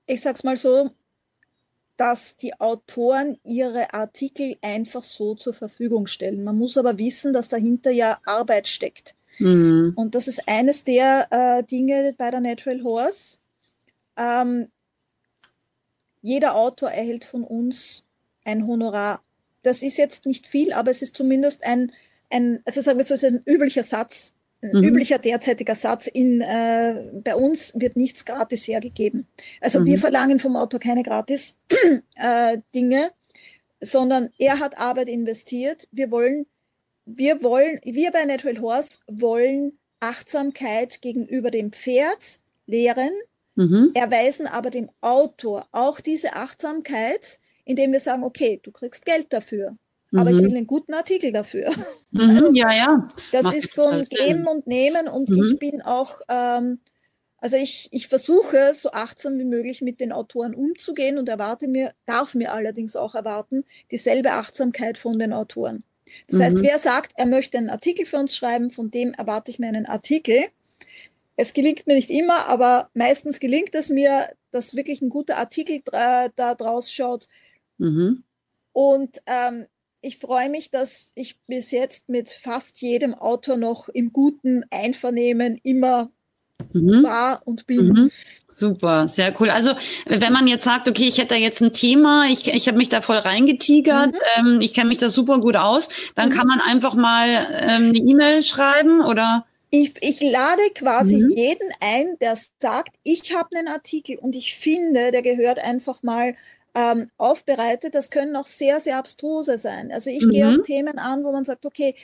ich 0.06 0.22
sag's 0.22 0.44
mal 0.44 0.56
so, 0.56 0.92
dass 1.98 2.38
die 2.38 2.60
Autoren 2.60 3.38
ihre 3.44 3.94
Artikel 3.94 4.56
einfach 4.62 5.04
so 5.04 5.36
zur 5.36 5.54
Verfügung 5.54 6.08
stellen. 6.08 6.44
Man 6.44 6.58
muss 6.58 6.78
aber 6.78 6.98
wissen, 6.98 7.34
dass 7.34 7.50
dahinter 7.50 7.92
ja 7.92 8.20
Arbeit 8.26 8.68
steckt. 8.68 9.16
Mhm. 9.40 9.94
Und 9.96 10.16
das 10.16 10.28
ist 10.28 10.48
eines 10.48 10.84
der 10.84 11.28
äh, 11.32 11.64
Dinge 11.64 12.14
bei 12.18 12.32
der 12.32 12.42
Natural 12.42 12.84
Horse. 12.84 13.40
Ähm, 14.18 14.68
jeder 16.22 16.56
Autor 16.56 16.90
erhält 16.90 17.26
von 17.26 17.44
uns 17.44 18.06
ein 18.44 18.68
Honorar. 18.68 19.22
Das 19.64 19.84
ist 19.84 19.98
jetzt 19.98 20.26
nicht 20.26 20.48
viel, 20.48 20.74
aber 20.74 20.92
es 20.92 21.02
ist 21.02 21.16
zumindest 21.16 21.66
ein, 21.66 21.92
ein 22.30 22.62
also 22.66 22.82
sagen 22.82 22.98
wir 22.98 23.06
so, 23.06 23.14
es 23.14 23.24
ist 23.24 23.34
ein 23.34 23.44
üblicher 23.46 23.84
Satz, 23.84 24.34
ein 24.62 24.72
mhm. 24.72 24.84
üblicher 24.84 25.20
derzeitiger 25.20 25.76
Satz. 25.76 26.08
In, 26.08 26.42
äh, 26.42 27.12
bei 27.24 27.36
uns 27.36 27.80
wird 27.80 27.96
nichts 27.96 28.26
gratis 28.26 28.68
hergegeben. 28.68 29.28
Also 29.62 29.82
mhm. 29.82 29.86
wir 29.86 30.00
verlangen 30.00 30.40
vom 30.40 30.56
Autor 30.56 30.80
keine 30.80 31.04
gratis 31.04 31.58
äh, 32.16 32.58
Dinge, 32.74 33.12
sondern 33.82 34.30
er 34.38 34.60
hat 34.60 34.78
Arbeit 34.78 35.10
investiert. 35.10 35.88
Wir 35.92 36.10
wollen 36.10 36.48
wir 37.08 37.42
wollen, 37.42 37.80
wir 37.84 38.12
bei 38.12 38.26
Natural 38.26 38.60
Horse 38.62 39.00
wollen 39.08 39.80
Achtsamkeit 40.02 41.02
gegenüber 41.02 41.50
dem 41.52 41.72
Pferd 41.72 42.40
lehren, 42.66 43.12
mhm. 43.56 43.92
erweisen 43.94 44.46
aber 44.46 44.70
dem 44.70 44.90
Autor 45.02 45.68
auch 45.72 46.02
diese 46.02 46.34
Achtsamkeit, 46.34 47.40
indem 47.66 47.94
wir 47.94 48.00
sagen, 48.00 48.24
okay, 48.24 48.60
du 48.62 48.72
kriegst 48.72 49.06
Geld 49.06 49.32
dafür, 49.32 49.78
mhm. 50.12 50.20
aber 50.20 50.32
ich 50.32 50.38
mhm. 50.38 50.44
will 50.44 50.58
einen 50.58 50.68
guten 50.68 50.94
Artikel 50.94 51.32
dafür. 51.32 51.72
Mhm, 52.12 52.56
ja, 52.56 52.74
ja. 52.74 53.08
Das 53.32 53.44
Macht 53.44 53.56
ist 53.56 53.74
so 53.74 53.86
ein 53.86 54.04
Geben 54.04 54.48
und 54.48 54.68
Nehmen 54.68 55.08
und 55.08 55.30
mhm. 55.30 55.44
ich 55.44 55.60
bin 55.60 55.82
auch, 55.82 56.22
ähm, 56.30 56.80
Also 57.40 57.58
ich, 57.58 57.90
ich 57.92 58.08
versuche 58.08 58.74
so 58.74 58.92
achtsam 58.92 59.38
wie 59.40 59.46
möglich 59.46 59.82
mit 59.82 60.00
den 60.00 60.12
Autoren 60.12 60.56
umzugehen 60.56 61.18
und 61.18 61.30
erwarte 61.30 61.68
mir, 61.68 61.92
darf 62.06 62.34
mir 62.36 62.54
allerdings 62.54 62.96
auch 62.96 63.16
erwarten, 63.16 63.64
dieselbe 63.92 64.32
Achtsamkeit 64.32 64.98
von 64.98 65.20
den 65.20 65.34
Autoren. 65.34 65.84
Das 66.28 66.40
mhm. 66.40 66.44
heißt, 66.44 66.62
wer 66.62 66.80
sagt, 66.80 67.14
er 67.16 67.26
möchte 67.26 67.58
einen 67.58 67.70
Artikel 67.70 68.06
für 68.06 68.18
uns 68.18 68.36
schreiben, 68.36 68.70
von 68.70 68.92
dem 68.92 69.14
erwarte 69.14 69.52
ich 69.52 69.60
mir 69.60 69.68
einen 69.68 69.86
Artikel. 69.86 70.46
Es 71.36 71.54
gelingt 71.54 71.86
mir 71.88 71.94
nicht 71.94 72.10
immer, 72.10 72.48
aber 72.48 72.90
meistens 72.94 73.40
gelingt 73.40 73.76
es 73.76 73.90
mir, 73.90 74.30
dass 74.52 74.76
wirklich 74.76 75.02
ein 75.02 75.10
guter 75.10 75.38
Artikel 75.38 75.82
da, 75.86 76.30
da 76.30 76.56
draus 76.56 76.92
schaut. 76.92 77.28
Mhm. 77.78 78.24
Und 78.74 79.22
ähm, 79.26 79.68
ich 80.02 80.18
freue 80.18 80.50
mich, 80.50 80.72
dass 80.72 81.12
ich 81.16 81.40
bis 81.48 81.72
jetzt 81.72 82.10
mit 82.10 82.30
fast 82.30 82.82
jedem 82.82 83.14
Autor 83.14 83.58
noch 83.58 83.90
im 83.90 84.14
guten 84.14 84.64
Einvernehmen 84.70 85.60
immer 85.64 86.12
mhm. 86.74 87.04
war 87.04 87.42
und 87.46 87.68
bin. 87.68 87.88
Mhm. 87.88 88.12
Super, 88.48 89.08
sehr 89.08 89.34
cool. 89.40 89.50
Also 89.50 89.72
wenn 90.06 90.34
man 90.34 90.48
jetzt 90.48 90.64
sagt, 90.64 90.88
okay, 90.88 91.08
ich 91.08 91.20
hätte 91.20 91.30
da 91.30 91.36
jetzt 91.36 91.62
ein 91.62 91.74
Thema, 91.74 92.26
ich, 92.28 92.48
ich 92.48 92.68
habe 92.68 92.78
mich 92.78 92.90
da 92.90 93.02
voll 93.02 93.18
reingetigert, 93.18 94.14
mhm. 94.38 94.56
ähm, 94.56 94.62
ich 94.62 94.74
kenne 94.74 94.90
mich 94.90 94.98
da 94.98 95.10
super 95.10 95.40
gut 95.40 95.56
aus, 95.56 95.90
dann 96.16 96.30
mhm. 96.30 96.34
kann 96.34 96.48
man 96.48 96.60
einfach 96.62 96.96
mal 96.96 97.28
ähm, 97.62 97.90
eine 97.90 97.98
E-Mail 97.98 98.44
schreiben 98.44 99.02
oder? 99.02 99.46
Ich, 99.70 99.94
ich 100.02 100.22
lade 100.22 100.62
quasi 100.74 101.18
mhm. 101.18 101.32
jeden 101.36 101.70
ein, 101.82 102.18
der 102.20 102.36
sagt, 102.58 102.96
ich 103.04 103.36
habe 103.36 103.50
einen 103.56 103.68
Artikel 103.68 104.18
und 104.18 104.36
ich 104.36 104.56
finde, 104.56 105.12
der 105.12 105.22
gehört 105.22 105.60
einfach 105.60 106.02
mal 106.04 106.36
ähm, 106.74 107.10
aufbereitet. 107.18 107.94
Das 107.94 108.10
können 108.10 108.36
auch 108.36 108.46
sehr, 108.46 108.80
sehr 108.80 108.98
abstruse 108.98 109.58
sein. 109.58 109.92
Also 109.92 110.10
ich 110.10 110.26
mhm. 110.26 110.30
gehe 110.30 110.50
auch 110.50 110.64
Themen 110.64 111.00
an, 111.00 111.24
wo 111.24 111.32
man 111.32 111.44
sagt, 111.44 111.66
okay, 111.66 111.96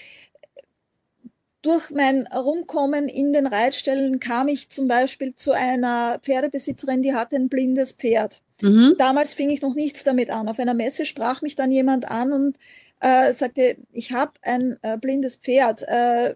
durch 1.63 1.89
mein 1.89 2.27
Rumkommen 2.27 3.07
in 3.07 3.31
den 3.31 3.47
Reitstellen 3.47 4.19
kam 4.19 4.49
ich 4.49 4.69
zum 4.69 4.87
Beispiel 4.87 5.33
zu 5.33 5.53
einer 5.53 6.19
Pferdebesitzerin, 6.21 7.01
die 7.01 7.15
hatte 7.15 7.37
ein 7.37 7.47
blindes 7.47 7.93
Pferd. 7.93 8.41
Mhm. 8.61 8.95
Damals 8.97 9.33
fing 9.33 9.49
ich 9.49 9.61
noch 9.61 9.73
nichts 9.73 10.03
damit 10.03 10.29
an. 10.29 10.49
Auf 10.49 10.59
einer 10.59 10.73
Messe 10.73 11.05
sprach 11.05 11.41
mich 11.41 11.55
dann 11.55 11.71
jemand 11.71 12.11
an 12.11 12.33
und 12.33 12.57
äh, 12.99 13.31
sagte, 13.33 13.77
ich 13.93 14.11
habe 14.11 14.33
ein 14.41 14.77
äh, 14.81 14.97
blindes 14.97 15.37
Pferd. 15.37 15.83
Äh, 15.87 16.35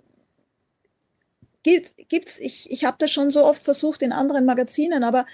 gibt, 1.63 1.93
gibt's, 2.07 2.39
ich, 2.39 2.71
ich 2.71 2.85
habe 2.85 2.95
das 2.97 3.11
schon 3.11 3.29
so 3.29 3.43
oft 3.43 3.63
versucht 3.63 4.01
in 4.01 4.13
anderen 4.13 4.45
Magazinen, 4.45 5.03
aber 5.03 5.25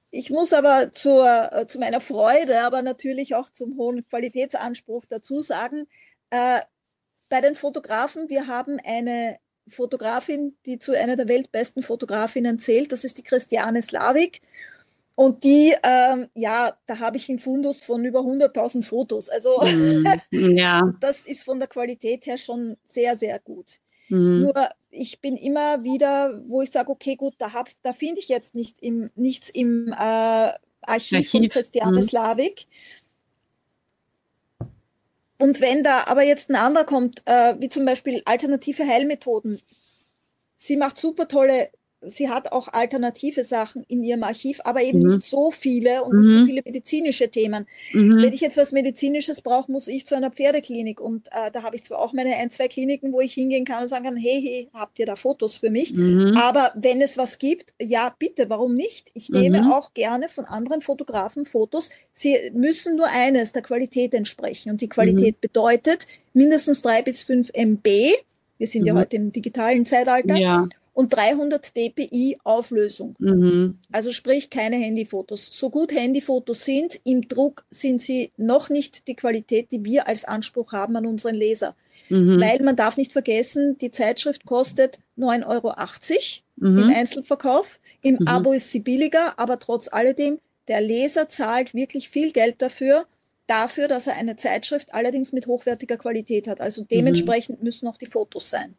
Ich 0.09 0.29
muss 0.29 0.53
aber 0.53 0.91
zur, 0.91 1.51
äh, 1.51 1.67
zu 1.67 1.79
meiner 1.79 1.99
Freude, 1.99 2.61
aber 2.61 2.81
natürlich 2.81 3.35
auch 3.35 3.49
zum 3.49 3.77
hohen 3.77 4.07
Qualitätsanspruch 4.07 5.05
dazu 5.05 5.41
sagen, 5.41 5.87
äh, 6.29 6.61
bei 7.29 7.41
den 7.41 7.55
Fotografen, 7.55 8.29
wir 8.29 8.47
haben 8.47 8.77
eine 8.85 9.37
Fotografin, 9.67 10.55
die 10.65 10.79
zu 10.79 10.97
einer 10.97 11.17
der 11.17 11.27
weltbesten 11.27 11.83
Fotografinnen 11.83 12.57
zählt. 12.57 12.91
Das 12.93 13.03
ist 13.03 13.17
die 13.17 13.23
Christiane 13.23 13.81
Slavik. 13.81 14.41
Und 15.15 15.43
die, 15.43 15.75
ähm, 15.83 16.27
ja, 16.35 16.77
da 16.85 16.99
habe 16.99 17.17
ich 17.17 17.27
einen 17.27 17.39
Fundus 17.39 17.83
von 17.83 18.05
über 18.05 18.19
100.000 18.19 18.85
Fotos. 18.85 19.29
Also 19.29 19.59
mm, 19.61 20.05
ja. 20.55 20.93
das 21.01 21.25
ist 21.25 21.43
von 21.43 21.59
der 21.59 21.67
Qualität 21.67 22.27
her 22.27 22.37
schon 22.37 22.77
sehr, 22.83 23.17
sehr 23.17 23.39
gut. 23.39 23.79
Mhm. 24.09 24.41
Nur 24.41 24.69
ich 24.89 25.21
bin 25.21 25.37
immer 25.37 25.83
wieder, 25.83 26.41
wo 26.47 26.61
ich 26.61 26.71
sage, 26.71 26.89
okay, 26.89 27.15
gut, 27.15 27.35
da, 27.37 27.51
da 27.83 27.93
finde 27.93 28.19
ich 28.19 28.29
jetzt 28.29 28.55
nicht 28.55 28.81
im, 28.81 29.09
nichts 29.15 29.49
im 29.49 29.89
äh, 29.91 29.95
Archiv, 29.95 30.57
Archiv 30.81 31.31
von 31.31 31.49
Christiane 31.49 31.97
mhm. 31.97 32.01
Slavik. 32.01 32.65
Und 35.39 35.61
wenn 35.61 35.83
da 35.83 36.05
aber 36.07 36.23
jetzt 36.23 36.49
ein 36.49 36.55
anderer 36.55 36.85
kommt, 36.85 37.21
äh, 37.25 37.55
wie 37.59 37.69
zum 37.69 37.85
Beispiel 37.85 38.21
alternative 38.25 38.87
Heilmethoden, 38.87 39.61
sie 40.55 40.77
macht 40.77 40.97
super 40.97 41.27
tolle 41.27 41.69
sie 42.01 42.29
hat 42.29 42.51
auch 42.51 42.67
alternative 42.67 43.43
Sachen 43.43 43.83
in 43.87 44.03
ihrem 44.03 44.23
Archiv, 44.23 44.59
aber 44.63 44.83
eben 44.83 44.99
mhm. 44.99 45.09
nicht 45.09 45.23
so 45.23 45.51
viele 45.51 46.03
und 46.03 46.13
mhm. 46.13 46.21
nicht 46.21 46.39
so 46.39 46.45
viele 46.45 46.61
medizinische 46.63 47.29
Themen. 47.29 47.65
Mhm. 47.93 48.21
Wenn 48.21 48.33
ich 48.33 48.41
jetzt 48.41 48.57
was 48.57 48.71
Medizinisches 48.71 49.41
brauche, 49.41 49.71
muss 49.71 49.87
ich 49.87 50.05
zu 50.05 50.15
einer 50.15 50.31
Pferdeklinik 50.31 51.01
und 51.01 51.27
äh, 51.27 51.51
da 51.51 51.63
habe 51.63 51.75
ich 51.75 51.83
zwar 51.83 51.99
auch 51.99 52.13
meine 52.13 52.35
ein, 52.35 52.51
zwei 52.51 52.67
Kliniken, 52.67 53.13
wo 53.13 53.21
ich 53.21 53.33
hingehen 53.33 53.65
kann 53.65 53.81
und 53.81 53.87
sagen 53.87 54.05
kann, 54.05 54.17
hey, 54.17 54.41
hey, 54.41 54.69
habt 54.73 54.99
ihr 54.99 55.05
da 55.05 55.15
Fotos 55.15 55.57
für 55.57 55.69
mich? 55.69 55.93
Mhm. 55.93 56.37
Aber 56.37 56.71
wenn 56.75 57.01
es 57.01 57.17
was 57.17 57.39
gibt, 57.39 57.73
ja, 57.81 58.13
bitte, 58.17 58.49
warum 58.49 58.75
nicht? 58.75 59.09
Ich 59.13 59.29
nehme 59.29 59.63
mhm. 59.63 59.71
auch 59.71 59.93
gerne 59.93 60.29
von 60.29 60.45
anderen 60.45 60.81
Fotografen 60.81 61.45
Fotos. 61.45 61.89
Sie 62.11 62.37
müssen 62.53 62.95
nur 62.95 63.07
eines, 63.07 63.53
der 63.53 63.63
Qualität 63.63 64.13
entsprechen 64.13 64.69
und 64.69 64.81
die 64.81 64.89
Qualität 64.89 65.35
mhm. 65.35 65.41
bedeutet 65.41 66.07
mindestens 66.33 66.81
drei 66.81 67.01
bis 67.01 67.23
fünf 67.23 67.49
MB. 67.53 67.87
Wir 68.59 68.67
sind 68.67 68.85
ja 68.85 68.95
heute 68.95 69.15
im 69.15 69.31
digitalen 69.31 69.85
Zeitalter. 69.85 70.35
Ja 70.35 70.67
und 70.97 71.13
300 71.13 71.75
dpi 71.75 72.39
Auflösung. 72.43 73.15
Mhm. 73.19 73.77
Also 73.91 74.11
sprich 74.11 74.49
keine 74.49 74.77
Handyfotos. 74.77 75.51
So 75.53 75.69
gut 75.69 75.91
Handyfotos 75.91 76.65
sind, 76.65 76.99
im 77.03 77.27
Druck 77.27 77.65
sind 77.69 78.01
sie 78.01 78.31
noch 78.35 78.69
nicht 78.69 79.07
die 79.07 79.15
Qualität, 79.15 79.71
die 79.71 79.85
wir 79.85 80.07
als 80.07 80.25
Anspruch 80.25 80.71
haben 80.71 80.95
an 80.95 81.05
unseren 81.05 81.35
Leser. 81.35 81.75
Mhm. 82.09 82.41
Weil 82.41 82.63
man 82.63 82.75
darf 82.75 82.97
nicht 82.97 83.13
vergessen, 83.13 83.77
die 83.77 83.91
Zeitschrift 83.91 84.47
kostet 84.47 84.97
9,80 85.19 85.45
Euro 85.45 85.75
mhm. 86.55 86.79
im 86.79 86.89
Einzelverkauf. 86.89 87.79
Im 88.01 88.15
mhm. 88.19 88.27
Abo 88.27 88.53
ist 88.53 88.71
sie 88.71 88.79
billiger, 88.79 89.37
aber 89.37 89.59
trotz 89.59 89.93
alledem, 89.93 90.39
der 90.67 90.81
Leser 90.81 91.29
zahlt 91.29 91.75
wirklich 91.75 92.09
viel 92.09 92.31
Geld 92.31 92.59
dafür, 92.63 93.05
dafür, 93.45 93.87
dass 93.87 94.07
er 94.07 94.15
eine 94.15 94.35
Zeitschrift 94.35 94.95
allerdings 94.95 95.31
mit 95.31 95.45
hochwertiger 95.45 95.97
Qualität 95.97 96.47
hat. 96.47 96.59
Also 96.59 96.83
dementsprechend 96.89 97.61
müssen 97.61 97.87
auch 97.87 97.97
die 97.97 98.07
Fotos 98.07 98.49
sein. 98.49 98.73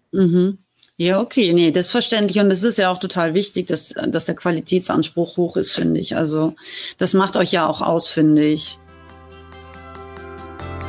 Ja, 1.00 1.20
okay, 1.20 1.52
nee, 1.52 1.70
das 1.70 1.86
ist 1.86 1.92
verständlich. 1.92 2.40
Und 2.40 2.50
es 2.50 2.64
ist 2.64 2.76
ja 2.76 2.90
auch 2.90 2.98
total 2.98 3.32
wichtig, 3.32 3.68
dass, 3.68 3.94
dass 4.08 4.24
der 4.24 4.34
Qualitätsanspruch 4.34 5.36
hoch 5.36 5.56
ist, 5.56 5.72
finde 5.72 6.00
ich. 6.00 6.16
Also 6.16 6.54
das 6.98 7.14
macht 7.14 7.36
euch 7.36 7.52
ja 7.52 7.68
auch 7.68 7.82
aus, 7.82 8.08
finde 8.08 8.44
ich. 8.44 8.80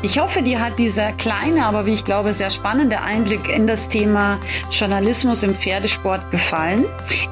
Ich 0.02 0.18
hoffe, 0.18 0.42
dir 0.42 0.62
hat 0.62 0.80
dieser 0.80 1.12
kleine, 1.12 1.66
aber 1.66 1.86
wie 1.86 1.94
ich 1.94 2.06
glaube, 2.06 2.34
sehr 2.34 2.52
spannende 2.52 3.02
Einblick 3.02 3.50
in 3.50 3.68
das 3.68 3.90
Thema 3.90 4.40
Journalismus 4.72 5.44
im 5.44 5.54
Pferdesport 5.54 6.32
gefallen. 6.32 6.86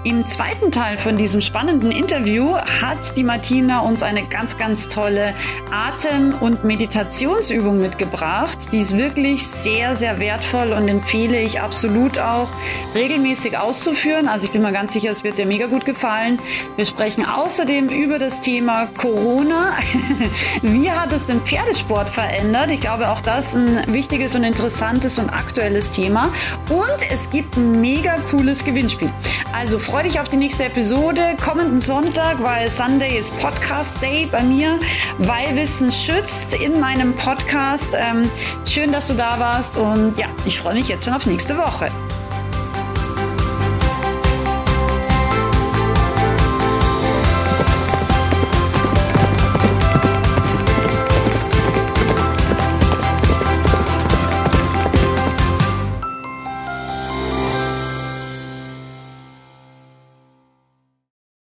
Im 0.04 0.28
zweiten 0.28 0.70
Teil 0.70 0.98
von 0.98 1.16
diesem 1.16 1.40
spannenden 1.40 1.92
Interview 1.92 2.58
hat 2.58 3.16
die 3.16 3.24
Martina 3.24 3.80
uns 3.80 4.04
eine 4.04 4.24
ganz, 4.24 4.58
ganz 4.58 4.90
tolle 4.90 5.34
Atem- 5.72 6.36
und 6.42 6.66
Meditationsübung 6.66 7.80
mitgebracht. 7.80 8.58
Die 8.74 8.80
ist 8.80 8.98
wirklich 8.98 9.48
sehr, 9.48 9.96
sehr 9.96 10.20
wertvoll 10.20 10.74
und 10.74 10.90
empfehle 10.90 11.40
ich 11.40 11.62
absolut 11.62 12.20
auch 12.20 12.50
regelmäßig 12.94 13.58
auszuführen. 13.58 14.28
Also 14.28 14.46
ich 14.46 14.52
bin 14.52 14.62
mir 14.62 14.74
ganz 14.74 14.92
sicher, 14.92 15.12
es 15.12 15.24
wird 15.24 15.38
dir 15.38 15.46
mega 15.46 15.68
gut 15.68 15.86
gefallen. 15.86 16.38
Wir 16.76 16.86
sprechen 16.86 17.26
außerdem 17.26 17.88
über 17.88 18.20
das 18.20 18.42
Thema 18.42 18.90
Corona. 18.98 19.72
wie 20.64 20.92
hat 20.92 21.14
es 21.14 21.26
den 21.26 21.40
Pferdesport 21.40 22.10
verändert? 22.10 22.57
Verändert. 22.58 22.70
Ich 22.72 22.80
glaube, 22.80 23.10
auch 23.10 23.22
das 23.22 23.48
ist 23.48 23.56
ein 23.56 23.94
wichtiges 23.94 24.36
und 24.36 24.44
interessantes 24.44 25.20
und 25.20 25.30
aktuelles 25.30 25.92
Thema. 25.92 26.30
Und 26.70 27.12
es 27.12 27.30
gibt 27.30 27.56
ein 27.58 27.82
mega 27.82 28.18
cooles 28.30 28.64
Gewinnspiel. 28.64 29.10
Also 29.54 29.80
freu 29.80 30.04
dich 30.04 30.20
auf 30.20 30.30
die 30.30 30.38
nächste 30.38 30.66
Episode. 30.66 31.36
Kommenden 31.44 31.82
Sonntag, 31.82 32.42
weil 32.42 32.70
Sunday 32.70 33.18
ist 33.18 33.38
Podcast 33.40 34.02
Day 34.02 34.28
bei 34.32 34.44
mir, 34.44 34.80
weil 35.20 35.56
Wissen 35.56 35.92
schützt 35.92 36.54
in 36.54 36.80
meinem 36.80 37.14
Podcast. 37.16 37.96
Ähm, 37.96 38.30
schön, 38.66 38.92
dass 38.92 39.08
du 39.08 39.14
da 39.14 39.40
warst 39.40 39.78
und 39.78 40.18
ja, 40.18 40.28
ich 40.46 40.60
freue 40.60 40.74
mich 40.74 40.88
jetzt 40.88 41.06
schon 41.06 41.14
auf 41.14 41.26
nächste 41.26 41.58
Woche. 41.58 41.92